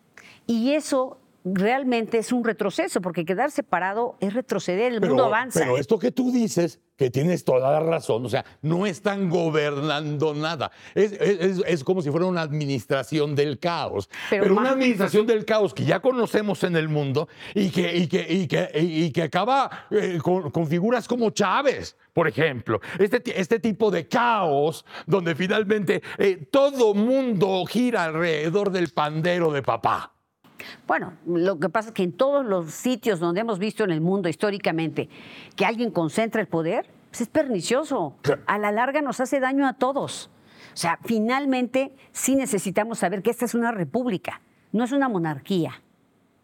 Y 0.46 0.72
eso 0.72 1.18
realmente 1.44 2.18
es 2.18 2.32
un 2.32 2.44
retroceso, 2.44 3.00
porque 3.00 3.24
quedar 3.24 3.50
separado 3.50 4.16
es 4.20 4.34
retroceder, 4.34 4.92
el 4.92 5.00
mundo 5.00 5.24
avanza. 5.26 5.60
pero 5.60 5.78
esto 5.78 5.98
que 5.98 6.10
tú 6.12 6.30
dices, 6.32 6.80
que 6.96 7.10
tienes 7.10 7.44
toda 7.44 7.70
la 7.72 7.80
razón, 7.80 8.26
o 8.26 8.28
sea, 8.28 8.44
no 8.60 8.84
están 8.86 9.30
gobernando 9.30 10.34
nada. 10.34 10.70
Es, 10.94 11.12
es- 11.12 11.62
es- 11.66 11.82
como 11.84 12.02
si 12.02 12.10
fuera 12.10 12.26
una 12.26 12.42
administración 12.42 13.34
del 13.34 13.58
caos. 13.58 14.10
Pero 14.28 14.42
Pero, 14.44 14.56
una 14.56 14.70
administración 14.72 15.26
del 15.26 15.44
caos 15.46 15.72
que 15.72 15.84
ya 15.84 16.00
conocemos 16.00 16.62
en 16.64 16.76
el 16.76 16.88
mundo 16.90 17.28
y 17.54 17.70
que, 17.70 17.96
y 17.96 18.06
que, 18.06 18.26
y 18.28 18.46
que, 18.46 18.68
y- 18.78 19.10
que 19.12 19.22
acaba 19.22 19.86
eh, 19.90 20.18
con, 20.22 20.50
con 20.50 20.66
figuras 20.66 21.08
como 21.08 21.30
Chávez, 21.30 21.96
por 22.12 22.28
ejemplo. 22.28 22.80
Este, 22.98 23.22
este 23.40 23.58
tipo 23.60 23.90
de 23.90 24.06
caos 24.06 24.84
donde 25.06 25.34
finalmente 25.34 26.02
eh, 26.18 26.48
todo 26.50 26.92
mundo 26.92 27.64
gira 27.66 28.04
alrededor 28.04 28.70
del 28.70 28.90
pandero 28.90 29.50
de 29.52 29.62
papá. 29.62 30.12
Bueno, 30.86 31.14
lo 31.26 31.58
que 31.58 31.68
pasa 31.68 31.88
es 31.88 31.94
que 31.94 32.02
en 32.02 32.12
todos 32.12 32.44
los 32.44 32.70
sitios 32.72 33.20
donde 33.20 33.40
hemos 33.40 33.58
visto 33.58 33.84
en 33.84 33.90
el 33.90 34.00
mundo 34.00 34.28
históricamente 34.28 35.08
que 35.56 35.64
alguien 35.64 35.90
concentra 35.90 36.40
el 36.40 36.48
poder, 36.48 36.86
pues 37.10 37.22
es 37.22 37.28
pernicioso. 37.28 38.14
Claro. 38.22 38.42
A 38.46 38.58
la 38.58 38.72
larga 38.72 39.02
nos 39.02 39.20
hace 39.20 39.40
daño 39.40 39.66
a 39.66 39.74
todos. 39.74 40.30
O 40.72 40.76
sea, 40.76 40.98
finalmente 41.04 41.92
sí 42.12 42.36
necesitamos 42.36 42.98
saber 42.98 43.22
que 43.22 43.30
esta 43.30 43.44
es 43.44 43.54
una 43.54 43.72
república, 43.72 44.40
no 44.72 44.84
es 44.84 44.92
una 44.92 45.08
monarquía. 45.08 45.82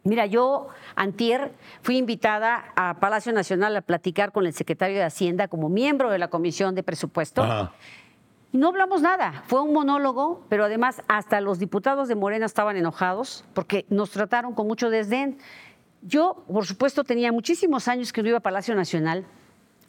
Mira, 0.02 0.26
yo 0.26 0.68
antier 0.94 1.52
fui 1.82 1.96
invitada 1.96 2.72
a 2.76 3.00
Palacio 3.00 3.32
Nacional 3.32 3.76
a 3.76 3.80
platicar 3.80 4.30
con 4.30 4.46
el 4.46 4.52
secretario 4.52 4.96
de 4.96 5.02
Hacienda 5.02 5.48
como 5.48 5.68
miembro 5.68 6.10
de 6.10 6.18
la 6.18 6.28
Comisión 6.28 6.76
de 6.76 6.84
Presupuesto. 6.84 7.42
Ajá. 7.42 7.72
Y 8.56 8.58
no 8.58 8.68
hablamos 8.68 9.02
nada, 9.02 9.42
fue 9.48 9.60
un 9.60 9.74
monólogo, 9.74 10.46
pero 10.48 10.64
además 10.64 11.02
hasta 11.08 11.42
los 11.42 11.58
diputados 11.58 12.08
de 12.08 12.14
Morena 12.14 12.46
estaban 12.46 12.78
enojados 12.78 13.44
porque 13.52 13.84
nos 13.90 14.10
trataron 14.12 14.54
con 14.54 14.66
mucho 14.66 14.88
desdén. 14.88 15.36
Yo, 16.00 16.42
por 16.50 16.64
supuesto, 16.64 17.04
tenía 17.04 17.32
muchísimos 17.32 17.86
años 17.86 18.14
que 18.14 18.22
no 18.22 18.30
iba 18.30 18.38
a 18.38 18.40
Palacio 18.40 18.74
Nacional, 18.74 19.26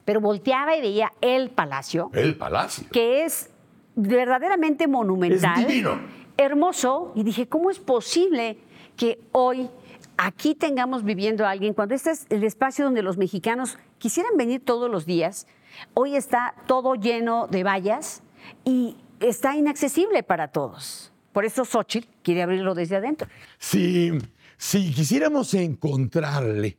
pero 0.03 0.20
volteaba 0.20 0.76
y 0.76 0.82
veía 0.82 1.13
el 1.22 1.49
palacio, 1.49 2.09
El 2.11 2.36
palacio. 2.36 2.88
que 2.91 3.24
es 3.24 3.49
verdaderamente 3.95 4.86
monumental, 4.86 5.61
Es 5.61 5.68
divino. 5.70 6.01
hermoso, 6.36 7.13
y 7.15 7.24
dije, 7.24 7.47
¿cómo 7.47 7.72
es 7.72 7.80
posible 7.80 8.57
que 8.97 9.18
hoy 9.32 9.70
aquí 10.18 10.55
tengamos 10.55 11.05
viviendo 11.05 11.45
a 11.45 11.51
alguien 11.51 11.74
cuando 11.74 11.95
este 11.95 12.11
es 12.11 12.26
el 12.30 12.43
espacio 12.43 12.84
donde 12.84 13.01
los 13.01 13.15
mexicanos 13.15 13.78
quisieran 13.97 14.36
venir 14.36 14.61
todos 14.65 14.91
los 14.91 15.05
días? 15.05 15.47
Hoy 15.93 16.18
está 16.18 16.53
todo 16.65 16.95
lleno 16.95 17.47
de 17.47 17.63
vallas 17.63 18.24
y 18.65 18.95
está 19.19 19.55
inaccesible 19.55 20.23
para 20.23 20.49
todos. 20.49 21.11
Por 21.33 21.45
eso 21.45 21.65
Xochitl 21.65 22.07
quiere 22.23 22.43
abrirlo 22.43 22.73
desde 22.75 22.95
adentro. 22.95 23.27
Si, 23.59 24.11
si 24.57 24.91
quisiéramos 24.91 25.53
encontrarle 25.53 26.77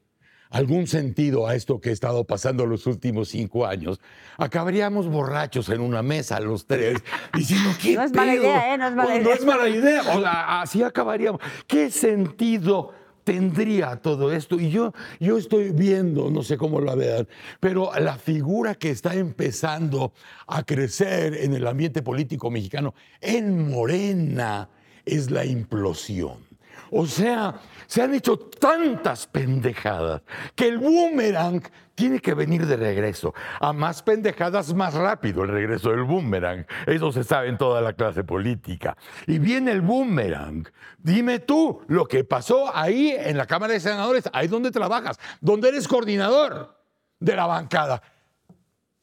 algún 0.51 0.87
sentido 0.87 1.47
a 1.47 1.55
esto 1.55 1.79
que 1.81 1.91
ha 1.91 1.93
estado 1.93 2.25
pasando 2.25 2.65
los 2.65 2.87
últimos 2.87 3.29
cinco 3.29 3.67
años, 3.67 4.01
acabaríamos 4.39 5.07
borrachos 5.07 5.69
en 5.69 5.81
una 5.81 6.03
mesa 6.03 6.41
los 6.41 6.67
tres, 6.67 6.99
diciendo, 7.35 7.71
¿qué 7.81 7.95
No 7.95 8.03
es 8.03 8.13
mala 8.13 8.35
idea, 8.35 8.75
¿eh? 8.75 8.79
No 8.79 8.89
es 8.89 8.95
mala 8.95 9.11
Pues 9.11 9.23
idea. 9.23 9.35
es 9.35 9.45
mala 9.45 9.69
idea. 9.69 10.01
O 10.17 10.21
sea, 10.21 10.61
así 10.63 10.83
acabaríamos. 10.83 11.41
¿Qué 11.67 11.91
sentido 11.91 12.93
tendría 13.29 13.97
todo 13.97 14.33
esto? 14.33 14.59
Y 14.59 14.71
yo, 14.71 14.95
yo 15.21 15.37
estoy 15.37 15.69
viendo, 15.69 16.31
no 16.31 16.43
sé 16.43 16.57
cómo 16.57 16.81
lo 16.81 16.97
vean, 16.97 17.29
pero 17.61 17.91
la 18.01 18.17
figura 18.17 18.75
que 18.75 18.89
está 18.89 19.15
empezando 19.15 20.15
a 20.47 20.63
crecer 20.63 21.35
en 21.35 21.53
el 21.53 21.67
ambiente 21.67 22.01
político 22.01 22.51
mexicano 22.51 22.95
en 23.21 23.69
Morena 23.69 24.71
es 25.05 25.31
la 25.31 25.45
implosión. 25.45 26.48
O 26.91 27.07
sea, 27.07 27.55
se 27.87 28.03
han 28.03 28.15
hecho 28.15 28.39
tantas 28.39 29.27
pendejadas 29.27 30.23
que 30.55 30.69
el 30.69 30.79
boomerang 30.79 31.63
tiene 31.95 32.21
que 32.21 32.35
venir 32.35 32.67
de 32.67 32.77
regreso. 32.77 33.35
A 33.61 33.73
más 33.73 34.03
pendejadas, 34.03 34.73
más 34.75 34.95
rápido 34.95 35.43
el 35.43 35.51
regreso 35.51 35.91
del 35.91 36.05
boomerang. 36.05 36.67
Eso 36.87 37.11
se 37.11 37.25
sabe 37.25 37.49
en 37.49 37.59
toda 37.59 37.81
la 37.81 37.93
clase 37.93 38.25
política. 38.25 38.97
Y 39.27 39.39
viene 39.39 39.73
el 39.73 39.81
boomerang. 39.81 40.69
Dime 40.99 41.41
tú 41.41 41.81
lo 41.89 42.07
que 42.07 42.25
pasó 42.25 42.71
ahí 42.77 43.15
en 43.17 43.37
la 43.37 43.47
Cámara 43.47 43.73
de 43.73 43.81
Senadores, 43.81 44.29
ahí 44.33 44.49
donde 44.49 44.71
trabajas, 44.71 45.19
donde 45.41 45.71
eres 45.71 45.89
coordinador 45.89 46.77
de 47.19 47.35
la 47.35 47.47
bancada. 47.47 48.03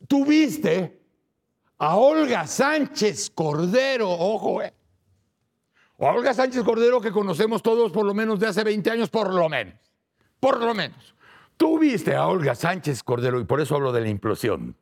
Tuviste 0.07 1.01
a 1.77 1.95
Olga 1.97 2.45
Sánchez 2.47 3.31
Cordero, 3.31 4.09
ojo, 4.09 4.61
eh. 4.61 4.73
A 5.97 6.05
Olga 6.05 6.33
Sánchez 6.33 6.63
Cordero 6.63 6.99
que 6.99 7.11
conocemos 7.11 7.63
todos 7.63 7.91
por 7.91 8.05
lo 8.05 8.13
menos 8.13 8.39
de 8.39 8.47
hace 8.47 8.63
20 8.63 8.91
años, 8.91 9.09
por 9.09 9.33
lo 9.33 9.47
menos. 9.47 9.75
Por 10.39 10.61
lo 10.61 10.73
menos. 10.73 11.15
Tú 11.57 11.79
viste 11.79 12.15
a 12.15 12.27
Olga 12.27 12.53
Sánchez 12.53 13.01
Cordero, 13.01 13.39
y 13.39 13.45
por 13.45 13.61
eso 13.61 13.75
hablo 13.75 13.93
de 13.93 14.01
la 14.01 14.09
implosión, 14.09 14.75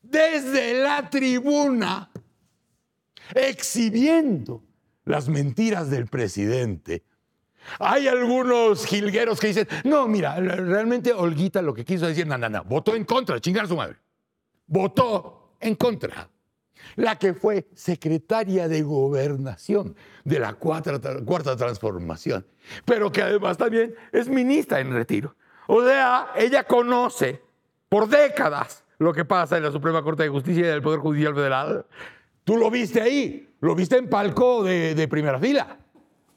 desde 0.00 0.80
la 0.80 1.10
tribuna, 1.10 2.10
exhibiendo 3.34 4.62
las 5.04 5.28
mentiras 5.28 5.90
del 5.90 6.06
presidente. 6.06 7.02
Hay 7.80 8.06
algunos 8.06 8.86
jilgueros 8.86 9.40
que 9.40 9.48
dicen, 9.48 9.66
no, 9.82 10.06
mira, 10.06 10.36
realmente 10.36 11.12
Olguita 11.12 11.60
lo 11.60 11.74
que 11.74 11.84
quiso 11.84 12.06
decir, 12.06 12.24
no, 12.24 12.38
no, 12.38 12.48
no, 12.48 12.62
votó 12.62 12.94
en 12.94 13.04
contra, 13.04 13.40
chingar 13.40 13.64
a 13.64 13.68
su 13.68 13.76
madre. 13.76 13.96
Votó 14.68 15.56
en 15.58 15.74
contra. 15.74 16.28
La 16.94 17.16
que 17.16 17.34
fue 17.34 17.66
secretaria 17.74 18.68
de 18.68 18.82
gobernación 18.82 19.96
de 20.24 20.38
la 20.38 20.54
cuarta, 20.54 20.92
cuarta 21.24 21.56
transformación, 21.56 22.46
pero 22.84 23.10
que 23.10 23.22
además 23.22 23.56
también 23.58 23.94
es 24.12 24.28
ministra 24.28 24.80
en 24.80 24.92
retiro. 24.92 25.34
O 25.66 25.82
sea, 25.84 26.28
ella 26.36 26.64
conoce 26.64 27.42
por 27.88 28.08
décadas 28.08 28.84
lo 28.98 29.12
que 29.12 29.24
pasa 29.24 29.56
en 29.56 29.64
la 29.64 29.72
Suprema 29.72 30.02
Corte 30.02 30.22
de 30.22 30.28
Justicia 30.28 30.60
y 30.62 30.68
del 30.68 30.82
Poder 30.82 31.00
Judicial 31.00 31.34
Federal. 31.34 31.86
Tú 32.44 32.56
lo 32.56 32.70
viste 32.70 33.00
ahí, 33.02 33.48
lo 33.60 33.74
viste 33.74 33.96
en 33.96 34.08
palco 34.08 34.62
de, 34.62 34.94
de 34.94 35.08
primera 35.08 35.38
fila. 35.38 35.78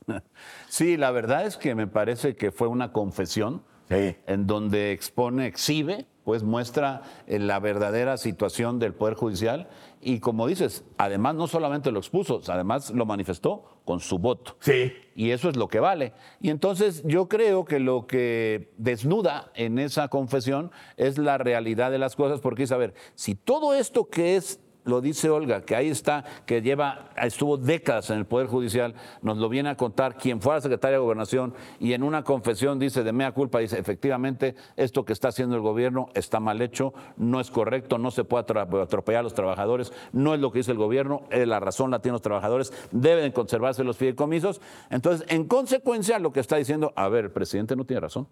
Sí, 0.67 0.97
la 0.97 1.09
verdad 1.09 1.47
es 1.47 1.57
que 1.57 1.73
me 1.73 1.87
parece 1.87 2.35
que 2.35 2.51
fue 2.51 2.67
una 2.67 2.91
confesión 2.91 3.63
Sí. 3.89 4.15
en 4.27 4.45
donde 4.45 4.91
expone, 4.91 5.47
exhibe, 5.47 6.05
pues 6.23 6.43
muestra 6.43 7.01
eh, 7.25 7.39
la 7.39 7.59
verdadera 7.59 8.17
situación 8.17 8.77
del 8.77 8.93
Poder 8.93 9.15
Judicial 9.15 9.67
y 10.01 10.19
como 10.19 10.47
dices, 10.47 10.85
además 10.97 11.35
no 11.35 11.47
solamente 11.47 11.91
lo 11.91 11.99
expuso, 11.99 12.41
además 12.47 12.91
lo 12.91 13.05
manifestó 13.05 13.81
con 13.85 13.99
su 13.99 14.17
voto. 14.19 14.55
Sí. 14.59 14.93
Y 15.15 15.31
eso 15.31 15.49
es 15.49 15.57
lo 15.57 15.67
que 15.67 15.79
vale. 15.79 16.13
Y 16.39 16.49
entonces 16.49 17.03
yo 17.05 17.27
creo 17.27 17.65
que 17.65 17.79
lo 17.79 18.07
que 18.07 18.71
desnuda 18.77 19.51
en 19.55 19.77
esa 19.79 20.07
confesión 20.07 20.71
es 20.95 21.17
la 21.17 21.37
realidad 21.37 21.91
de 21.91 21.97
las 21.97 22.15
cosas, 22.15 22.39
porque 22.39 22.63
es, 22.63 22.71
a 22.71 22.77
ver, 22.77 22.93
si 23.15 23.35
todo 23.35 23.73
esto 23.73 24.09
que 24.09 24.37
es 24.37 24.61
lo 24.85 25.01
dice 25.01 25.29
Olga, 25.29 25.61
que 25.61 25.75
ahí 25.75 25.89
está, 25.89 26.23
que 26.45 26.61
lleva, 26.61 27.09
estuvo 27.21 27.57
décadas 27.57 28.09
en 28.09 28.19
el 28.19 28.25
Poder 28.25 28.47
Judicial, 28.47 28.95
nos 29.21 29.37
lo 29.37 29.49
viene 29.49 29.69
a 29.69 29.75
contar 29.75 30.17
quien 30.17 30.41
fuera 30.41 30.61
secretaria 30.61 30.97
de 30.97 31.03
Gobernación 31.03 31.53
y 31.79 31.93
en 31.93 32.03
una 32.03 32.23
confesión 32.23 32.79
dice 32.79 33.03
de 33.03 33.11
mea 33.11 33.31
culpa, 33.31 33.59
dice, 33.59 33.77
efectivamente, 33.77 34.55
esto 34.75 35.05
que 35.05 35.13
está 35.13 35.29
haciendo 35.29 35.55
el 35.55 35.61
gobierno 35.61 36.09
está 36.13 36.39
mal 36.39 36.61
hecho, 36.61 36.93
no 37.17 37.39
es 37.39 37.51
correcto, 37.51 37.97
no 37.97 38.11
se 38.11 38.23
puede 38.23 38.45
atropellar 38.81 39.19
a 39.19 39.23
los 39.23 39.33
trabajadores, 39.33 39.93
no 40.11 40.33
es 40.33 40.39
lo 40.39 40.51
que 40.51 40.59
dice 40.59 40.71
el 40.71 40.77
gobierno, 40.77 41.23
eh, 41.29 41.45
la 41.45 41.59
razón 41.59 41.91
la 41.91 41.99
tienen 41.99 42.13
los 42.13 42.21
trabajadores, 42.21 42.73
deben 42.91 43.31
conservarse 43.31 43.83
los 43.83 43.97
fideicomisos. 43.97 44.61
Entonces, 44.89 45.25
en 45.29 45.45
consecuencia, 45.45 46.19
lo 46.19 46.31
que 46.31 46.39
está 46.39 46.57
diciendo, 46.57 46.93
a 46.95 47.07
ver, 47.09 47.25
el 47.25 47.31
presidente 47.31 47.75
no 47.75 47.85
tiene 47.85 48.01
razón. 48.01 48.27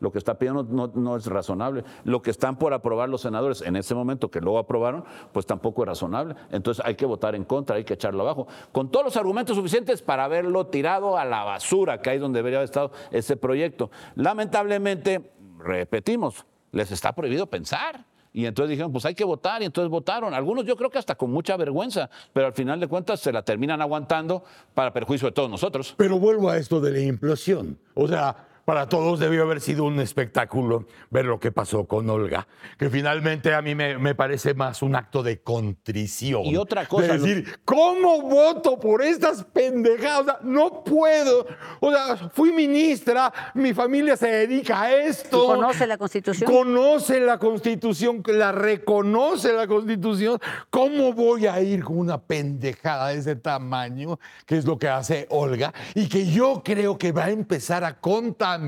Lo 0.00 0.10
que 0.10 0.18
está 0.18 0.38
pidiendo 0.38 0.64
no, 0.64 1.16
es 1.16 1.26
razonable. 1.26 1.84
Lo 2.04 2.22
que 2.22 2.30
están 2.30 2.56
por 2.56 2.72
aprobar 2.72 3.08
los 3.08 3.20
senadores 3.20 3.62
en 3.62 3.76
ese 3.76 3.94
momento, 3.94 4.30
que 4.30 4.40
luego 4.40 4.58
aprobaron, 4.58 5.04
pues 5.32 5.46
tampoco 5.46 5.82
es 5.82 5.88
razonable. 5.88 6.34
Entonces 6.50 6.84
hay 6.84 6.94
que 6.94 7.06
votar 7.06 7.34
en 7.34 7.44
contra, 7.44 7.76
hay 7.76 7.84
que 7.84 7.94
echarlo 7.94 8.22
abajo. 8.22 8.46
Con 8.72 8.90
todos 8.90 9.04
los 9.04 9.16
argumentos 9.16 9.56
suficientes 9.56 10.02
para 10.02 10.24
haberlo 10.24 10.66
tirado 10.66 11.16
a 11.18 11.24
la 11.24 11.44
basura, 11.44 12.00
que 12.00 12.10
ahí 12.10 12.16
es 12.16 12.22
donde 12.22 12.38
debería 12.38 12.58
haber 12.58 12.64
estado 12.64 12.90
ese 13.10 13.36
proyecto. 13.36 13.90
Lamentablemente, 14.16 15.32
repetimos, 15.58 16.46
les 16.72 16.90
está 16.90 17.12
prohibido 17.12 17.46
pensar. 17.46 18.06
Y 18.32 18.46
entonces 18.46 18.70
dijeron, 18.70 18.92
pues 18.92 19.04
hay 19.06 19.14
que 19.14 19.24
votar, 19.24 19.60
y 19.60 19.64
entonces 19.64 19.90
votaron. 19.90 20.32
Algunos 20.34 20.64
yo 20.64 20.76
creo 20.76 20.88
que 20.88 20.98
hasta 20.98 21.16
con 21.16 21.32
mucha 21.32 21.56
vergüenza, 21.56 22.08
pero 22.32 22.46
al 22.46 22.52
final 22.52 22.78
de 22.78 22.86
cuentas 22.86 23.20
se 23.20 23.32
la 23.32 23.42
terminan 23.42 23.82
aguantando 23.82 24.44
para 24.72 24.92
perjuicio 24.92 25.26
de 25.26 25.32
todos 25.32 25.50
nosotros. 25.50 25.94
Pero 25.96 26.18
vuelvo 26.18 26.48
a 26.48 26.56
esto 26.56 26.80
de 26.80 26.92
la 26.92 27.00
implosión. 27.00 27.76
O 27.94 28.06
sea, 28.06 28.49
para 28.64 28.88
todos 28.88 29.18
debió 29.18 29.42
haber 29.42 29.60
sido 29.60 29.84
un 29.84 30.00
espectáculo 30.00 30.86
ver 31.10 31.24
lo 31.24 31.40
que 31.40 31.52
pasó 31.52 31.86
con 31.86 32.08
Olga, 32.10 32.46
que 32.78 32.90
finalmente 32.90 33.54
a 33.54 33.62
mí 33.62 33.74
me, 33.74 33.98
me 33.98 34.14
parece 34.14 34.54
más 34.54 34.82
un 34.82 34.94
acto 34.94 35.22
de 35.22 35.40
contrición. 35.40 36.44
Y 36.44 36.56
otra 36.56 36.86
cosa, 36.86 37.14
De 37.14 37.18
decir, 37.18 37.60
¿cómo 37.64 38.22
voto 38.22 38.78
por 38.78 39.02
estas 39.02 39.44
pendejadas? 39.44 40.20
O 40.20 40.24
sea, 40.24 40.38
no 40.42 40.84
puedo. 40.84 41.46
O 41.80 41.90
sea, 41.90 42.28
fui 42.30 42.52
ministra, 42.52 43.32
mi 43.54 43.74
familia 43.74 44.16
se 44.16 44.28
dedica 44.28 44.82
a 44.82 44.92
esto. 44.92 45.44
¿Y 45.44 45.46
conoce 45.46 45.86
la 45.86 45.98
Constitución? 45.98 46.50
Conoce 46.50 47.20
la 47.20 47.38
Constitución, 47.38 48.22
la 48.26 48.52
reconoce 48.52 49.52
la 49.52 49.66
Constitución. 49.66 50.38
¿Cómo 50.70 51.12
voy 51.12 51.46
a 51.46 51.60
ir 51.60 51.82
con 51.84 51.98
una 51.98 52.20
pendejada 52.20 53.08
de 53.08 53.18
ese 53.18 53.36
tamaño, 53.36 54.18
que 54.46 54.58
es 54.58 54.64
lo 54.64 54.78
que 54.78 54.88
hace 54.88 55.26
Olga, 55.30 55.72
y 55.94 56.08
que 56.08 56.26
yo 56.26 56.62
creo 56.64 56.98
que 56.98 57.12
va 57.12 57.24
a 57.24 57.30
empezar 57.30 57.84
a 57.84 57.98
contaminar 57.98 58.59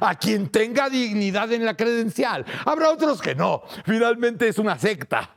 a 0.00 0.14
quien 0.16 0.48
tenga 0.48 0.88
dignidad 0.88 1.52
en 1.52 1.64
la 1.64 1.76
credencial? 1.76 2.44
Habrá 2.64 2.90
otros 2.90 3.20
que 3.20 3.34
no. 3.34 3.62
Finalmente 3.84 4.48
es 4.48 4.58
una 4.58 4.78
secta. 4.78 5.30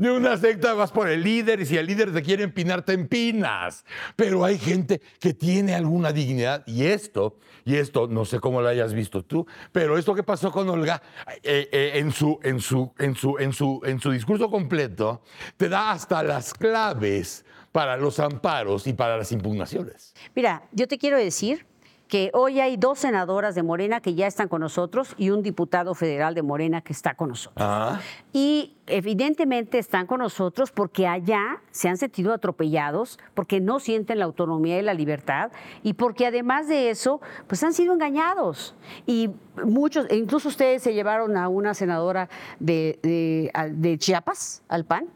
De 0.00 0.10
una 0.10 0.38
secta 0.38 0.72
vas 0.72 0.92
por 0.92 1.10
el 1.10 1.22
líder 1.22 1.60
y 1.60 1.66
si 1.66 1.76
el 1.76 1.84
líder 1.84 2.10
te 2.10 2.22
quiere 2.22 2.42
empinar, 2.42 2.80
te 2.80 2.94
empinas. 2.94 3.84
Pero 4.16 4.46
hay 4.46 4.58
gente 4.58 5.02
que 5.20 5.34
tiene 5.34 5.74
alguna 5.74 6.10
dignidad 6.10 6.62
y 6.66 6.86
esto, 6.86 7.36
y 7.66 7.76
esto, 7.76 8.06
no 8.08 8.24
sé 8.24 8.40
cómo 8.40 8.62
lo 8.62 8.68
hayas 8.68 8.94
visto 8.94 9.22
tú, 9.22 9.46
pero 9.72 9.98
esto 9.98 10.14
que 10.14 10.22
pasó 10.22 10.50
con 10.50 10.70
Olga 10.70 11.02
eh, 11.42 11.68
eh, 11.70 11.90
en, 11.96 12.12
su, 12.12 12.40
en, 12.42 12.60
su, 12.60 12.94
en, 12.98 13.14
su, 13.14 13.36
en, 13.38 13.52
su, 13.52 13.82
en 13.84 14.00
su 14.00 14.10
discurso 14.10 14.50
completo, 14.50 15.20
te 15.58 15.68
da 15.68 15.90
hasta 15.90 16.22
las 16.22 16.54
claves 16.54 17.44
para 17.70 17.98
los 17.98 18.18
amparos 18.20 18.86
y 18.86 18.94
para 18.94 19.18
las 19.18 19.32
impugnaciones. 19.32 20.14
Mira, 20.34 20.62
yo 20.72 20.88
te 20.88 20.96
quiero 20.96 21.18
decir 21.18 21.66
que 22.10 22.30
hoy 22.34 22.58
hay 22.60 22.76
dos 22.76 22.98
senadoras 22.98 23.54
de 23.54 23.62
Morena 23.62 24.00
que 24.00 24.14
ya 24.14 24.26
están 24.26 24.48
con 24.48 24.60
nosotros 24.60 25.14
y 25.16 25.30
un 25.30 25.42
diputado 25.42 25.94
federal 25.94 26.34
de 26.34 26.42
Morena 26.42 26.80
que 26.82 26.92
está 26.92 27.14
con 27.14 27.28
nosotros. 27.30 27.64
Ah. 27.64 28.00
Y 28.32 28.74
evidentemente 28.86 29.78
están 29.78 30.06
con 30.08 30.18
nosotros 30.18 30.72
porque 30.72 31.06
allá 31.06 31.62
se 31.70 31.88
han 31.88 31.96
sentido 31.96 32.32
atropellados, 32.34 33.18
porque 33.34 33.60
no 33.60 33.78
sienten 33.78 34.18
la 34.18 34.24
autonomía 34.24 34.78
y 34.78 34.82
la 34.82 34.92
libertad 34.92 35.52
y 35.84 35.94
porque 35.94 36.26
además 36.26 36.66
de 36.66 36.90
eso, 36.90 37.20
pues 37.46 37.62
han 37.62 37.72
sido 37.72 37.94
engañados. 37.94 38.74
Y 39.06 39.30
muchos, 39.64 40.06
e 40.10 40.16
incluso 40.16 40.48
ustedes 40.48 40.82
se 40.82 40.92
llevaron 40.92 41.36
a 41.36 41.48
una 41.48 41.74
senadora 41.74 42.28
de, 42.58 42.98
de- 43.04 43.50
al- 43.54 43.80
de 43.80 43.96
Chiapas, 43.98 44.62
al 44.68 44.84
PAN. 44.84 45.06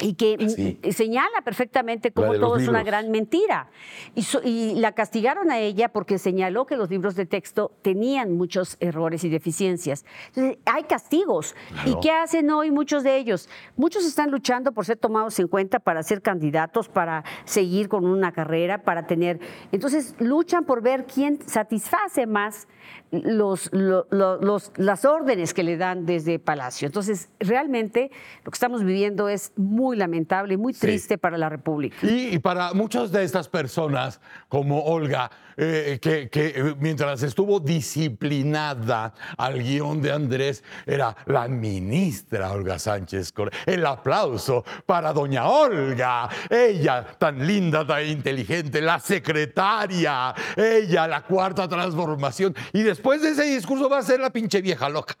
Y 0.00 0.14
que 0.14 0.36
Sí. 0.48 0.78
mm, 0.82 0.90
señala 0.92 1.42
perfectamente 1.44 2.10
cómo 2.10 2.34
todo 2.34 2.56
es 2.56 2.66
una 2.68 2.82
gran 2.82 3.10
mentira. 3.10 3.68
Y, 4.14 4.22
so- 4.22 4.40
y 4.42 4.74
la 4.76 4.92
castigaron 4.92 5.50
a 5.50 5.58
ella 5.58 5.90
porque 5.90 6.18
señaló 6.18 6.64
que 6.66 6.76
los 6.76 6.88
libros 6.90 7.16
de 7.16 7.26
texto 7.26 7.72
tenían 7.82 8.36
muchos 8.36 8.76
errores 8.80 9.24
y 9.24 9.28
deficiencias. 9.28 10.04
Entonces, 10.28 10.58
hay 10.64 10.84
castigos. 10.84 11.54
¿Y 11.84 11.94
qué 12.00 12.10
hacen 12.12 12.50
hoy 12.50 12.70
muchos 12.70 13.02
de 13.04 13.16
ellos? 13.18 13.48
Muchos 13.76 14.06
están 14.06 14.30
luchando 14.30 14.72
por 14.72 14.86
ser 14.86 14.96
tomados 14.96 15.38
en 15.38 15.48
cuenta 15.48 15.78
para 15.80 16.02
ser 16.02 16.22
candidatos, 16.22 16.88
para 16.88 17.24
seguir 17.44 17.88
con 17.88 18.06
una 18.06 18.32
carrera, 18.32 18.82
para 18.82 19.06
tener... 19.06 19.38
Entonces, 19.72 20.14
luchan 20.18 20.64
por 20.64 20.80
ver 20.82 21.06
quién 21.06 21.38
satisface 21.46 22.26
más 22.26 22.68
los, 23.10 23.68
lo- 23.72 24.06
lo- 24.10 24.40
los- 24.40 24.72
las 24.76 25.04
órdenes 25.04 25.52
que 25.54 25.62
le 25.62 25.76
dan 25.76 26.06
desde 26.06 26.38
Palacio. 26.38 26.86
Entonces, 26.86 27.28
realmente 27.40 28.10
lo 28.44 28.50
que 28.50 28.56
estamos 28.56 28.84
viviendo 28.84 29.28
es 29.28 29.52
muy 29.56 29.96
lamentable 29.96 30.54
y 30.54 30.56
muy 30.56 30.72
Sí. 30.74 30.80
triste 30.80 31.18
para 31.18 31.36
la 31.38 31.48
República. 31.48 31.96
Y, 32.02 32.34
y 32.34 32.38
para 32.38 32.72
muchas 32.72 33.10
de 33.12 33.24
estas 33.24 33.48
personas, 33.48 34.20
como 34.48 34.84
Olga, 34.84 35.30
eh, 35.62 35.98
que, 36.00 36.30
eh, 36.32 36.74
mientras 36.78 37.22
estuvo 37.22 37.60
disciplinada 37.60 39.12
al 39.36 39.62
guion 39.62 40.00
de 40.00 40.10
Andrés, 40.10 40.64
era 40.86 41.14
la 41.26 41.48
ministra 41.48 42.50
Olga 42.52 42.78
Sánchez. 42.78 43.34
El 43.66 43.84
aplauso 43.84 44.64
para 44.86 45.12
doña 45.12 45.46
Olga, 45.46 46.30
ella 46.48 47.06
tan 47.18 47.46
linda, 47.46 47.86
tan 47.86 48.06
inteligente, 48.06 48.80
la 48.80 48.98
secretaria, 49.00 50.34
ella, 50.56 51.06
la 51.06 51.24
cuarta 51.24 51.68
transformación. 51.68 52.56
Y 52.72 52.82
después 52.82 53.20
de 53.20 53.32
ese 53.32 53.44
discurso 53.44 53.90
va 53.90 53.98
a 53.98 54.02
ser 54.02 54.18
la 54.20 54.30
pinche 54.30 54.62
vieja 54.62 54.88
loca. 54.88 55.14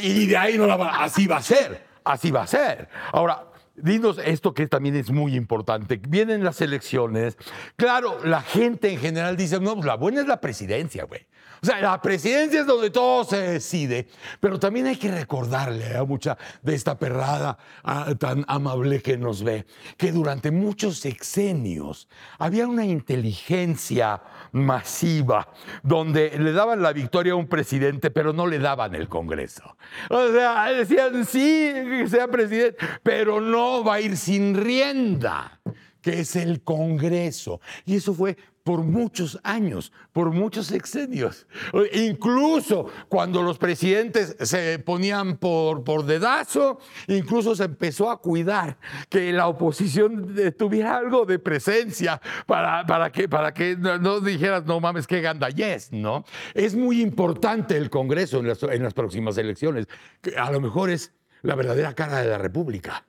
Y 0.00 0.26
de 0.26 0.38
ahí 0.38 0.56
no 0.56 0.66
la 0.66 0.76
va, 0.76 1.02
así 1.04 1.26
va 1.26 1.36
a 1.36 1.42
ser, 1.42 1.84
así 2.02 2.30
va 2.30 2.44
a 2.44 2.46
ser. 2.46 2.88
Ahora, 3.12 3.51
dinos 3.76 4.18
esto 4.24 4.54
que 4.54 4.66
también 4.66 4.96
es 4.96 5.10
muy 5.10 5.34
importante. 5.34 6.00
Vienen 6.08 6.44
las 6.44 6.60
elecciones. 6.60 7.36
Claro, 7.76 8.18
la 8.24 8.42
gente 8.42 8.92
en 8.92 8.98
general 8.98 9.36
dice, 9.36 9.60
no, 9.60 9.74
pues 9.74 9.86
la 9.86 9.96
buena 9.96 10.20
es 10.20 10.26
la 10.26 10.40
presidencia, 10.40 11.04
güey. 11.04 11.26
O 11.62 11.66
sea, 11.66 11.80
la 11.80 12.02
presidencia 12.02 12.62
es 12.62 12.66
donde 12.66 12.90
todo 12.90 13.22
se 13.22 13.36
decide, 13.36 14.08
pero 14.40 14.58
también 14.58 14.88
hay 14.88 14.96
que 14.96 15.12
recordarle 15.12 15.96
a 15.96 16.02
mucha 16.02 16.36
de 16.60 16.74
esta 16.74 16.98
perrada 16.98 17.56
ah, 17.84 18.12
tan 18.18 18.44
amable 18.48 19.00
que 19.00 19.16
nos 19.16 19.44
ve, 19.44 19.64
que 19.96 20.10
durante 20.10 20.50
muchos 20.50 20.98
sexenios 20.98 22.08
había 22.40 22.66
una 22.66 22.84
inteligencia 22.84 24.20
masiva 24.52 25.48
donde 25.82 26.38
le 26.38 26.52
daban 26.52 26.82
la 26.82 26.92
victoria 26.92 27.32
a 27.32 27.36
un 27.36 27.48
presidente, 27.48 28.10
pero 28.10 28.32
no 28.32 28.46
le 28.46 28.58
daban 28.58 28.94
el 28.94 29.08
Congreso. 29.08 29.76
O 30.10 30.28
sea, 30.28 30.70
decían, 30.72 31.24
sí, 31.24 31.72
que 31.74 32.06
sea 32.08 32.28
presidente, 32.28 32.76
pero 33.02 33.40
no 33.40 33.82
va 33.82 33.94
a 33.94 34.00
ir 34.00 34.16
sin 34.16 34.54
rienda 34.54 35.60
que 36.02 36.20
es 36.20 36.36
el 36.36 36.62
Congreso. 36.62 37.60
Y 37.86 37.96
eso 37.96 38.12
fue 38.12 38.36
por 38.64 38.82
muchos 38.84 39.40
años, 39.42 39.92
por 40.12 40.30
muchos 40.30 40.66
sexenios. 40.66 41.46
Incluso 41.94 42.86
cuando 43.08 43.42
los 43.42 43.58
presidentes 43.58 44.36
se 44.40 44.78
ponían 44.78 45.36
por, 45.36 45.82
por 45.82 46.04
dedazo, 46.04 46.78
incluso 47.08 47.56
se 47.56 47.64
empezó 47.64 48.10
a 48.10 48.20
cuidar 48.20 48.78
que 49.08 49.32
la 49.32 49.48
oposición 49.48 50.34
tuviera 50.56 50.96
algo 50.96 51.24
de 51.24 51.38
presencia 51.38 52.20
para, 52.46 52.86
para 52.86 53.10
que, 53.10 53.28
para 53.28 53.52
que 53.52 53.76
no, 53.76 53.98
no 53.98 54.20
dijeras, 54.20 54.64
no 54.64 54.80
mames, 54.80 55.06
qué 55.06 55.20
gandallez, 55.20 55.92
¿no? 55.92 56.24
Es 56.54 56.74
muy 56.74 57.00
importante 57.00 57.76
el 57.76 57.90
Congreso 57.90 58.38
en 58.38 58.48
las, 58.48 58.62
en 58.62 58.82
las 58.82 58.94
próximas 58.94 59.36
elecciones. 59.38 59.86
que 60.20 60.36
A 60.36 60.50
lo 60.50 60.60
mejor 60.60 60.90
es 60.90 61.12
la 61.42 61.56
verdadera 61.56 61.94
cara 61.94 62.18
de 62.18 62.28
la 62.28 62.38
República. 62.38 63.04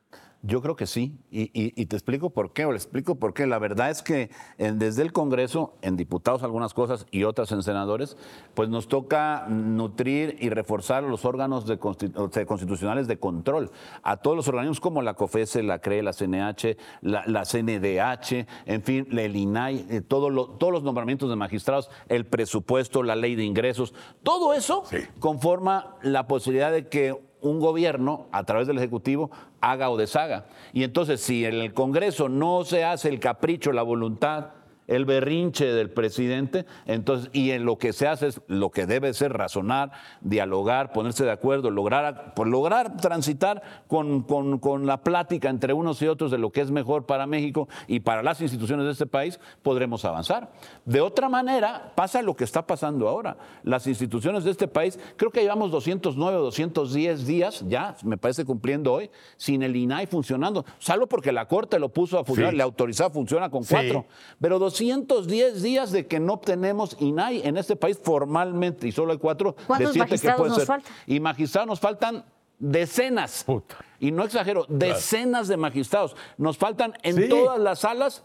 Yo 0.46 0.62
creo 0.62 0.76
que 0.76 0.88
sí, 0.88 1.18
y, 1.32 1.44
y- 1.54 1.72
y 1.82 1.86
te 1.86 1.96
explico 1.96 2.30
por 2.32 2.52
qué, 2.52 2.66
o 2.66 2.72
le 2.72 2.78
explico 2.78 3.16
por 3.16 3.34
qué. 3.34 3.48
La 3.48 3.60
verdad 3.60 3.90
es 3.90 4.04
que 4.04 4.30
en- 4.58 4.78
desde 4.78 5.02
el 5.02 5.14
Congreso, 5.14 5.76
en 5.82 5.96
diputados 5.96 6.44
algunas 6.44 6.74
cosas 6.74 7.06
y 7.12 7.24
otras 7.24 7.54
en 7.54 7.64
senadores, 7.64 8.18
pues 8.54 8.68
nos 8.68 8.90
toca 8.90 9.46
nutrir 9.48 10.36
y 10.42 10.50
reforzar 10.50 11.04
los 11.04 11.24
órganos 11.24 11.66
de 11.66 11.80
consti- 11.80 12.12
o 12.18 12.30
sea, 12.30 12.46
constitucionales 12.46 13.08
de 13.08 13.18
control. 13.20 13.72
A 14.04 14.18
todos 14.18 14.36
los 14.36 14.48
organismos 14.50 14.82
como 14.82 15.02
la 15.02 15.14
COFESE, 15.14 15.64
la 15.64 15.80
CRE, 15.80 16.04
la 16.04 16.12
CNH, 16.12 16.76
la, 17.02 17.24
la 17.26 17.46
CNDH, 17.46 18.46
en 18.66 18.84
fin, 18.84 19.08
el 19.18 19.36
INAI, 19.38 19.86
eh, 19.90 20.02
todo 20.02 20.30
lo- 20.30 20.50
todos 20.50 20.74
los 20.74 20.84
nombramientos 20.84 21.30
de 21.30 21.38
magistrados, 21.38 21.90
el 22.10 22.26
presupuesto, 22.26 23.02
la 23.02 23.16
ley 23.16 23.36
de 23.36 23.46
ingresos, 23.46 23.94
todo 24.24 24.54
eso 24.54 24.84
Sí. 24.90 24.98
conforma 25.20 25.96
la 26.02 26.28
posibilidad 26.28 26.72
de 26.74 26.90
que 26.90 27.32
un 27.44 27.60
gobierno, 27.60 28.28
a 28.32 28.44
través 28.44 28.68
del 28.68 28.78
Ejecutivo, 28.80 29.30
haga 29.62 29.90
o 29.90 29.98
deshaga. 29.98 30.46
Y 30.74 30.84
entonces, 30.84 31.22
si 31.22 31.46
en 31.46 31.56
el 31.56 31.74
Congreso 31.74 32.30
no 32.30 32.64
se 32.64 32.84
hace 32.84 33.10
el 33.10 33.20
capricho, 33.20 33.72
la 33.72 33.84
voluntad, 33.84 34.48
el 34.88 35.06
berrinche 35.06 35.66
del 35.66 35.90
presidente, 35.90 36.66
entonces, 36.86 37.30
y 37.34 37.52
en 37.52 37.66
lo 37.66 37.78
que 37.78 37.94
se 37.94 38.08
hace 38.08 38.28
es 38.28 38.42
lo 38.48 38.70
que 38.72 38.86
debe 38.86 39.14
ser 39.14 39.34
razonar, 39.34 39.92
dialogar, 40.22 40.92
ponerse 40.94 41.24
de 41.26 41.32
acuerdo, 41.32 41.70
lograr, 41.70 42.34
por 42.34 42.48
lograr 42.48 42.98
transitar 42.98 43.62
con, 43.88 44.24
con- 44.24 44.60
con 44.60 44.86
la 44.86 45.04
plática 45.04 45.50
entre 45.50 45.74
unos 45.74 46.02
y 46.02 46.08
otros 46.08 46.32
de 46.32 46.38
lo 46.38 46.52
que 46.52 46.62
es 46.62 46.72
mejor 46.72 47.06
para 47.06 47.28
México 47.28 47.68
y 47.88 48.00
para 48.02 48.24
las 48.24 48.42
instituciones 48.42 48.86
de 48.86 48.92
este 48.94 49.06
país, 49.06 49.40
podremos 49.62 50.06
avanzar. 50.06 50.52
De 50.86 51.02
otra 51.02 51.30
manera, 51.30 51.92
pasa 51.96 52.22
lo 52.22 52.36
que 52.36 52.44
está 52.44 52.66
pasando 52.66 53.08
ahora. 53.08 53.38
Las 53.64 53.88
instituciones 53.88 54.44
de 54.44 54.52
este 54.52 54.68
país, 54.68 55.00
creo 55.18 55.32
que 55.32 55.42
llevamos 55.42 55.72
209 55.72 56.38
o 56.38 56.42
210 56.42 57.26
días, 57.28 57.64
ya 57.68 57.96
me 58.04 58.18
parece 58.18 58.46
cumpliendo 58.46 58.94
hoy, 58.94 59.10
sin 59.38 59.64
el 59.64 59.76
INAI 59.76 60.08
funcionando, 60.08 60.66
salvo 60.80 61.08
porque 61.08 61.32
la 61.32 61.48
Corte 61.48 61.80
lo 61.80 61.90
puso 61.90 62.18
a 62.20 62.24
funcionar, 62.26 62.52
Sí. 62.54 62.58
le 62.58 62.64
autorizó, 62.64 63.10
funciona 63.10 63.50
con 63.50 63.64
Sí. 63.64 63.74
cuatro. 63.74 64.06
Pero 64.40 64.60
210 64.92 65.62
días 65.62 65.92
de 65.92 66.08
que 66.08 66.20
no 66.20 66.40
tenemos 66.40 66.96
INAI 67.00 67.42
en 67.48 67.58
este 67.58 67.76
país 67.76 68.00
formalmente 68.02 68.88
y 68.88 68.92
solo 68.92 69.12
hay 69.14 69.18
cuatro. 69.18 69.54
de 69.58 69.66
¿Cuántos 69.66 69.94
siete 69.94 70.06
que 70.06 70.12
magistrados 70.12 70.38
pueden 70.40 70.50
nos 70.52 70.58
ser. 70.60 70.68
faltan? 70.68 70.94
Y 71.08 71.20
magistrados 71.20 71.68
nos 71.68 71.80
faltan 71.80 72.26
decenas. 72.60 73.44
Puta. 73.46 73.76
Y 74.00 74.12
no 74.12 74.24
exagero, 74.24 74.66
decenas 74.70 75.48
de 75.48 75.58
magistrados. 75.58 76.16
Nos 76.38 76.58
faltan 76.58 76.94
en 77.04 77.16
Sí. 77.16 77.30
todas 77.30 77.60
las 77.60 77.80
salas. 77.80 78.24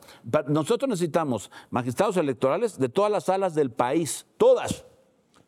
Nosotros 0.48 0.88
necesitamos 0.88 1.50
magistrados 1.70 2.16
electorales 2.16 2.78
de 2.78 2.88
todas 2.88 3.10
las 3.10 3.24
salas 3.24 3.54
del 3.54 3.70
país, 3.70 4.26
todas, 4.36 4.84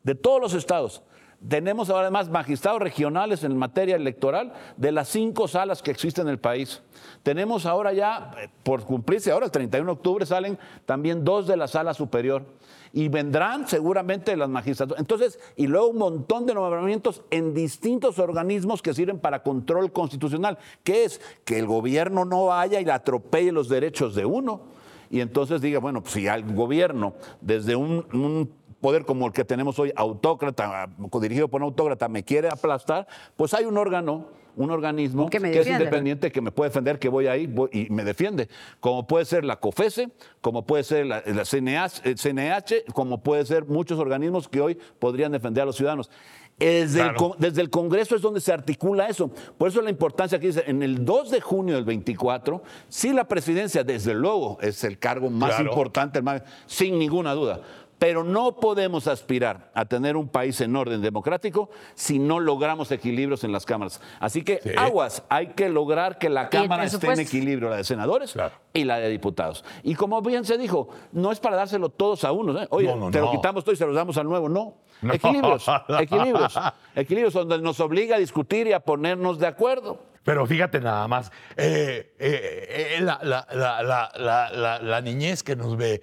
de 0.02 0.14
todos 0.14 0.40
los 0.40 0.54
estados. 0.54 1.02
Tenemos 1.48 1.88
ahora 1.88 2.02
además 2.02 2.28
magistrados 2.28 2.82
regionales 2.82 3.44
en 3.44 3.56
materia 3.56 3.96
electoral 3.96 4.52
de 4.76 4.92
las 4.92 5.08
cinco 5.08 5.48
salas 5.48 5.80
que 5.80 5.90
existen 5.90 6.26
en 6.26 6.32
el 6.32 6.38
país. 6.38 6.82
Tenemos 7.22 7.64
ahora 7.64 7.94
ya, 7.94 8.32
eh, 8.38 8.50
por 8.62 8.84
cumplirse 8.84 9.32
ahora, 9.32 9.46
el 9.46 9.50
31 9.50 9.86
de 9.86 9.92
octubre 9.92 10.26
salen 10.26 10.58
también 10.84 11.24
dos 11.24 11.46
de 11.46 11.56
la 11.56 11.66
sala 11.66 11.94
superior. 11.94 12.44
Y 12.92 13.08
vendrán 13.08 13.66
seguramente 13.68 14.36
las 14.36 14.48
magistraturas. 14.50 15.00
Entonces, 15.00 15.38
y 15.56 15.66
luego 15.66 15.88
un 15.88 15.98
montón 15.98 16.44
de 16.44 16.54
nombramientos 16.54 17.22
en 17.30 17.54
distintos 17.54 18.18
organismos 18.18 18.82
que 18.82 18.92
sirven 18.92 19.18
para 19.18 19.42
control 19.42 19.92
constitucional, 19.92 20.58
que 20.82 21.04
es 21.04 21.20
que 21.44 21.58
el 21.58 21.66
gobierno 21.66 22.24
no 22.24 22.46
vaya 22.46 22.80
y 22.80 22.84
le 22.84 22.92
atropelle 22.92 23.52
los 23.52 23.68
derechos 23.68 24.14
de 24.14 24.26
uno. 24.26 24.60
Y 25.08 25.20
entonces 25.20 25.60
diga, 25.60 25.78
bueno, 25.78 26.02
pues 26.02 26.14
si 26.14 26.28
al 26.28 26.42
gobierno, 26.52 27.14
desde 27.40 27.76
un, 27.76 28.06
un 28.12 28.59
poder 28.80 29.04
como 29.04 29.26
el 29.26 29.32
que 29.32 29.44
tenemos 29.44 29.78
hoy, 29.78 29.92
autócrata, 29.94 30.88
dirigido 31.20 31.48
por 31.48 31.60
un 31.60 31.66
autócrata, 31.66 32.08
me 32.08 32.22
quiere 32.24 32.48
aplastar, 32.48 33.06
pues 33.36 33.52
hay 33.54 33.64
un 33.64 33.76
órgano, 33.76 34.26
un 34.56 34.70
organismo 34.70 35.30
Que 35.30 35.36
es 35.36 35.66
independiente, 35.66 36.32
que 36.32 36.40
me 36.40 36.50
puede 36.50 36.70
defender, 36.70 36.98
que 36.98 37.08
voy 37.08 37.26
ahí 37.28 37.46
voy- 37.46 37.70
y 37.72 37.88
me 37.90 38.04
defiende. 38.04 38.48
Como 38.80 39.06
puede 39.06 39.24
ser 39.24 39.44
la 39.44 39.56
COFESE, 39.60 40.10
como 40.40 40.66
puede 40.66 40.82
ser 40.82 41.06
la, 41.06 41.22
la 41.24 41.44
CNH, 41.44 42.00
el 42.04 42.16
CNH, 42.18 42.84
como 42.92 43.22
puede 43.22 43.44
ser 43.46 43.64
muchos 43.66 43.98
organismos 43.98 44.48
que 44.48 44.60
hoy 44.60 44.78
podrían 44.98 45.32
defender 45.32 45.62
a 45.62 45.66
los 45.66 45.76
ciudadanos. 45.76 46.10
Desde, 46.58 47.00
el, 47.00 47.04
Claro. 47.06 47.16
con- 47.16 47.32
desde 47.38 47.62
el 47.62 47.70
Congreso 47.70 48.14
es 48.16 48.20
donde 48.20 48.38
se 48.40 48.52
articula 48.52 49.08
eso. 49.08 49.30
Por 49.56 49.68
eso 49.68 49.80
la 49.80 49.88
importancia 49.88 50.38
que 50.38 50.48
dice, 50.48 50.64
en 50.66 50.82
el 50.82 51.06
2 51.06 51.30
de 51.30 51.40
junio 51.40 51.74
del 51.76 51.84
24, 51.86 52.62
sí 52.90 53.14
la 53.14 53.26
presidencia, 53.26 53.82
desde 53.82 54.12
luego, 54.12 54.58
es 54.60 54.84
el 54.84 54.98
cargo 54.98 55.30
más 55.30 55.50
Claro. 55.54 55.70
importante, 55.70 56.18
el 56.18 56.24
más- 56.24 56.42
sin 56.66 56.98
ninguna 56.98 57.32
duda. 57.32 57.60
Pero 58.00 58.24
no 58.24 58.56
podemos 58.56 59.06
aspirar 59.06 59.70
a 59.74 59.84
tener 59.84 60.16
un 60.16 60.26
país 60.28 60.58
en 60.62 60.74
orden 60.74 61.02
democrático 61.02 61.68
si 61.94 62.18
no 62.18 62.40
logramos 62.40 62.90
equilibrios 62.90 63.44
en 63.44 63.52
las 63.52 63.66
cámaras. 63.66 64.00
Así 64.18 64.42
que 64.42 64.58
Sí. 64.62 64.70
aguas, 64.76 65.22
hay 65.28 65.48
que 65.48 65.68
lograr 65.68 66.16
que 66.18 66.30
la 66.30 66.48
Cámara 66.48 66.84
esté 66.84 67.06
en 67.12 67.20
equilibrio, 67.20 67.68
la 67.68 67.76
de 67.76 67.84
senadores 67.84 68.32
Claro. 68.32 68.54
y 68.72 68.84
la 68.84 68.98
de 68.98 69.10
diputados. 69.10 69.66
Y 69.82 69.94
como 69.94 70.22
bien 70.22 70.46
se 70.46 70.56
dijo, 70.56 70.88
no 71.12 71.30
es 71.30 71.40
para 71.40 71.56
dárselo 71.56 71.90
todos 71.90 72.24
a 72.24 72.32
uno. 72.32 72.58
¿eh? 72.60 72.66
Oye, 72.70 72.88
No, 72.88 72.96
no, 72.96 73.10
te 73.10 73.20
lo 73.20 73.30
quitamos 73.32 73.64
todo 73.64 73.74
y 73.74 73.76
se 73.76 73.84
los 73.84 73.94
damos 73.94 74.16
al 74.16 74.26
nuevo. 74.26 74.48
No. 74.48 74.76
No. 75.02 75.12
Equilibrios, 75.14 75.66
equilibrios. 76.00 76.54
Equilibrios 76.96 77.34
donde 77.34 77.58
nos 77.60 77.78
obliga 77.80 78.16
a 78.16 78.18
discutir 78.18 78.66
y 78.66 78.72
a 78.72 78.80
ponernos 78.80 79.38
de 79.38 79.46
acuerdo. 79.46 80.02
Pero 80.24 80.46
fíjate 80.46 80.80
nada 80.80 81.06
más, 81.06 81.30
eh, 81.54 82.14
eh, 82.18 82.96
eh, 82.96 83.00
la, 83.02 83.18
la- 83.22 83.46
la- 83.52 83.82
la- 83.82 84.10
la- 84.16 84.50
la- 84.50 84.78
la 84.78 85.00
niñez 85.02 85.42
que 85.42 85.54
nos 85.54 85.76
ve, 85.76 86.00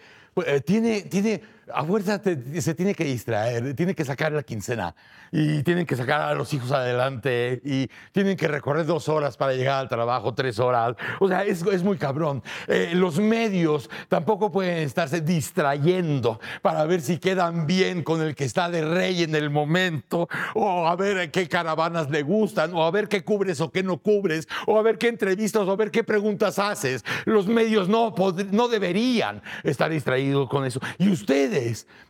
tiene, 0.66 1.02
tiene, 1.02 1.42
a 1.74 1.84
fuerza 1.84 2.22
se 2.24 2.76
tiene 2.76 2.96
que 2.96 3.04
distraer, 3.04 3.74
tiene 3.76 3.94
que 3.94 4.06
sacar 4.06 4.32
la 4.32 4.44
quincena 4.44 4.96
y 5.32 5.64
tienen 5.64 5.86
que 5.86 5.96
sacar 5.96 6.22
a 6.22 6.34
los 6.34 6.54
hijos 6.54 6.72
adelante 6.72 7.62
y 7.64 7.90
tienen 8.12 8.38
que 8.38 8.48
recorrer 8.48 8.86
dos 8.86 9.10
horas 9.10 9.38
para 9.38 9.54
llegar 9.54 9.80
al 9.80 9.90
trabajo, 9.90 10.34
tres 10.34 10.60
horas. 10.60 10.96
O 11.20 11.28
sea, 11.28 11.44
es, 11.44 11.62
es 11.64 11.84
muy 11.84 11.98
cabrón. 11.98 12.44
Eh, 12.68 12.92
los 12.94 13.20
medios 13.20 13.90
tampoco 14.08 14.52
pueden 14.52 14.78
estarse 14.78 15.22
distrayendo 15.22 16.40
para 16.62 16.86
ver 16.86 17.02
si 17.02 17.18
quedan 17.18 17.68
bien 17.68 18.04
con 18.04 18.22
el 18.22 18.36
que 18.36 18.46
está 18.46 18.70
de 18.70 18.84
rey 18.84 19.24
en 19.24 19.36
el 19.36 19.50
momento 19.50 20.30
o 20.56 20.88
a 20.88 20.96
ver 20.96 21.32
qué 21.32 21.48
caravanas 21.48 22.10
le 22.10 22.24
gustan 22.24 22.74
o 22.74 22.84
a 22.84 22.92
ver 22.92 23.08
qué 23.08 23.24
cubres 23.24 23.60
o 23.62 23.72
qué 23.72 23.84
no 23.84 23.98
cubres 23.98 24.48
o 24.66 24.78
a 24.80 24.82
ver 24.82 24.98
qué 24.98 25.10
entrevistas 25.10 25.68
o 25.68 25.72
a 25.72 25.76
ver 25.76 25.92
qué 25.92 26.04
preguntas 26.04 26.60
haces. 26.60 27.04
Los 27.26 27.48
medios 27.48 27.90
no, 27.90 28.14
no 28.52 28.68
deberían 28.68 29.42
estar 29.64 29.92
distraídos 29.92 30.50
con 30.50 30.66
eso. 30.66 30.80
Y 30.98 31.10
ustedes 31.10 31.57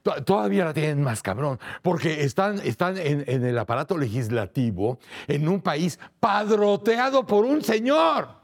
to- 0.04 0.24
todavía 0.24 0.66
la 0.66 0.74
tienen 0.74 1.02
más 1.04 1.22
cabrón 1.22 1.60
porque 1.82 2.24
están, 2.24 2.60
están 2.64 2.98
en, 2.98 3.24
en 3.28 3.46
el 3.46 3.58
aparato 3.58 3.98
legislativo 3.98 5.00
en 5.28 5.48
un 5.48 5.62
país 5.62 6.00
padroteado 6.20 7.26
por 7.26 7.46
un 7.46 7.62
señor. 7.62 8.38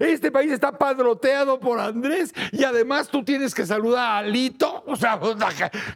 Este 0.00 0.30
país 0.30 0.52
está 0.52 0.76
padroteado 0.76 1.58
por 1.58 1.80
Andrés 1.80 2.34
y 2.52 2.62
además 2.62 3.08
tú 3.08 3.24
tienes 3.24 3.54
que 3.54 3.64
saludar 3.64 4.04
a 4.06 4.18
Alito, 4.18 4.84
o 4.86 4.96
sea, 4.96 5.18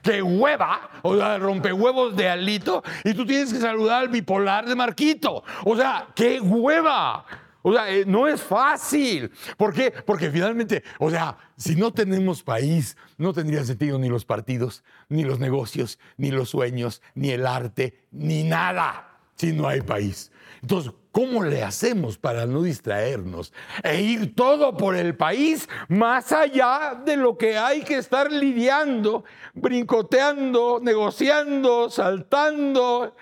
que 0.03 0.22
hueva, 0.22 0.88
o 1.03 1.14
sea, 1.14 1.36
rompehuevos 1.38 2.16
de 2.16 2.26
Alito, 2.28 2.82
y 3.05 3.12
tú 3.12 3.26
tienes 3.26 3.53
que 3.53 3.61
saludar 3.61 4.00
al 4.00 4.09
bipolar 4.09 4.66
de 4.66 4.74
Marquito. 4.74 5.44
O 5.64 5.76
sea, 5.76 6.07
qué 6.14 6.40
hueva. 6.40 7.26
O 7.63 7.73
sea, 7.73 7.91
eh, 7.91 8.05
no 8.05 8.27
es 8.27 8.41
fácil. 8.43 9.31
¿Por 9.57 9.73
qué? 9.73 9.93
Porque 10.05 10.31
finalmente, 10.31 10.83
o 10.99 11.11
sea, 11.11 11.37
si 11.57 11.77
no 11.77 11.93
tenemos 11.93 12.43
país, 12.43 12.97
no 13.17 13.33
tendría 13.33 13.65
sentido 13.65 13.99
ni 13.99 14.09
los 14.09 14.25
partidos, 14.25 14.83
ni 15.09 15.25
los 15.25 15.39
negocios, 15.39 15.99
ni 16.17 16.31
los 16.31 16.51
sueños, 16.51 17.03
ni 17.15 17.31
el 17.31 17.47
arte, 17.47 18.07
ni 18.11 18.43
nada. 18.43 19.09
si 19.37 19.53
no 19.53 19.67
hay 19.67 19.81
país. 19.81 20.31
Entonces, 20.61 20.93
¿cómo 21.11 21.43
le 21.43 21.65
hacemos 21.65 22.17
para 22.17 22.47
no 22.47 22.63
distraernos 22.63 23.53
e 23.83 24.01
ir 24.01 24.37
todo 24.37 24.77
por 24.77 24.95
el 24.95 25.17
país 25.17 25.69
más 25.89 26.31
allá 26.31 27.01
de 27.05 27.17
lo 27.17 27.37
que 27.37 27.59
hay 27.59 27.83
que 27.83 27.97
estar 27.97 28.31
lidiando, 28.31 29.25
brincoteando, 29.55 30.79
negociando, 30.81 31.91
saltando? 31.91 33.17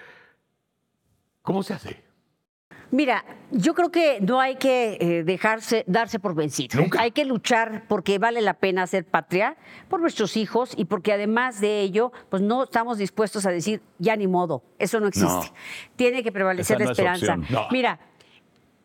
¿Cómo 1.40 1.62
se 1.62 1.74
hace? 1.74 2.09
Mira, 2.90 3.24
yo 3.52 3.74
creo 3.74 3.90
que 3.90 4.20
no 4.20 4.40
hay 4.40 4.56
que 4.56 4.98
eh, 5.00 5.22
dejarse, 5.24 5.84
darse 5.86 6.18
por 6.18 6.34
vencido. 6.34 6.80
Nunca. 6.80 7.00
Hay 7.00 7.12
que 7.12 7.24
luchar 7.24 7.84
porque 7.88 8.18
vale 8.18 8.40
la 8.40 8.54
pena 8.54 8.86
ser 8.86 9.04
patria 9.04 9.56
por 9.88 10.00
nuestros 10.00 10.36
hijos 10.36 10.72
y 10.76 10.86
porque 10.86 11.12
además 11.12 11.60
de 11.60 11.80
ello, 11.80 12.12
pues 12.28 12.42
no 12.42 12.64
estamos 12.64 12.98
dispuestos 12.98 13.46
a 13.46 13.50
decir 13.50 13.80
ya 13.98 14.16
ni 14.16 14.26
modo. 14.26 14.62
Eso 14.78 14.98
no 15.00 15.06
existe. 15.06 15.28
No. 15.28 15.54
Tiene 15.96 16.22
que 16.22 16.32
prevalecer 16.32 16.76
Esa 16.76 16.78
la 16.80 16.84
no 16.84 16.90
esperanza. 16.90 17.36
No. 17.50 17.68
Mira, 17.70 18.00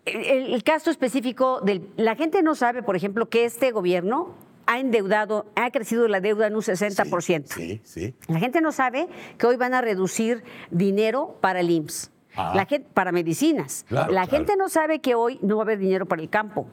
el, 0.06 0.54
el 0.54 0.64
caso 0.64 0.92
específico 0.92 1.62
del. 1.62 1.90
La 1.98 2.16
gente 2.16 2.44
no 2.44 2.54
sabe, 2.54 2.84
por 2.84 2.96
ejemplo, 2.96 3.28
que 3.28 3.46
este 3.46 3.72
gobierno 3.72 4.36
ha 4.68 4.80
endeudado, 4.80 5.46
ha 5.56 5.72
crecido 5.72 6.08
la 6.08 6.22
deuda 6.22 6.48
en 6.48 6.56
un 6.56 6.62
60%. 6.62 7.46
Sí, 7.48 7.82
sí. 7.84 8.16
La 8.28 8.40
gente 8.40 8.62
no 8.62 8.72
sabe 8.72 9.08
que 9.38 9.48
hoy 9.48 9.58
van 9.58 9.74
a 9.74 9.82
reducir 9.82 10.44
dinero 10.72 11.38
para 11.42 11.60
el 11.60 11.70
IMSS, 11.70 12.12
La 12.36 12.66
gente, 12.66 12.88
para 12.94 13.12
medicinas. 13.12 13.86
Claro, 13.88 14.12
la 14.12 14.26
claro. 14.28 14.38
gente 14.38 14.58
no 14.58 14.70
sabe 14.70 15.00
que 15.00 15.16
hoy 15.16 15.40
no 15.42 15.58
va 15.58 15.62
a 15.62 15.66
haber 15.66 15.80
dinero 15.80 16.06
para 16.06 16.22
el 16.22 16.30
campo. 16.30 16.68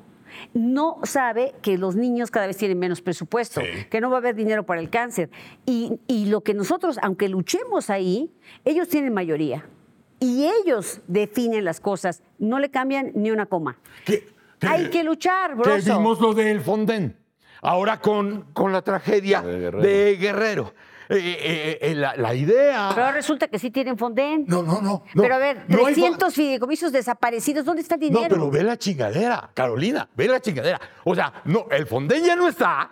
No 0.55 0.99
sabe 1.05 1.55
que 1.63 1.77
los 1.77 1.95
niños 1.95 2.31
cada 2.31 2.47
vez 2.47 2.57
tienen 2.57 2.79
menos 2.79 3.03
presupuesto, 3.03 3.61
Sí. 3.61 3.85
que 3.91 4.01
no 4.01 4.09
va 4.11 4.17
a 4.17 4.19
haber 4.19 4.35
dinero 4.35 4.65
para 4.65 4.81
el 4.81 4.89
cáncer. 4.89 5.31
Y, 5.67 6.01
y 6.07 6.27
lo 6.27 6.41
que 6.43 6.55
nosotros, 6.55 6.99
aunque 7.03 7.29
luchemos 7.29 7.91
ahí, 7.91 8.31
ellos 8.65 8.89
tienen 8.89 9.13
mayoría. 9.13 9.67
Y 10.21 10.47
ellos 10.47 11.01
definen 11.07 11.65
las 11.65 11.81
cosas, 11.81 12.23
no 12.39 12.59
le 12.61 12.71
cambian 12.71 13.13
ni 13.15 13.31
una 13.31 13.47
coma. 13.47 13.79
Hay 14.63 14.89
que 14.91 15.03
luchar, 15.03 15.57
broso. 15.57 15.99
vimos 15.99 16.21
lo 16.21 16.33
del 16.33 16.61
Fonden. 16.61 17.17
Ahora 17.61 18.01
con, 18.01 18.47
con 18.53 18.73
la 18.73 18.83
tragedia 18.83 19.43
De 19.43 19.59
Guerrero. 19.59 19.83
de 19.83 20.17
Guerrero. 20.17 20.75
Eh, 21.15 21.39
eh, 21.41 21.79
eh, 21.91 21.95
la, 21.95 22.17
la 22.17 22.35
idea. 22.35 22.91
Pero 22.95 23.13
resulta 23.13 23.49
que 23.49 23.59
sí 23.59 23.71
tienen 23.71 23.99
Fonden. 23.99 24.45
no, 24.47 24.63
no, 24.63 24.81
no. 24.81 25.05
no. 25.15 25.23
Pero 25.23 25.35
a 25.35 25.39
ver, 25.39 25.65
No 25.69 25.79
hay 25.87 25.95
fo- 25.95 25.97
300 25.97 26.35
fideicomisos 26.35 26.93
desaparecidos, 26.93 27.65
¿dónde 27.65 27.83
está 27.83 27.95
el 27.97 28.01
dinero? 28.01 28.23
No, 28.23 28.29
pero 28.29 28.51
ve 28.51 28.63
la 28.63 28.77
chingadera, 28.79 29.51
Carolina, 29.55 30.09
ve 30.17 30.29
la 30.29 30.41
chingadera. 30.41 30.81
O 31.05 31.15
sea, 31.15 31.33
no, 31.45 31.67
el 31.71 31.87
Fonden 31.87 32.25
ya 32.25 32.35
no 32.37 32.49
está, 32.49 32.91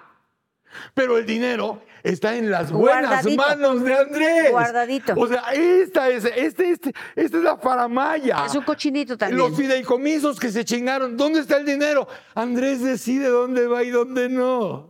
pero 0.94 1.16
el 1.18 1.26
dinero 1.26 1.82
está 2.02 2.34
en 2.36 2.50
las 2.50 2.70
buenas 2.72 3.24
Guardadito. 3.24 3.42
manos 3.42 3.84
de 3.84 3.94
Andrés. 3.94 4.50
Guardadito. 4.50 5.14
O 5.16 5.26
sea, 5.26 5.42
esta 5.52 6.08
es, 6.08 6.24
este, 6.24 6.70
este, 6.70 6.92
esta 7.16 7.36
es 7.38 7.42
la 7.42 7.56
faramaya. 7.56 8.44
Es 8.46 8.54
un 8.54 8.62
cochinito 8.64 9.16
también. 9.18 9.38
Los 9.38 9.56
fideicomisos 9.56 10.38
que 10.38 10.50
se 10.50 10.64
chingaron, 10.64 11.16
¿dónde 11.16 11.40
está 11.40 11.56
el 11.58 11.66
dinero? 11.66 12.06
Andrés 12.34 12.82
decide 12.82 13.28
dónde 13.28 13.66
va 13.66 13.82
y 13.82 13.90
dónde 13.90 14.28
no. 14.28 14.89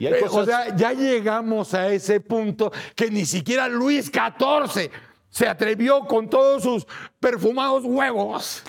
Y 0.00 0.06
hay 0.06 0.14
Eh, 0.14 0.20
cosas- 0.22 0.36
O 0.42 0.44
sea, 0.46 0.74
ya 0.76 0.92
llegamos 0.92 1.74
a 1.74 1.86
ese 1.92 2.18
punto 2.20 2.72
que 2.96 3.08
ni 3.10 3.24
siquiera 3.24 3.68
Luis 3.68 4.10
XIV 4.10 4.90
se 5.28 5.46
atrevió 5.46 6.00
con 6.06 6.28
todos 6.28 6.64
sus 6.64 6.86
perfumados 7.20 7.84
huevos. 7.84 8.64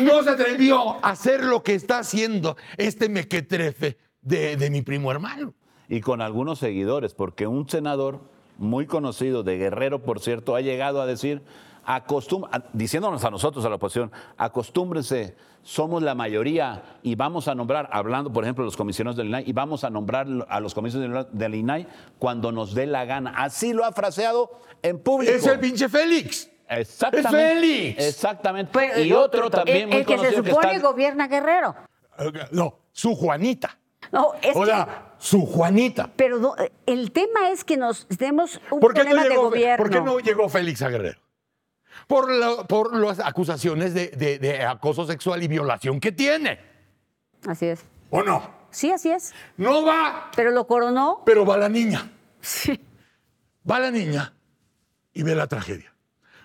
No 0.00 0.22
se 0.22 0.30
atrevió 0.30 1.04
a 1.04 1.10
hacer 1.10 1.42
lo 1.44 1.62
que 1.62 1.74
está 1.74 1.98
haciendo 1.98 2.56
este 2.76 3.08
mequetrefe 3.08 3.98
de, 4.22 4.56
de 4.56 4.70
mi 4.70 4.82
primo 4.82 5.10
hermano. 5.10 5.54
y 5.88 6.00
con 6.00 6.20
algunos 6.22 6.60
seguidores, 6.60 7.14
porque 7.14 7.48
un 7.48 7.68
senador 7.68 8.20
muy 8.58 8.86
conocido 8.86 9.42
de 9.42 9.58
Guerrero, 9.58 10.02
por 10.02 10.20
cierto, 10.20 10.54
ha 10.54 10.60
llegado 10.60 11.02
a 11.02 11.06
decir, 11.06 11.42
acostum 11.84 12.44
diciéndonos 12.72 13.24
a 13.24 13.30
nosotros, 13.30 13.64
a 13.64 13.68
la 13.68 13.76
oposición, 13.76 14.10
acostúmbrense, 14.36 15.36
somos 15.62 16.02
la 16.02 16.14
mayoría 16.14 16.82
y 17.02 17.14
vamos 17.14 17.46
a 17.48 17.54
nombrar, 17.54 17.88
hablando 17.92 18.32
por 18.32 18.44
ejemplo 18.44 18.64
de 18.64 18.66
los 18.66 18.76
comisionados 18.76 19.16
del 19.16 19.28
INAI, 19.28 19.44
y 19.46 19.52
vamos 19.52 19.84
a 19.84 19.90
nombrar 19.90 20.26
a 20.48 20.60
los 20.60 20.74
comisionados 20.74 21.26
del- 21.32 21.54
INAI 21.54 21.86
cuando 22.18 22.50
nos 22.52 22.74
dé 22.74 22.86
la 22.86 23.04
gana. 23.04 23.34
Así 23.36 23.72
lo 23.72 23.84
ha 23.84 23.92
fraseado 23.92 24.50
en 24.82 24.98
público. 24.98 25.32
Es 25.32 25.46
el 25.46 25.58
pinche 25.60 25.88
Félix. 25.88 26.50
Exactamente. 26.68 27.28
Es 27.28 27.54
Félix. 27.54 28.06
Exactamente. 28.08 28.70
Pero- 28.72 29.00
y 29.02 29.12
otro 29.12 29.50
también 29.50 29.82
el, 29.82 29.86
muy 29.88 29.96
el 29.98 30.06
que 30.06 30.18
se 30.18 30.28
que 30.42 30.50
supone 30.50 30.74
está- 30.76 30.88
gobierna 30.88 31.28
Guerrero. 31.28 31.74
No, 32.52 32.78
su 32.92 33.14
Juanita. 33.16 33.76
No, 34.12 34.32
es 34.42 34.54
que- 34.56 34.64
sea, 34.66 35.12
su 35.18 35.44
Juanita. 35.46 36.10
pero 36.16 36.38
no, 36.38 36.54
el 36.86 37.12
tema 37.12 37.50
es 37.50 37.64
que 37.64 37.76
nos 37.76 38.06
tenemos 38.08 38.60
un 38.70 38.80
¿Por 38.80 38.94
qué, 38.94 39.00
no 39.04 39.10
problema 39.10 39.28
de 39.28 39.36
gobierno. 39.36 39.76
por 39.84 39.90
qué 39.92 40.00
no 40.00 40.18
llegó 40.20 40.48
Félix 40.48 40.80
a 40.82 40.88
Guerrero? 40.88 41.20
Por, 42.06 42.66
por 42.66 42.94
las 42.96 43.20
acusaciones 43.20 43.94
de, 43.94 44.08
de- 44.08 44.38
de 44.38 44.62
acoso 44.64 45.06
sexual 45.06 45.42
y 45.42 45.48
violación 45.48 46.00
que 46.00 46.12
tiene. 46.12 46.58
Así 47.46 47.66
es. 47.66 47.84
¿O 48.10 48.22
no? 48.22 48.58
Sí, 48.70 48.90
así 48.90 49.10
es. 49.10 49.32
No 49.56 49.84
va, 49.84 50.30
Pero 50.36 50.50
lo 50.50 50.66
coronó. 50.66 51.22
pero 51.24 51.44
va 51.44 51.56
la 51.56 51.68
niña. 51.68 52.10
Sí. 52.40 52.80
Va 53.68 53.78
la 53.80 53.90
niña 53.90 54.32
y 55.12 55.22
ve 55.22 55.34
la 55.34 55.46
tragedia. 55.46 55.92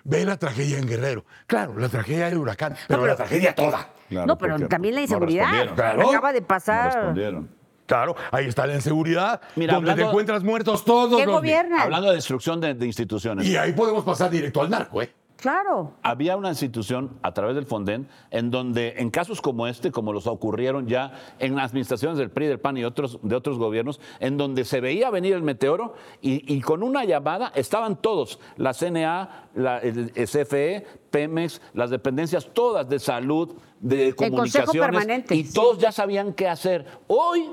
Ve 0.03 0.23
la 0.25 0.37
tragedia 0.37 0.77
en 0.77 0.87
Guerrero. 0.87 1.25
Claro, 1.47 1.77
la 1.79 1.89
tragedia 1.89 2.25
del 2.25 2.37
huracán, 2.37 2.75
pero, 2.87 3.05
la 3.07 3.15
tragedia 3.15 3.55
toda. 3.55 3.89
Claro, 4.09 4.27
no, 4.27 4.37
pero 4.37 4.67
también 4.67 4.93
la 4.93 4.99
no 5.01 5.03
inseguridad. 5.05 5.73
Claro. 5.75 6.09
Acaba 6.09 6.31
de 6.33 6.41
No 6.41 6.47
pasar. 6.47 6.93
respondieron. 6.93 7.49
Claro, 7.87 8.15
ahí 8.31 8.47
está 8.47 8.65
la 8.65 8.73
inseguridad, 8.75 9.41
Mira, 9.55 9.75
donde 9.75 9.93
te 9.93 10.01
encuentras 10.01 10.43
muertos 10.43 10.83
todos 10.85 11.19
¿Qué 11.19 11.25
los? 11.27 11.43
Hablando 11.79 12.09
de 12.09 12.15
destrucción 12.15 12.59
de, 12.59 12.73
de 12.73 12.85
instituciones. 12.85 13.45
Y 13.45 13.57
ahí 13.57 13.73
podemos 13.73 14.03
pasar 14.03 14.29
directo 14.31 14.61
al 14.61 14.69
narco, 14.71 15.01
¿eh? 15.03 15.13
Claro. 15.37 15.93
Había 16.01 16.37
una 16.37 16.49
institución 16.49 17.17
a 17.21 17.33
través 17.33 17.55
del 17.55 17.65
Fonden 17.65 18.07
en 18.31 18.51
donde 18.51 18.95
en 18.97 19.09
casos 19.09 19.41
como 19.41 19.67
este, 19.67 19.91
como 19.91 20.13
los 20.13 20.27
ocurrieron 20.27 20.87
ya 20.87 21.13
en 21.39 21.55
las 21.55 21.71
administraciones 21.71 22.17
del 22.17 22.31
PRI, 22.31 22.47
del 22.47 22.59
PAN 22.59 22.77
y 22.77 22.85
otros, 22.85 23.19
de 23.21 23.35
otros 23.35 23.57
gobiernos, 23.57 23.99
en 24.19 24.37
donde 24.37 24.65
se 24.65 24.81
veía 24.81 25.09
venir 25.09 25.33
el 25.33 25.41
meteoro 25.41 25.95
y, 26.21 26.53
y 26.53 26.61
con 26.61 26.83
una 26.83 27.05
llamada 27.05 27.51
estaban 27.55 28.01
todos, 28.01 28.39
la 28.57 28.73
CNA, 28.73 29.49
la 29.55 29.79
el 29.79 30.11
CFE, 30.11 30.85
Pemex, 31.11 31.61
las 31.73 31.89
dependencias 31.89 32.49
todas 32.53 32.87
de 32.89 32.99
salud, 32.99 33.55
de 33.79 34.15
Consejo 34.15 34.71
comunicaciones 34.71 35.31
y 35.31 35.53
todos 35.53 35.77
ya 35.77 35.91
sabían 35.91 36.33
qué 36.33 36.47
hacer. 36.47 36.85
Hoy, 37.07 37.49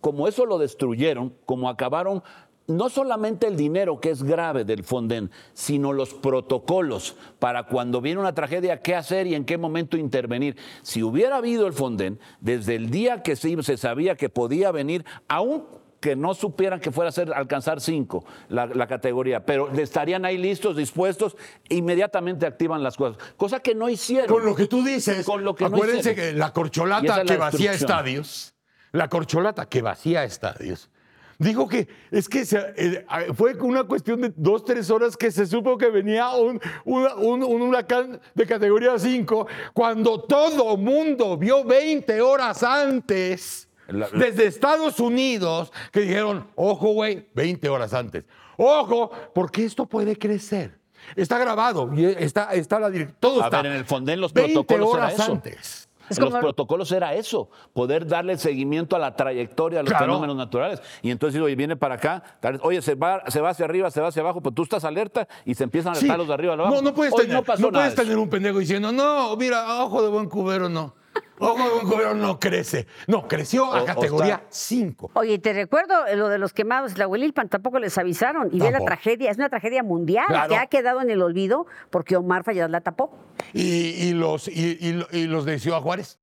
como 0.00 0.28
eso 0.28 0.46
lo 0.46 0.58
destruyeron, 0.58 1.34
como 1.44 1.68
acabaron 1.68 2.22
no 2.66 2.88
solamente 2.88 3.46
el 3.46 3.56
dinero, 3.56 4.00
que 4.00 4.10
es 4.10 4.22
grave 4.22 4.64
del 4.64 4.84
Fonden, 4.84 5.30
sino 5.52 5.92
los 5.92 6.14
protocolos 6.14 7.16
para 7.38 7.64
cuando 7.64 8.00
viene 8.00 8.20
una 8.20 8.34
tragedia, 8.34 8.82
qué 8.82 8.94
hacer 8.94 9.26
y 9.26 9.34
en 9.34 9.44
qué 9.44 9.58
momento 9.58 9.96
intervenir. 9.96 10.56
Si 10.82 11.02
hubiera 11.02 11.36
habido 11.36 11.66
el 11.66 11.72
Fonden, 11.72 12.18
desde 12.40 12.74
el 12.74 12.90
día 12.90 13.22
que 13.22 13.36
se, 13.36 13.62
se 13.62 13.76
sabía 13.76 14.16
que 14.16 14.28
podía 14.28 14.72
venir, 14.72 15.04
aún 15.28 15.64
que 16.00 16.14
no 16.14 16.34
supieran 16.34 16.80
que 16.80 16.92
fuera 16.92 17.08
a 17.08 17.12
ser 17.12 17.32
alcanzar 17.32 17.80
cinco 17.80 18.24
la, 18.48 18.66
la 18.66 18.86
categoría, 18.86 19.44
pero 19.44 19.72
estarían 19.72 20.24
ahí 20.24 20.38
listos, 20.38 20.76
dispuestos, 20.76 21.36
inmediatamente 21.68 22.46
activan 22.46 22.82
las 22.82 22.96
cosas, 22.96 23.22
cosa 23.36 23.60
que 23.60 23.74
no 23.74 23.88
hicieron. 23.88 24.28
Con 24.28 24.44
lo 24.44 24.54
que 24.54 24.66
tú 24.66 24.84
dices, 24.84 25.24
Con 25.24 25.42
lo 25.42 25.54
que 25.54 25.64
acuérdense 25.64 26.14
que 26.14 26.32
la 26.32 26.52
corcholata 26.52 27.02
es 27.02 27.16
la 27.18 27.24
que 27.24 27.36
vacía 27.36 27.72
estadios, 27.72 28.54
la 28.92 29.08
corcholata 29.08 29.68
que 29.68 29.82
vacía 29.82 30.24
estadios, 30.24 30.90
dijo 31.38 31.68
que 31.68 31.88
es 32.10 32.28
que 32.28 32.44
se- 32.44 32.72
eh, 32.76 33.04
fue 33.34 33.54
una 33.54 33.84
cuestión 33.84 34.20
de 34.20 34.32
dos, 34.36 34.64
tres 34.64 34.90
horas 34.90 35.16
que 35.16 35.30
se 35.30 35.46
supo 35.46 35.76
que 35.78 35.88
venía 35.90 36.30
un, 36.30 36.60
un- 36.84 37.42
un 37.42 37.62
huracán 37.62 38.20
de 38.34 38.46
categoría 38.46 38.98
5, 38.98 39.46
cuando 39.74 40.20
todo 40.22 40.76
mundo 40.76 41.36
vio 41.36 41.64
20 41.64 42.20
horas 42.20 42.62
antes. 42.62 43.68
La- 43.88 44.08
desde 44.10 44.46
Estados 44.46 44.98
Unidos, 44.98 45.72
que 45.92 46.00
dijeron, 46.00 46.48
ojo, 46.56 46.88
güey, 46.92 47.28
20 47.34 47.68
horas 47.68 47.94
antes. 47.94 48.24
Ojo, 48.56 49.10
porque 49.34 49.64
esto 49.64 49.86
puede 49.86 50.16
crecer. 50.18 50.78
Está 51.14 51.38
grabado 51.38 51.92
y 51.94 52.04
está, 52.06 52.52
está 52.54 52.80
la 52.80 52.90
direc- 52.90 53.14
Todo 53.20 53.42
A 53.42 53.44
está. 53.44 53.62
ver, 53.62 53.70
en 53.70 53.78
el 53.78 53.84
Fonden 53.84 54.20
los 54.20 54.32
20 54.32 54.54
protocolos 54.54 54.94
era 54.96 55.04
horas 55.06 55.20
eso. 55.20 55.32
antes. 55.32 55.85
Es 56.08 56.18
los 56.18 56.30
como- 56.30 56.40
protocolos 56.40 56.92
era 56.92 57.14
eso, 57.14 57.50
poder 57.72 58.06
darle 58.06 58.36
seguimiento 58.38 58.96
a 58.96 58.98
la 58.98 59.14
trayectoria 59.16 59.78
de 59.78 59.84
los 59.84 59.90
Claro. 59.90 60.06
fenómenos 60.06 60.36
naturales. 60.36 60.82
Y 61.02 61.10
entonces, 61.10 61.40
oye, 61.40 61.54
viene 61.56 61.76
para 61.76 61.96
acá, 61.96 62.22
vez, 62.42 62.60
oye, 62.62 62.80
se 62.82 62.94
va, 62.94 63.22
se 63.28 63.40
va 63.40 63.50
hacia 63.50 63.64
arriba, 63.64 63.90
se 63.90 64.00
va 64.00 64.08
hacia 64.08 64.22
abajo, 64.22 64.40
pues 64.40 64.54
tú 64.54 64.62
estás 64.62 64.84
alerta 64.84 65.26
y 65.44 65.54
se 65.54 65.64
empiezan 65.64 65.92
a 65.92 65.94
Sí. 65.96 66.00
alertar 66.06 66.18
los 66.18 66.28
de 66.28 66.34
arriba 66.34 66.52
a 66.52 66.56
de 66.56 66.62
No, 66.62 66.68
abajo. 66.68 66.82
no 66.82 66.94
puedes, 66.94 67.12
Hoy 67.12 67.20
tener, 67.26 67.34
no 67.34 67.40
no 67.58 67.70
puedes 67.70 67.94
tener 67.94 68.16
un 68.18 68.28
pendejo 68.28 68.58
diciendo, 68.58 68.92
no, 68.92 69.36
mira, 69.36 69.82
ojo 69.84 70.02
de 70.02 70.08
buen 70.08 70.28
cubero 70.28 70.68
no. 70.68 70.94
De 71.38 71.46
buen 71.46 71.88
cubero 71.90 72.14
no 72.14 72.38
crece. 72.40 72.86
No, 73.06 73.28
creció 73.28 73.66
a 73.72 73.82
O- 73.82 73.84
categoría 73.84 74.34
está- 74.36 74.46
5. 74.50 75.10
Oye, 75.14 75.38
te 75.38 75.52
recuerdo 75.52 76.06
eh, 76.06 76.16
lo 76.16 76.28
de 76.28 76.38
los 76.38 76.52
quemados, 76.52 76.96
la 76.98 77.06
Huelilpan, 77.06 77.48
tampoco 77.48 77.78
les 77.78 77.96
avisaron. 77.98 78.48
Y 78.52 78.60
ve 78.60 78.70
la 78.70 78.80
tragedia, 78.80 79.30
es 79.30 79.36
una 79.36 79.48
tragedia 79.48 79.82
mundial 79.82 80.26
Claro. 80.28 80.48
que 80.48 80.56
ha 80.56 80.66
quedado 80.66 81.00
en 81.02 81.10
el 81.10 81.20
olvido 81.22 81.66
porque 81.90 82.16
Omar 82.16 82.44
Fayad 82.44 82.70
la 82.70 82.80
tapó. 82.80 83.16
Y, 83.52 83.62
y 83.62 84.12
los, 84.12 84.48
y, 84.48 84.78
y 84.80 85.04
y 85.12 85.26
los 85.26 85.44
de 85.44 85.58
Ciudad 85.58 85.80
Juárez. 85.80 86.18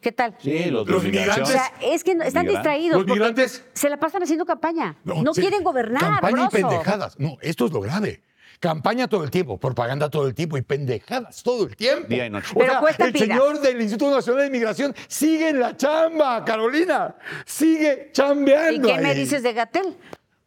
¿Qué 0.00 0.12
tal? 0.12 0.36
Sí, 0.38 0.66
los, 0.70 0.86
Los 0.88 1.02
de 1.02 1.08
O 1.08 1.12
migrantes. 1.12 1.48
sea, 1.48 1.72
es 1.82 2.04
que 2.04 2.14
no- 2.14 2.22
están 2.22 2.46
Migrantes. 2.46 2.72
distraídos. 2.72 2.98
Los 2.98 3.06
migrantes. 3.06 3.64
Se 3.72 3.88
la 3.88 3.96
pasan 3.98 4.22
haciendo 4.22 4.46
campaña. 4.46 4.96
No, 5.02 5.34
sí, 5.34 5.40
quieren 5.40 5.64
gobernar, 5.64 6.00
Campaña 6.20 6.44
y 6.44 6.48
pendejadas. 6.54 7.18
No, 7.18 7.36
esto 7.40 7.66
es 7.66 7.72
lo 7.72 7.80
grave. 7.80 8.22
Campaña 8.60 9.06
todo 9.06 9.22
el 9.22 9.30
tiempo, 9.30 9.56
propaganda 9.58 10.10
todo 10.10 10.26
el 10.26 10.34
tiempo 10.34 10.56
y 10.58 10.62
pendejadas 10.62 11.42
todo 11.44 11.64
el 11.66 11.76
tiempo. 11.76 12.08
Día 12.08 12.26
y 12.26 12.30
noche. 12.30 12.48
O 12.54 12.58
Pero 12.58 12.72
sea, 12.72 12.80
cuesta 12.80 13.04
el 13.06 13.16
señor 13.16 13.60
del 13.60 13.80
Instituto 13.80 14.14
Nacional 14.16 14.42
de 14.44 14.50
Migración 14.50 14.94
sigue 15.06 15.50
en 15.50 15.60
la 15.60 15.76
chamba, 15.76 16.44
Carolina. 16.44 17.14
Sigue 17.46 18.10
chambeando. 18.12 18.88
¿Y 18.88 18.92
qué 18.94 19.00
me 19.00 19.14
dices 19.14 19.42
de 19.44 19.52
Gatel? 19.52 19.96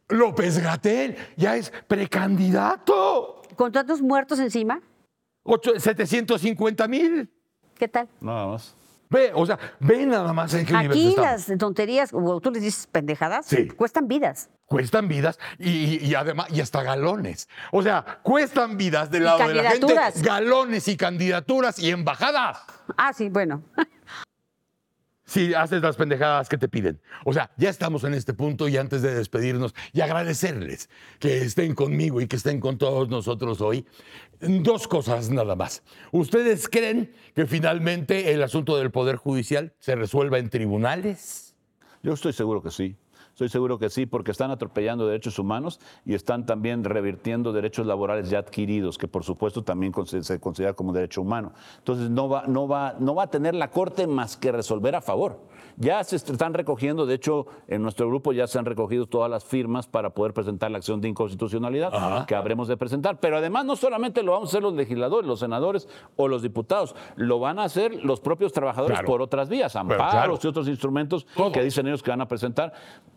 López 0.08 0.58
Gatel 0.58 1.16
ya 1.36 1.56
es 1.56 1.72
precandidato. 1.86 3.42
¿Con 3.56 3.72
tantos 3.72 4.02
muertos 4.02 4.38
encima? 4.40 4.80
Ocho- 5.42 5.78
750 5.78 6.86
mil. 6.88 7.30
¿Qué 7.78 7.88
tal? 7.88 8.08
Nada 8.20 8.46
más. 8.46 8.74
Ve, 9.12 9.30
o 9.34 9.44
sea, 9.44 9.58
ve 9.78 10.06
nada 10.06 10.32
más 10.32 10.54
en 10.54 10.64
qué 10.64 10.72
nivel 10.72 10.90
Aquí 10.92 11.08
estamos. 11.10 11.48
las 11.48 11.58
tonterías, 11.58 12.10
o 12.14 12.40
tú 12.40 12.50
les 12.50 12.62
dices 12.62 12.86
pendejadas, 12.90 13.44
Sí. 13.46 13.68
cuestan 13.68 14.08
vidas. 14.08 14.48
Cuestan 14.66 15.06
vidas 15.06 15.38
y, 15.58 16.02
y 16.04 16.14
además, 16.14 16.46
y 16.50 16.62
hasta 16.62 16.82
galones. 16.82 17.46
O 17.72 17.82
sea, 17.82 18.20
cuestan 18.22 18.78
vidas 18.78 19.10
del 19.10 19.22
Y 19.22 19.24
lado 19.26 19.46
de 19.46 19.54
la 19.54 19.70
gente, 19.72 19.94
galones 20.22 20.88
y 20.88 20.96
candidaturas 20.96 21.78
y 21.78 21.90
embajadas. 21.90 22.58
Ah, 22.96 23.12
sí, 23.12 23.28
bueno. 23.28 23.62
Si 25.32 25.54
haces 25.54 25.80
las 25.80 25.96
pendejadas 25.96 26.46
que 26.46 26.58
te 26.58 26.68
piden. 26.68 27.00
O 27.24 27.32
sea, 27.32 27.50
ya 27.56 27.70
estamos 27.70 28.04
en 28.04 28.12
este 28.12 28.34
punto 28.34 28.68
y 28.68 28.76
antes 28.76 29.00
de 29.00 29.14
despedirnos 29.14 29.74
y 29.94 30.02
agradecerles 30.02 30.90
que 31.18 31.38
estén 31.38 31.74
conmigo 31.74 32.20
y 32.20 32.26
que 32.26 32.36
estén 32.36 32.60
con 32.60 32.76
todos 32.76 33.08
nosotros 33.08 33.62
hoy, 33.62 33.86
dos 34.40 34.86
cosas 34.86 35.30
nada 35.30 35.56
más. 35.56 35.84
¿Ustedes 36.10 36.68
creen 36.68 37.14
que 37.34 37.46
finalmente 37.46 38.34
el 38.34 38.42
asunto 38.42 38.76
del 38.76 38.90
Poder 38.90 39.16
Judicial 39.16 39.72
se 39.78 39.94
resuelva 39.94 40.38
en 40.38 40.50
tribunales? 40.50 41.54
Yo 42.02 42.12
estoy 42.12 42.34
seguro 42.34 42.62
que 42.62 42.70
sí. 42.70 42.94
Estoy 43.42 43.58
seguro 43.58 43.76
que 43.76 43.90
sí, 43.90 44.06
porque 44.06 44.30
están 44.30 44.52
atropellando 44.52 45.04
derechos 45.04 45.36
humanos 45.36 45.80
y 46.06 46.14
están 46.14 46.46
también 46.46 46.84
revirtiendo 46.84 47.52
derechos 47.52 47.84
laborales 47.88 48.30
ya 48.30 48.38
adquiridos, 48.38 48.98
que 48.98 49.08
por 49.08 49.24
supuesto 49.24 49.64
también 49.64 49.92
se 50.06 50.38
considera 50.38 50.74
como 50.74 50.92
derecho 50.92 51.22
humano. 51.22 51.52
Entonces 51.78 52.08
no 52.08 52.28
va, 52.28 52.44
no 52.46 52.68
va, 52.68 52.94
no 53.00 53.16
va 53.16 53.24
a 53.24 53.26
tener 53.26 53.56
la 53.56 53.68
Corte 53.72 54.06
más 54.06 54.36
que 54.36 54.52
resolver 54.52 54.94
a 54.94 55.00
favor. 55.00 55.40
Ya 55.76 56.04
se 56.04 56.16
est- 56.16 56.28
están 56.30 56.54
recogiendo, 56.54 57.04
de 57.04 57.14
hecho, 57.14 57.46
en 57.66 57.82
nuestro 57.82 58.06
grupo 58.06 58.32
ya 58.32 58.46
se 58.46 58.58
han 58.60 58.64
recogido 58.66 59.06
todas 59.06 59.28
las 59.30 59.42
firmas 59.44 59.88
para 59.88 60.10
poder 60.10 60.34
presentar 60.34 60.70
la 60.70 60.76
acción 60.78 61.00
de 61.00 61.08
inconstitucionalidad 61.08 61.92
Ajá. 61.94 62.26
que 62.26 62.36
habremos 62.36 62.68
de 62.68 62.76
presentar. 62.76 63.18
Pero 63.18 63.38
además 63.38 63.64
no 63.64 63.74
solamente 63.74 64.22
lo 64.22 64.32
vamos 64.32 64.50
a 64.50 64.52
hacer 64.52 64.62
los 64.62 64.74
legisladores, 64.74 65.26
los 65.26 65.40
senadores 65.40 65.88
o 66.16 66.28
los 66.28 66.42
diputados, 66.42 66.94
lo 67.16 67.40
van 67.40 67.58
a 67.58 67.64
hacer 67.64 68.04
los 68.04 68.20
propios 68.20 68.52
trabajadores 68.52 68.98
Claro. 68.98 69.06
por 69.08 69.20
otras 69.22 69.48
vías, 69.48 69.74
amparos 69.74 70.10
claro. 70.12 70.38
y 70.40 70.46
otros 70.46 70.68
instrumentos 70.68 71.26
Todo. 71.34 71.50
que 71.50 71.62
dicen 71.64 71.88
ellos 71.88 72.02
que 72.04 72.10
van 72.10 72.20
a 72.20 72.28
presentar. 72.28 72.72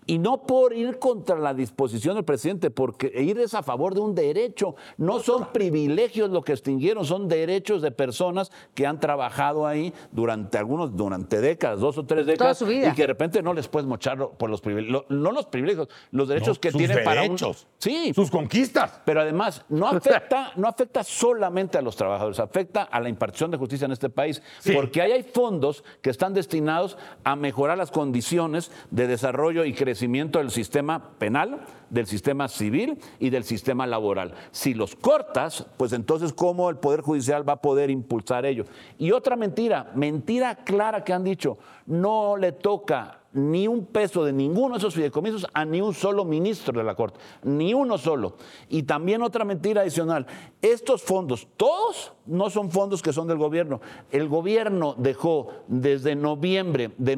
Y 0.07 0.19
no 0.19 0.43
por 0.43 0.73
ir 0.73 0.99
contra 0.99 1.35
la 1.39 1.53
disposición 1.55 2.13
del 2.13 2.23
presidente, 2.25 2.69
porque 2.69 3.07
ir 3.23 3.39
es 3.39 3.55
a 3.55 3.63
favor 3.63 3.95
de 3.95 4.01
un 4.01 4.13
derecho. 4.13 4.75
No 4.97 5.19
son 5.19 5.47
privilegios 5.51 6.29
lo 6.29 6.43
que 6.43 6.51
extinguieron, 6.51 7.05
son 7.05 7.27
derechos 7.27 7.81
de 7.81 7.89
personas 7.89 8.51
que 8.75 8.85
han 8.85 8.99
trabajado 8.99 9.65
ahí 9.65 9.91
durante 10.11 10.59
algunos, 10.59 10.95
durante 10.95 11.41
décadas, 11.41 11.79
dos 11.79 11.97
o 11.97 12.05
tres 12.05 12.27
décadas. 12.27 12.59
su 12.59 12.67
vida. 12.67 12.89
Y 12.89 12.93
que 12.93 13.01
de 13.01 13.07
repente 13.07 13.41
no 13.41 13.51
les 13.55 13.67
puedes 13.67 13.87
mochar 13.87 14.29
por 14.37 14.47
los 14.47 14.61
privilegios, 14.61 15.05
no 15.09 15.31
los 15.31 15.47
privilegios, 15.47 15.87
los 16.11 16.27
derechos 16.27 16.57
No, 16.57 16.61
que 16.61 16.71
sus 16.71 16.77
tienen 16.77 17.03
para 17.03 17.21
un- 17.23 17.27
derechos. 17.29 17.65
Sí, 17.79 18.13
Sus 18.13 18.29
conquistas. 18.29 19.01
pero 19.05 19.21
además 19.21 19.65
no 19.69 19.87
afecta, 19.87 20.51
no 20.55 20.67
afecta 20.67 21.03
solamente 21.03 21.79
a 21.79 21.81
los 21.81 21.95
trabajadores, 21.95 22.39
afecta 22.39 22.83
a 22.83 22.99
la 22.99 23.09
impartición 23.09 23.49
de 23.49 23.57
justicia 23.57 23.85
en 23.85 23.91
este 23.93 24.09
país, 24.11 24.43
Sí. 24.59 24.71
porque 24.71 25.01
ahí 25.01 25.11
hay 25.13 25.23
fondos 25.23 25.83
que 26.03 26.11
están 26.11 26.35
destinados 26.35 26.95
a 27.23 27.35
mejorar 27.35 27.75
las 27.79 27.89
condiciones 27.89 28.69
de 28.91 29.07
desarrollo 29.07 29.65
y 29.65 29.73
crecimiento 29.73 29.94
del 29.99 30.51
sistema 30.51 31.11
penal, 31.17 31.61
del 31.89 32.07
sistema 32.07 32.47
civil 32.47 32.99
y 33.19 33.29
del 33.29 33.43
sistema 33.43 33.87
laboral. 33.87 34.33
Si 34.51 34.73
los 34.73 34.95
cortas, 34.95 35.65
pues 35.77 35.93
entonces 35.93 36.33
cómo 36.33 36.69
el 36.69 36.77
Poder 36.77 37.01
Judicial 37.01 37.47
va 37.47 37.53
a 37.53 37.61
poder 37.61 37.89
impulsar 37.89 38.45
ello. 38.45 38.65
Y 38.97 39.11
otra 39.11 39.35
mentira, 39.35 39.91
mentira 39.95 40.55
clara 40.55 41.03
que 41.03 41.13
han 41.13 41.23
dicho, 41.23 41.57
no 41.85 42.37
le 42.37 42.51
toca 42.51 43.19
ni 43.35 43.67
un 43.67 43.85
peso 43.85 44.23
de 44.23 44.31
ninguno 44.31 44.75
de 44.75 44.77
esos 44.79 44.93
fideicomisos 44.95 45.45
a 45.53 45.65
ni 45.65 45.81
un 45.81 45.93
solo 45.93 46.23
ministro 46.23 46.77
de 46.77 46.85
la 46.85 46.95
Corte, 46.95 47.19
ni 47.43 47.73
uno 47.73 47.97
solo. 47.97 48.37
Y 48.69 48.83
también 48.83 49.21
otra 49.21 49.43
mentira 49.43 49.81
adicional, 49.81 50.25
estos 50.61 51.03
fondos, 51.03 51.47
todos 51.57 52.13
no 52.25 52.49
son 52.49 52.71
fondos 52.71 53.01
que 53.01 53.11
son 53.11 53.27
del 53.27 53.37
gobierno. 53.37 53.81
El 54.11 54.29
gobierno 54.29 54.95
dejó 54.97 55.49
desde 55.67 56.15
noviembre 56.15 56.91
de 56.97 57.17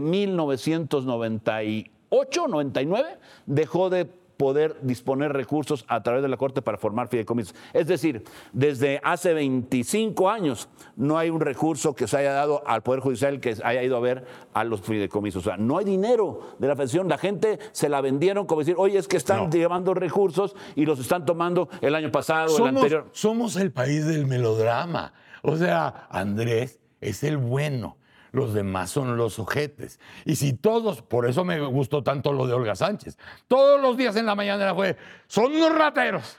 1998, 2.11 2.47
99, 2.47 3.17
dejó 3.45 3.89
de 3.89 4.05
poder 4.37 4.77
disponer 4.83 5.33
recursos 5.33 5.83
a 5.87 6.03
través 6.03 6.21
de 6.21 6.27
la 6.27 6.37
Corte 6.37 6.61
para 6.61 6.77
formar 6.77 7.07
fideicomisos. 7.07 7.55
Es 7.73 7.87
decir, 7.87 8.23
desde 8.53 9.01
hace 9.03 9.33
25 9.33 10.29
años 10.29 10.69
no 10.95 11.17
hay 11.17 11.31
un 11.31 11.41
recurso 11.41 11.95
que 11.95 12.07
se 12.07 12.17
haya 12.17 12.33
dado 12.33 12.61
al 12.67 12.83
Poder 12.83 12.99
Judicial 12.99 13.39
que 13.39 13.55
haya 13.63 13.81
ido 13.81 13.97
a 13.97 13.99
ver 13.99 14.25
a 14.53 14.63
los 14.63 14.81
fideicomisos. 14.81 15.41
O 15.41 15.49
sea, 15.49 15.57
no 15.57 15.79
hay 15.79 15.85
dinero 15.85 16.51
de 16.59 16.67
la 16.67 16.75
Federación. 16.75 17.09
La 17.09 17.17
gente 17.17 17.57
se 17.71 17.89
la 17.89 17.99
vendieron 17.99 18.45
como 18.45 18.59
decir, 18.61 18.75
oye, 18.77 18.99
es 18.99 19.07
que 19.07 19.17
están 19.17 19.45
No. 19.45 19.49
llevando 19.49 19.95
recursos 19.95 20.55
y 20.75 20.85
los 20.85 20.99
están 20.99 21.25
tomando 21.25 21.67
el 21.81 21.95
año 21.95 22.11
pasado, 22.11 22.43
el 22.45 22.49
Somos, 22.51 22.75
anterior. 22.75 23.07
somos 23.13 23.55
el 23.55 23.71
país 23.71 24.05
del 24.05 24.27
melodrama. 24.27 25.13
O 25.41 25.55
sea, 25.57 26.07
Andrés 26.11 26.79
es 27.01 27.23
el 27.23 27.37
bueno. 27.37 27.97
Los 28.31 28.53
demás 28.53 28.89
son 28.89 29.17
los 29.17 29.39
ojetes. 29.39 29.99
Y 30.25 30.35
si 30.35 30.53
todos, 30.53 31.01
por 31.01 31.27
eso 31.27 31.43
me 31.43 31.59
gustó 31.59 32.03
tanto 32.03 32.33
lo 32.33 32.47
de 32.47 32.53
Olga 32.53 32.75
Sánchez, 32.75 33.17
todos 33.47 33.81
los 33.81 33.97
días 33.97 34.15
en 34.15 34.25
la 34.25 34.35
mañana 34.35 34.73
fue, 34.73 34.97
son 35.27 35.55
unos 35.55 35.75
rateros, 35.75 36.37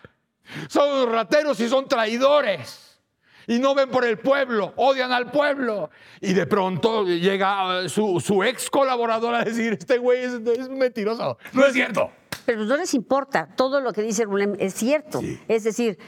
son 0.68 0.90
unos 0.90 1.12
rateros 1.12 1.58
y 1.60 1.68
son 1.68 1.86
traidores. 1.88 3.00
Y 3.46 3.58
no 3.58 3.74
ven 3.74 3.88
por 3.88 4.04
el 4.04 4.18
pueblo, 4.18 4.74
odian 4.76 5.10
al 5.10 5.30
pueblo. 5.30 5.88
Y 6.20 6.34
de 6.34 6.46
pronto 6.46 7.06
llega 7.06 7.80
eh, 7.80 7.88
su, 7.88 8.20
su 8.20 8.44
ex 8.44 8.68
colaborador 8.68 9.34
a 9.34 9.42
decir, 9.42 9.72
este 9.72 9.96
güey 9.96 10.22
es, 10.22 10.34
es 10.34 10.68
mentiroso. 10.68 11.38
No 11.54 11.64
es 11.64 11.72
cierto. 11.72 12.10
Pero 12.44 12.64
no 12.64 12.76
les 12.76 12.92
importa, 12.92 13.48
todo 13.56 13.80
lo 13.80 13.92
que 13.92 14.02
dice 14.02 14.24
Rulem 14.24 14.54
es 14.58 14.74
cierto. 14.74 15.20
Es 15.48 15.64
decir, 15.64 15.98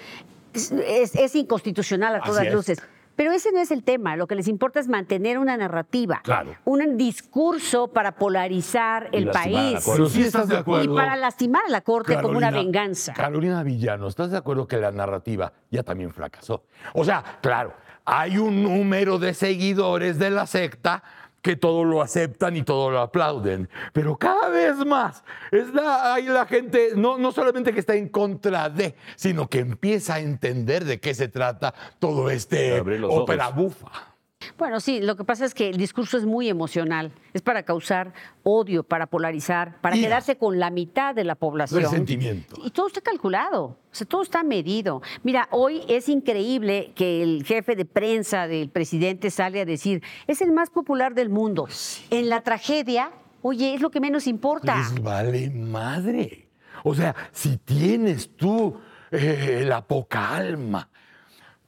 es, 0.55 1.35
inconstitucional 1.35 2.17
a 2.17 2.21
todas 2.23 2.47
es. 2.47 2.53
luces. 2.53 2.79
Pero 3.21 3.33
ese 3.33 3.53
no 3.53 3.61
es 3.61 3.71
el 3.71 3.83
tema, 3.85 4.17
lo 4.17 4.27
que 4.27 4.35
les 4.35 4.49
importa 4.49 4.81
es 4.81 4.89
mantener 4.89 5.39
una 5.39 5.55
narrativa, 5.59 6.23
Claro. 6.25 6.55
un 6.65 6.97
discurso 6.97 7.89
para 7.89 8.13
polarizar 8.13 9.11
Y 9.13 9.19
el 9.19 9.29
país. 9.29 9.85
Pero 9.85 10.09
sí 10.09 10.23
estás 10.23 10.49
de 10.49 10.55
y 10.55 10.57
acuerdo. 10.57 10.95
para 10.95 11.17
lastimar 11.17 11.61
a 11.69 11.71
la 11.71 11.83
Corte 11.83 12.19
como 12.19 12.39
una 12.39 12.51
venganza. 12.51 13.13
Carolina 13.13 13.63
Villano, 13.63 14.07
¿estás 14.09 14.31
de 14.31 14.39
acuerdo 14.39 14.67
que 14.67 14.79
la 14.79 14.91
narrativa 14.91 15.53
ya 15.71 15.83
también 15.83 16.15
fracasó? 16.15 16.65
O 16.95 17.05
sea, 17.05 17.23
claro, 17.43 17.75
hay 18.07 18.39
un 18.39 18.63
número 18.63 19.19
de 19.19 19.35
seguidores 19.35 20.19
de 20.19 20.31
la 20.31 20.47
secta 20.47 21.03
que 21.43 21.57
todo 21.57 21.85
lo 21.85 22.03
aceptan 22.03 22.57
y 22.57 22.63
todo 22.63 22.91
lo 22.91 23.01
aplauden, 23.01 23.69
pero 23.93 24.17
cada 24.17 24.49
vez 24.49 24.77
más 24.85 25.25
es 25.51 25.73
la, 25.73 26.15
hay 26.15 26.25
la 26.25 26.47
gente, 26.47 26.91
no, 26.97 27.19
no 27.19 27.33
solamente 27.33 27.73
que 27.73 27.81
está 27.81 27.95
en 27.95 28.09
contra 28.09 28.69
de, 28.69 28.95
sino 29.17 29.49
que 29.49 29.61
empieza 29.61 30.15
a 30.15 30.21
entender 30.21 30.85
de 30.85 31.01
qué 31.01 31.15
se 31.15 31.29
trata 31.29 31.75
todo 31.99 32.31
este 32.31 32.81
ópera 32.81 33.49
bufa. 33.49 34.10
Bueno, 34.59 34.81
sí, 34.81 35.01
lo 35.01 35.17
que 35.17 35.25
pasa 35.25 35.45
es 35.45 35.55
que 35.55 35.69
el 35.69 35.77
discurso 35.77 36.17
es 36.17 36.25
muy 36.25 36.49
emocional, 36.49 37.13
es 37.33 37.43
para 37.43 37.63
causar 37.63 38.13
odio, 38.43 38.83
para 38.83 39.07
polarizar, 39.07 39.81
para 39.81 39.97
quedarse 39.97 40.37
con 40.37 40.59
la 40.59 40.71
mitad 40.71 41.15
de 41.15 41.25
la 41.25 41.35
población. 41.35 41.83
Resentimiento. 41.83 42.57
Y 42.65 42.71
todo 42.71 42.87
está 42.87 43.01
calculado, 43.01 43.65
o 43.65 43.79
sea, 43.91 44.07
todo 44.07 44.23
está 44.23 44.43
medido. 44.43 45.03
Mira, 45.23 45.49
hoy 45.51 45.83
es 45.89 46.09
increíble 46.09 46.93
que 46.95 47.23
el 47.23 47.45
jefe 47.45 47.77
de 47.77 47.85
prensa 47.85 48.47
del 48.47 48.71
presidente 48.71 49.31
sale 49.31 49.61
a 49.61 49.65
decir, 49.65 50.03
es 50.27 50.41
el 50.41 50.53
más 50.53 50.71
popular 50.71 51.15
del 51.15 51.29
mundo. 51.29 51.69
En 52.11 52.29
la 52.29 52.43
tragedia, 52.43 53.13
oye, 53.43 53.75
es 53.75 53.81
lo 53.81 53.91
que 53.91 54.01
menos 54.01 54.27
importa. 54.27 54.77
Les 54.77 55.03
vale 55.03 55.51
madre. 55.51 56.49
O 56.85 56.95
sea, 56.95 57.15
si 57.33 57.59
tienes 57.59 58.37
tú 58.37 58.79
eh, 59.11 59.65
la 59.67 59.87
poca 59.87 60.35
alma 60.35 60.89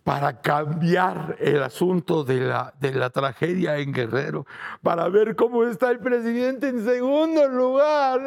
para 0.05 0.41
cambiar 0.41 1.37
el 1.39 1.63
asunto 1.63 2.25
de 2.25 2.41
la, 2.41 2.75
de 2.81 2.93
la 2.93 3.11
tragedia 3.11 3.79
en 3.79 3.93
Guerrero, 3.93 4.47
para 4.83 5.09
ver 5.09 5.37
cómo 5.37 5.65
está 5.65 5.91
el 5.91 6.01
presidente 6.01 6.69
en 6.69 6.85
segundo 6.85 7.47
lugar. 7.49 8.21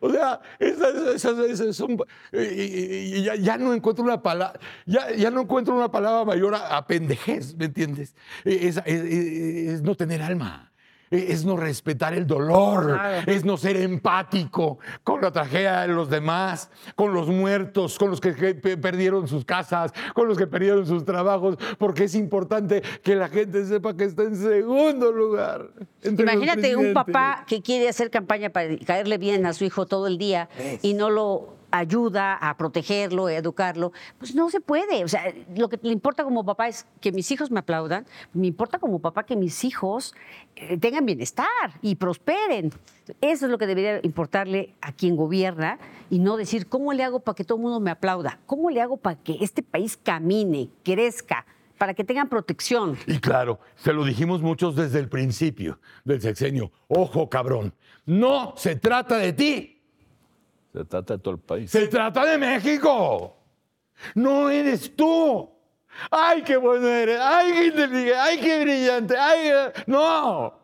O 0.00 0.10
sea, 0.10 0.40
esas, 0.58 0.94
esas- 1.14 1.38
esas 1.38 1.74
son... 1.76 1.96
ya, 2.32 3.34
ya 3.36 3.56
no 3.58 3.72
encuentro 3.72 4.04
una 4.04 4.22
palabra, 4.22 4.58
ya, 4.84 5.10
ya 5.12 5.30
no 5.30 5.42
encuentro 5.42 5.74
una 5.74 5.90
palabra 5.90 6.24
mayor 6.24 6.54
a, 6.54 6.76
a 6.76 6.86
pendejez, 6.86 7.56
¿me 7.56 7.66
entiendes? 7.66 8.14
Eh, 8.44 8.60
Es, 8.68 8.76
es- 8.84 9.02
es 9.74 9.82
no 9.82 9.94
tener 9.94 10.22
alma. 10.22 10.70
Eh, 11.10 11.26
Es 11.30 11.44
no 11.44 11.56
respetar 11.56 12.14
el 12.14 12.26
dolor, 12.26 12.86
Claro. 12.94 13.30
es 13.30 13.44
no 13.44 13.56
ser 13.56 13.76
empático 13.76 14.78
con 15.04 15.20
la 15.20 15.30
tragedia 15.30 15.82
de 15.82 15.88
los 15.88 16.10
demás, 16.10 16.70
con 16.94 17.12
los 17.14 17.28
muertos, 17.28 17.98
con 17.98 18.10
los 18.10 18.20
que, 18.20 18.34
que 18.34 18.54
pe- 18.54 18.76
perdieron 18.76 19.28
sus 19.28 19.44
casas, 19.44 19.92
con 20.14 20.26
los 20.26 20.36
que 20.36 20.46
perdieron 20.46 20.86
sus 20.86 21.04
trabajos, 21.04 21.56
porque 21.78 22.04
es 22.04 22.14
importante 22.14 22.82
que 23.02 23.14
la 23.14 23.28
gente 23.28 23.64
sepa 23.66 23.96
que 23.96 24.04
está 24.04 24.24
en 24.24 24.36
segundo 24.36 25.12
lugar. 25.12 25.68
Imagínate 26.02 26.76
un 26.76 26.92
papá 26.92 27.44
que 27.46 27.62
quiere 27.62 27.88
hacer 27.88 28.10
campaña 28.10 28.50
para 28.50 28.76
caerle 28.78 29.18
bien 29.18 29.46
a 29.46 29.52
su 29.52 29.64
hijo 29.64 29.86
todo 29.86 30.06
el 30.06 30.18
día 30.18 30.48
y 30.82 30.94
no 30.94 31.10
lo 31.10 31.54
ayuda 31.70 32.34
a 32.34 32.56
protegerlo, 32.56 33.26
a 33.26 33.34
educarlo, 33.34 33.92
pues 34.18 34.34
no 34.34 34.50
se 34.50 34.60
puede. 34.60 35.04
O 35.04 35.08
sea, 35.08 35.32
lo 35.54 35.68
que 35.68 35.78
le 35.82 35.92
importa 35.92 36.24
como 36.24 36.44
papá 36.44 36.68
es 36.68 36.86
que 37.00 37.12
mis 37.12 37.30
hijos 37.30 37.50
me 37.50 37.60
aplaudan, 37.60 38.06
me 38.32 38.46
importa 38.46 38.78
como 38.78 39.00
papá 39.00 39.24
que 39.24 39.36
mis 39.36 39.64
hijos 39.64 40.14
eh, 40.56 40.78
tengan 40.78 41.06
bienestar 41.06 41.46
y 41.82 41.96
prosperen. 41.96 42.72
Eso 43.20 43.46
es 43.46 43.50
lo 43.50 43.58
que 43.58 43.66
debería 43.66 44.00
importarle 44.02 44.74
a 44.80 44.92
quien 44.92 45.16
gobierna 45.16 45.78
y 46.10 46.18
no 46.18 46.36
decir, 46.36 46.66
¿cómo 46.66 46.92
le 46.92 47.04
hago 47.04 47.20
para 47.20 47.34
que 47.34 47.44
todo 47.44 47.58
el 47.58 47.62
mundo 47.62 47.80
me 47.80 47.90
aplauda? 47.90 48.38
¿Cómo 48.46 48.70
le 48.70 48.80
hago 48.80 48.96
para 48.96 49.16
que 49.16 49.38
este 49.40 49.62
país 49.62 49.96
camine, 49.96 50.70
crezca? 50.82 51.46
para 51.78 51.94
que 51.94 52.04
tengan 52.04 52.28
protección. 52.28 52.96
Y 53.06 53.18
claro, 53.18 53.60
se 53.76 53.92
lo 53.92 54.04
dijimos 54.04 54.42
muchos 54.42 54.76
desde 54.76 54.98
el 54.98 55.08
principio 55.08 55.78
del 56.04 56.20
sexenio. 56.20 56.72
Ojo, 56.88 57.28
cabrón, 57.28 57.74
no 58.06 58.54
se 58.56 58.76
trata 58.76 59.18
de 59.18 59.32
ti, 59.32 59.75
Se 60.76 60.84
trata 60.84 61.14
de 61.14 61.20
todo 61.20 61.34
el 61.34 61.40
país. 61.40 61.70
se 61.70 61.86
trata 61.86 62.26
de 62.26 62.36
México. 62.36 63.34
No 64.14 64.50
eres 64.50 64.94
tú. 64.94 65.50
Ay, 66.10 66.42
qué 66.42 66.58
bueno 66.58 66.86
eres. 66.86 67.18
Ay, 67.18 67.52
qué 67.52 67.66
inteligente. 67.68 68.14
Ay, 68.14 68.40
qué 68.40 68.60
brillante. 68.60 69.16
Ay, 69.16 69.48
eh, 69.48 69.72
no. 69.86 70.60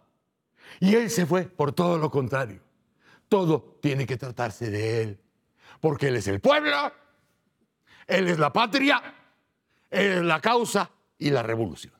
Y 0.80 0.94
él 0.96 1.08
se 1.08 1.24
fue 1.24 1.44
por 1.44 1.72
todo 1.72 1.96
lo 1.96 2.10
contrario. 2.10 2.60
Todo 3.26 3.78
tiene 3.80 4.04
que 4.06 4.18
tratarse 4.18 4.68
de 4.68 5.02
él. 5.02 5.20
Porque 5.80 6.08
él 6.08 6.16
es 6.16 6.28
el 6.28 6.40
pueblo, 6.40 6.92
él 8.06 8.28
es 8.28 8.38
la 8.38 8.52
patria, 8.52 9.02
él 9.90 10.12
es 10.12 10.22
la 10.22 10.42
causa 10.42 10.90
y 11.16 11.30
la 11.30 11.42
revolución. 11.42 11.94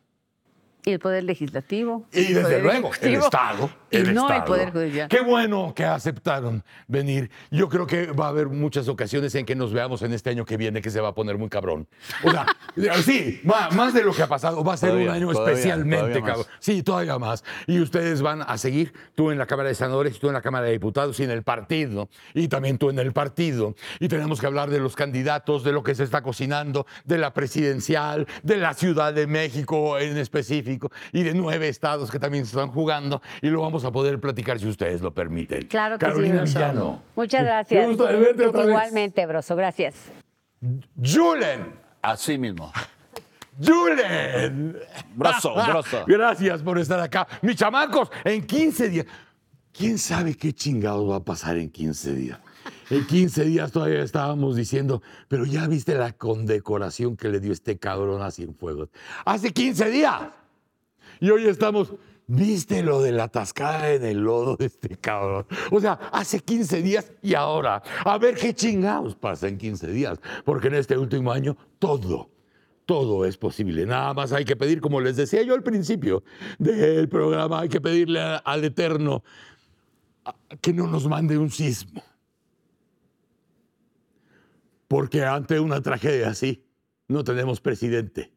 Y 0.85 0.91
el 0.91 0.99
poder 0.99 1.23
legislativo. 1.23 2.07
Y 2.13 2.19
el 2.19 2.27
desde 2.35 2.43
poder 2.43 2.63
luego, 2.63 2.91
el 3.01 3.15
Estado. 3.15 3.71
Y 3.91 3.97
el 3.99 4.15
no 4.15 4.27
el 4.27 4.33
Estado. 4.33 4.45
poder 4.47 4.73
judicial. 4.73 5.09
Qué 5.09 5.21
bueno 5.21 5.73
que 5.77 5.85
aceptaron 5.85 6.65
venir. 6.89 7.31
Yo 7.53 7.69
creo 7.69 7.87
que 7.87 8.07
va 8.07 8.27
a 8.27 8.29
haber 8.31 8.49
muchas 8.49 8.89
ocasiones 8.89 9.33
en 9.37 9.47
que 9.47 9.55
nos 9.55 9.73
veamos 9.73 10.03
en 10.03 10.13
este 10.13 10.31
año 10.31 10.45
que 10.45 10.57
viene 10.57 10.83
que 10.83 10.91
se 10.91 11.01
va 11.01 11.11
a 11.11 11.15
poner 11.15 11.39
muy 11.39 11.49
cabrón. 11.49 11.87
O 12.25 12.31
sea, 12.33 12.47
sí, 13.05 13.41
ma- 13.45 13.71
más 13.71 13.95
de 13.95 14.03
lo 14.03 14.13
que 14.13 14.23
ha 14.23 14.27
pasado. 14.27 14.65
Va 14.65 14.75
a 14.75 14.77
ser 14.77 14.89
Todavía, 14.91 15.11
un 15.11 15.17
año 15.17 15.31
todavía, 15.33 15.53
especialmente 15.53 15.99
todavía 15.99 16.21
más. 16.21 16.31
cabrón. 16.31 16.47
Sí, 16.59 16.83
todavía 16.83 17.19
más. 17.21 17.45
Y 17.69 17.79
ustedes 17.81 18.21
van 18.21 18.43
a 18.43 18.59
seguir, 18.59 18.93
tú 19.15 19.31
en 19.31 19.39
la 19.39 19.47
Cámara 19.47 19.69
de 19.69 19.77
Senadores, 19.77 20.19
tú 20.19 20.27
en 20.27 20.35
la 20.35 20.43
Cámara 20.43 20.67
de 20.67 20.73
Diputados 20.73 21.21
y 21.21 21.23
en 21.23 21.31
el 21.31 21.45
partido. 21.45 22.09
Y 22.35 22.49
también 22.49 22.79
tú 22.79 22.91
en 22.91 22.99
el 22.99 23.13
partido. 23.13 23.77
Y 24.01 24.09
tenemos 24.09 24.41
que 24.41 24.47
hablar 24.47 24.69
de 24.69 24.81
los 24.81 24.97
candidatos, 24.97 25.63
de 25.63 25.71
lo 25.71 25.85
que 25.85 25.95
se 25.95 26.03
está 26.03 26.23
cocinando, 26.23 26.87
de 27.05 27.19
la 27.19 27.33
presidencial, 27.33 28.27
de 28.43 28.57
la 28.57 28.75
Ciudad 28.75 29.13
de 29.15 29.29
México 29.29 29.97
en 30.01 30.17
específico 30.19 30.72
y 31.13 31.23
de 31.23 31.35
nueve 31.35 31.69
estados 31.69 32.11
que 32.11 32.19
también 32.19 32.45
se 32.45 32.51
están 32.51 32.71
jugando. 32.71 33.23
Y 33.41 33.49
lo 33.49 33.63
vamos 33.63 33.85
a 33.85 33.93
poder 33.93 34.21
platicar 34.21 34.59
si 34.59 34.69
ustedes 34.69 35.01
lo 35.01 35.13
permiten. 35.13 35.67
Claro 35.67 35.99
que 35.99 36.07
Carolina 36.07 36.47
sí. 36.47 36.55
Villano. 36.55 37.03
Muchas 37.17 37.45
gracias. 37.45 37.89
gusto 37.89 38.07
de 38.07 38.17
verte 38.17 38.47
otra 38.47 38.61
vez. 38.61 38.69
Igualmente, 38.69 39.27
Broso, 39.27 39.57
gracias. 39.57 39.95
Julen. 41.03 41.81
Así 42.01 42.39
mismo. 42.39 42.73
Julen. 43.65 44.77
Broso, 45.15 45.55
broso. 45.55 46.05
Gracias 46.07 46.63
por 46.63 46.79
estar 46.79 46.99
acá. 46.99 47.29
Mis 47.43 47.57
chamacos, 47.57 48.11
en 48.25 48.47
15 48.47 48.89
días. 48.89 49.07
¿Quién 49.73 49.99
sabe 49.99 50.35
qué 50.35 50.53
chingados 50.53 51.11
va 51.11 51.17
a 51.17 51.25
pasar 51.25 51.57
en 51.57 51.71
15 51.71 52.15
días? 52.15 52.39
En 52.91 53.07
15 53.07 53.45
días 53.45 53.73
todavía 53.73 54.03
estábamos 54.03 54.57
diciendo, 54.57 55.03
pero 55.29 55.47
ya 55.47 55.67
viste 55.67 55.95
la 55.95 56.13
condecoración 56.13 57.17
que 57.17 57.29
le 57.29 57.41
dio 57.41 57.53
este 57.53 57.79
cabrón 57.79 58.23
a 58.23 58.31
Cienfuegos. 58.31 58.91
Hace 59.25 59.53
15 59.53 59.91
días. 59.91 60.21
Y 61.23 61.31
hoy 61.31 61.47
estamos, 61.47 61.95
¿viste 62.27 62.83
lo 62.83 63.01
de 63.01 63.13
la 63.13 63.25
atascada 63.25 63.93
en 63.93 64.05
el 64.05 64.25
lodo 64.25 64.57
de 64.57 64.67
este 64.67 64.97
cabrón? 64.97 65.47
O 65.71 65.81
sea, 65.81 65.93
hace 66.11 66.41
15 66.41 66.83
días 66.83 67.13
y 67.23 67.35
ahora. 67.35 67.81
A 68.05 68.19
ver 68.19 68.35
qué 68.35 68.53
chingados 68.53 69.15
pasa 69.15 69.47
en 69.47 69.57
15 69.57 69.87
días. 69.93 70.19
Porque 70.45 70.67
en 70.67 70.75
este 70.75 70.99
último 70.99 71.31
año 71.31 71.57
todo, 71.79 72.29
todo 72.87 73.25
es 73.25 73.37
posible. 73.37 73.87
Nada 73.87 74.13
más 74.15 74.33
hay 74.33 74.45
que 74.45 74.57
pedir, 74.57 74.81
como 74.81 75.01
les 75.01 75.15
decía 75.15 75.43
yo 75.43 75.55
al 75.55 75.63
principio 75.63 76.25
del 76.59 77.09
programa, 77.09 77.61
hay 77.61 77.69
que 77.69 77.81
pedirle 77.81 78.21
al 78.45 78.65
Eterno 78.65 79.23
que 80.61 80.73
no 80.73 80.89
nos 80.89 81.07
mande 81.07 81.39
un 81.39 81.51
sismo. 81.51 82.03
Porque 84.89 85.23
ante 85.23 85.61
una 85.61 85.81
tragedia 85.81 86.31
así, 86.31 86.65
no 87.07 87.23
tenemos 87.23 87.61
presidente. 87.61 88.33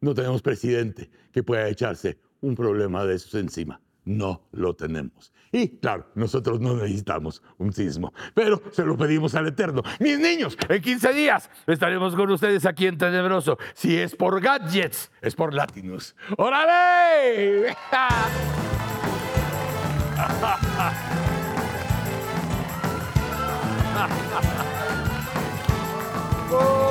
No 0.00 0.14
tenemos 0.14 0.42
presidente 0.42 1.10
que 1.32 1.42
pueda 1.42 1.68
echarse 1.68 2.20
un 2.40 2.54
problema 2.54 3.04
de 3.04 3.16
esos 3.16 3.34
encima. 3.34 3.80
No 4.04 4.46
lo 4.52 4.76
tenemos. 4.76 5.32
Y 5.50 5.78
claro, 5.78 6.06
nosotros 6.14 6.60
no 6.60 6.76
necesitamos 6.76 7.42
un 7.58 7.72
sismo, 7.72 8.12
pero 8.32 8.62
se 8.70 8.84
lo 8.84 8.96
pedimos 8.96 9.34
al 9.34 9.48
Eterno. 9.48 9.82
Mis 9.98 10.18
niños, 10.18 10.56
en 10.68 10.80
15 10.80 11.12
días 11.12 11.50
estaremos 11.66 12.14
con 12.14 12.30
ustedes 12.30 12.64
aquí 12.64 12.86
en 12.86 12.96
Tenebroso. 12.96 13.58
Si 13.74 13.98
es 13.98 14.14
por 14.14 14.40
gadgets, 14.40 15.10
es 15.20 15.34
por 15.34 15.52
Latinus. 15.52 16.14
¡Órale! 16.36 17.66
oh, 26.52 26.88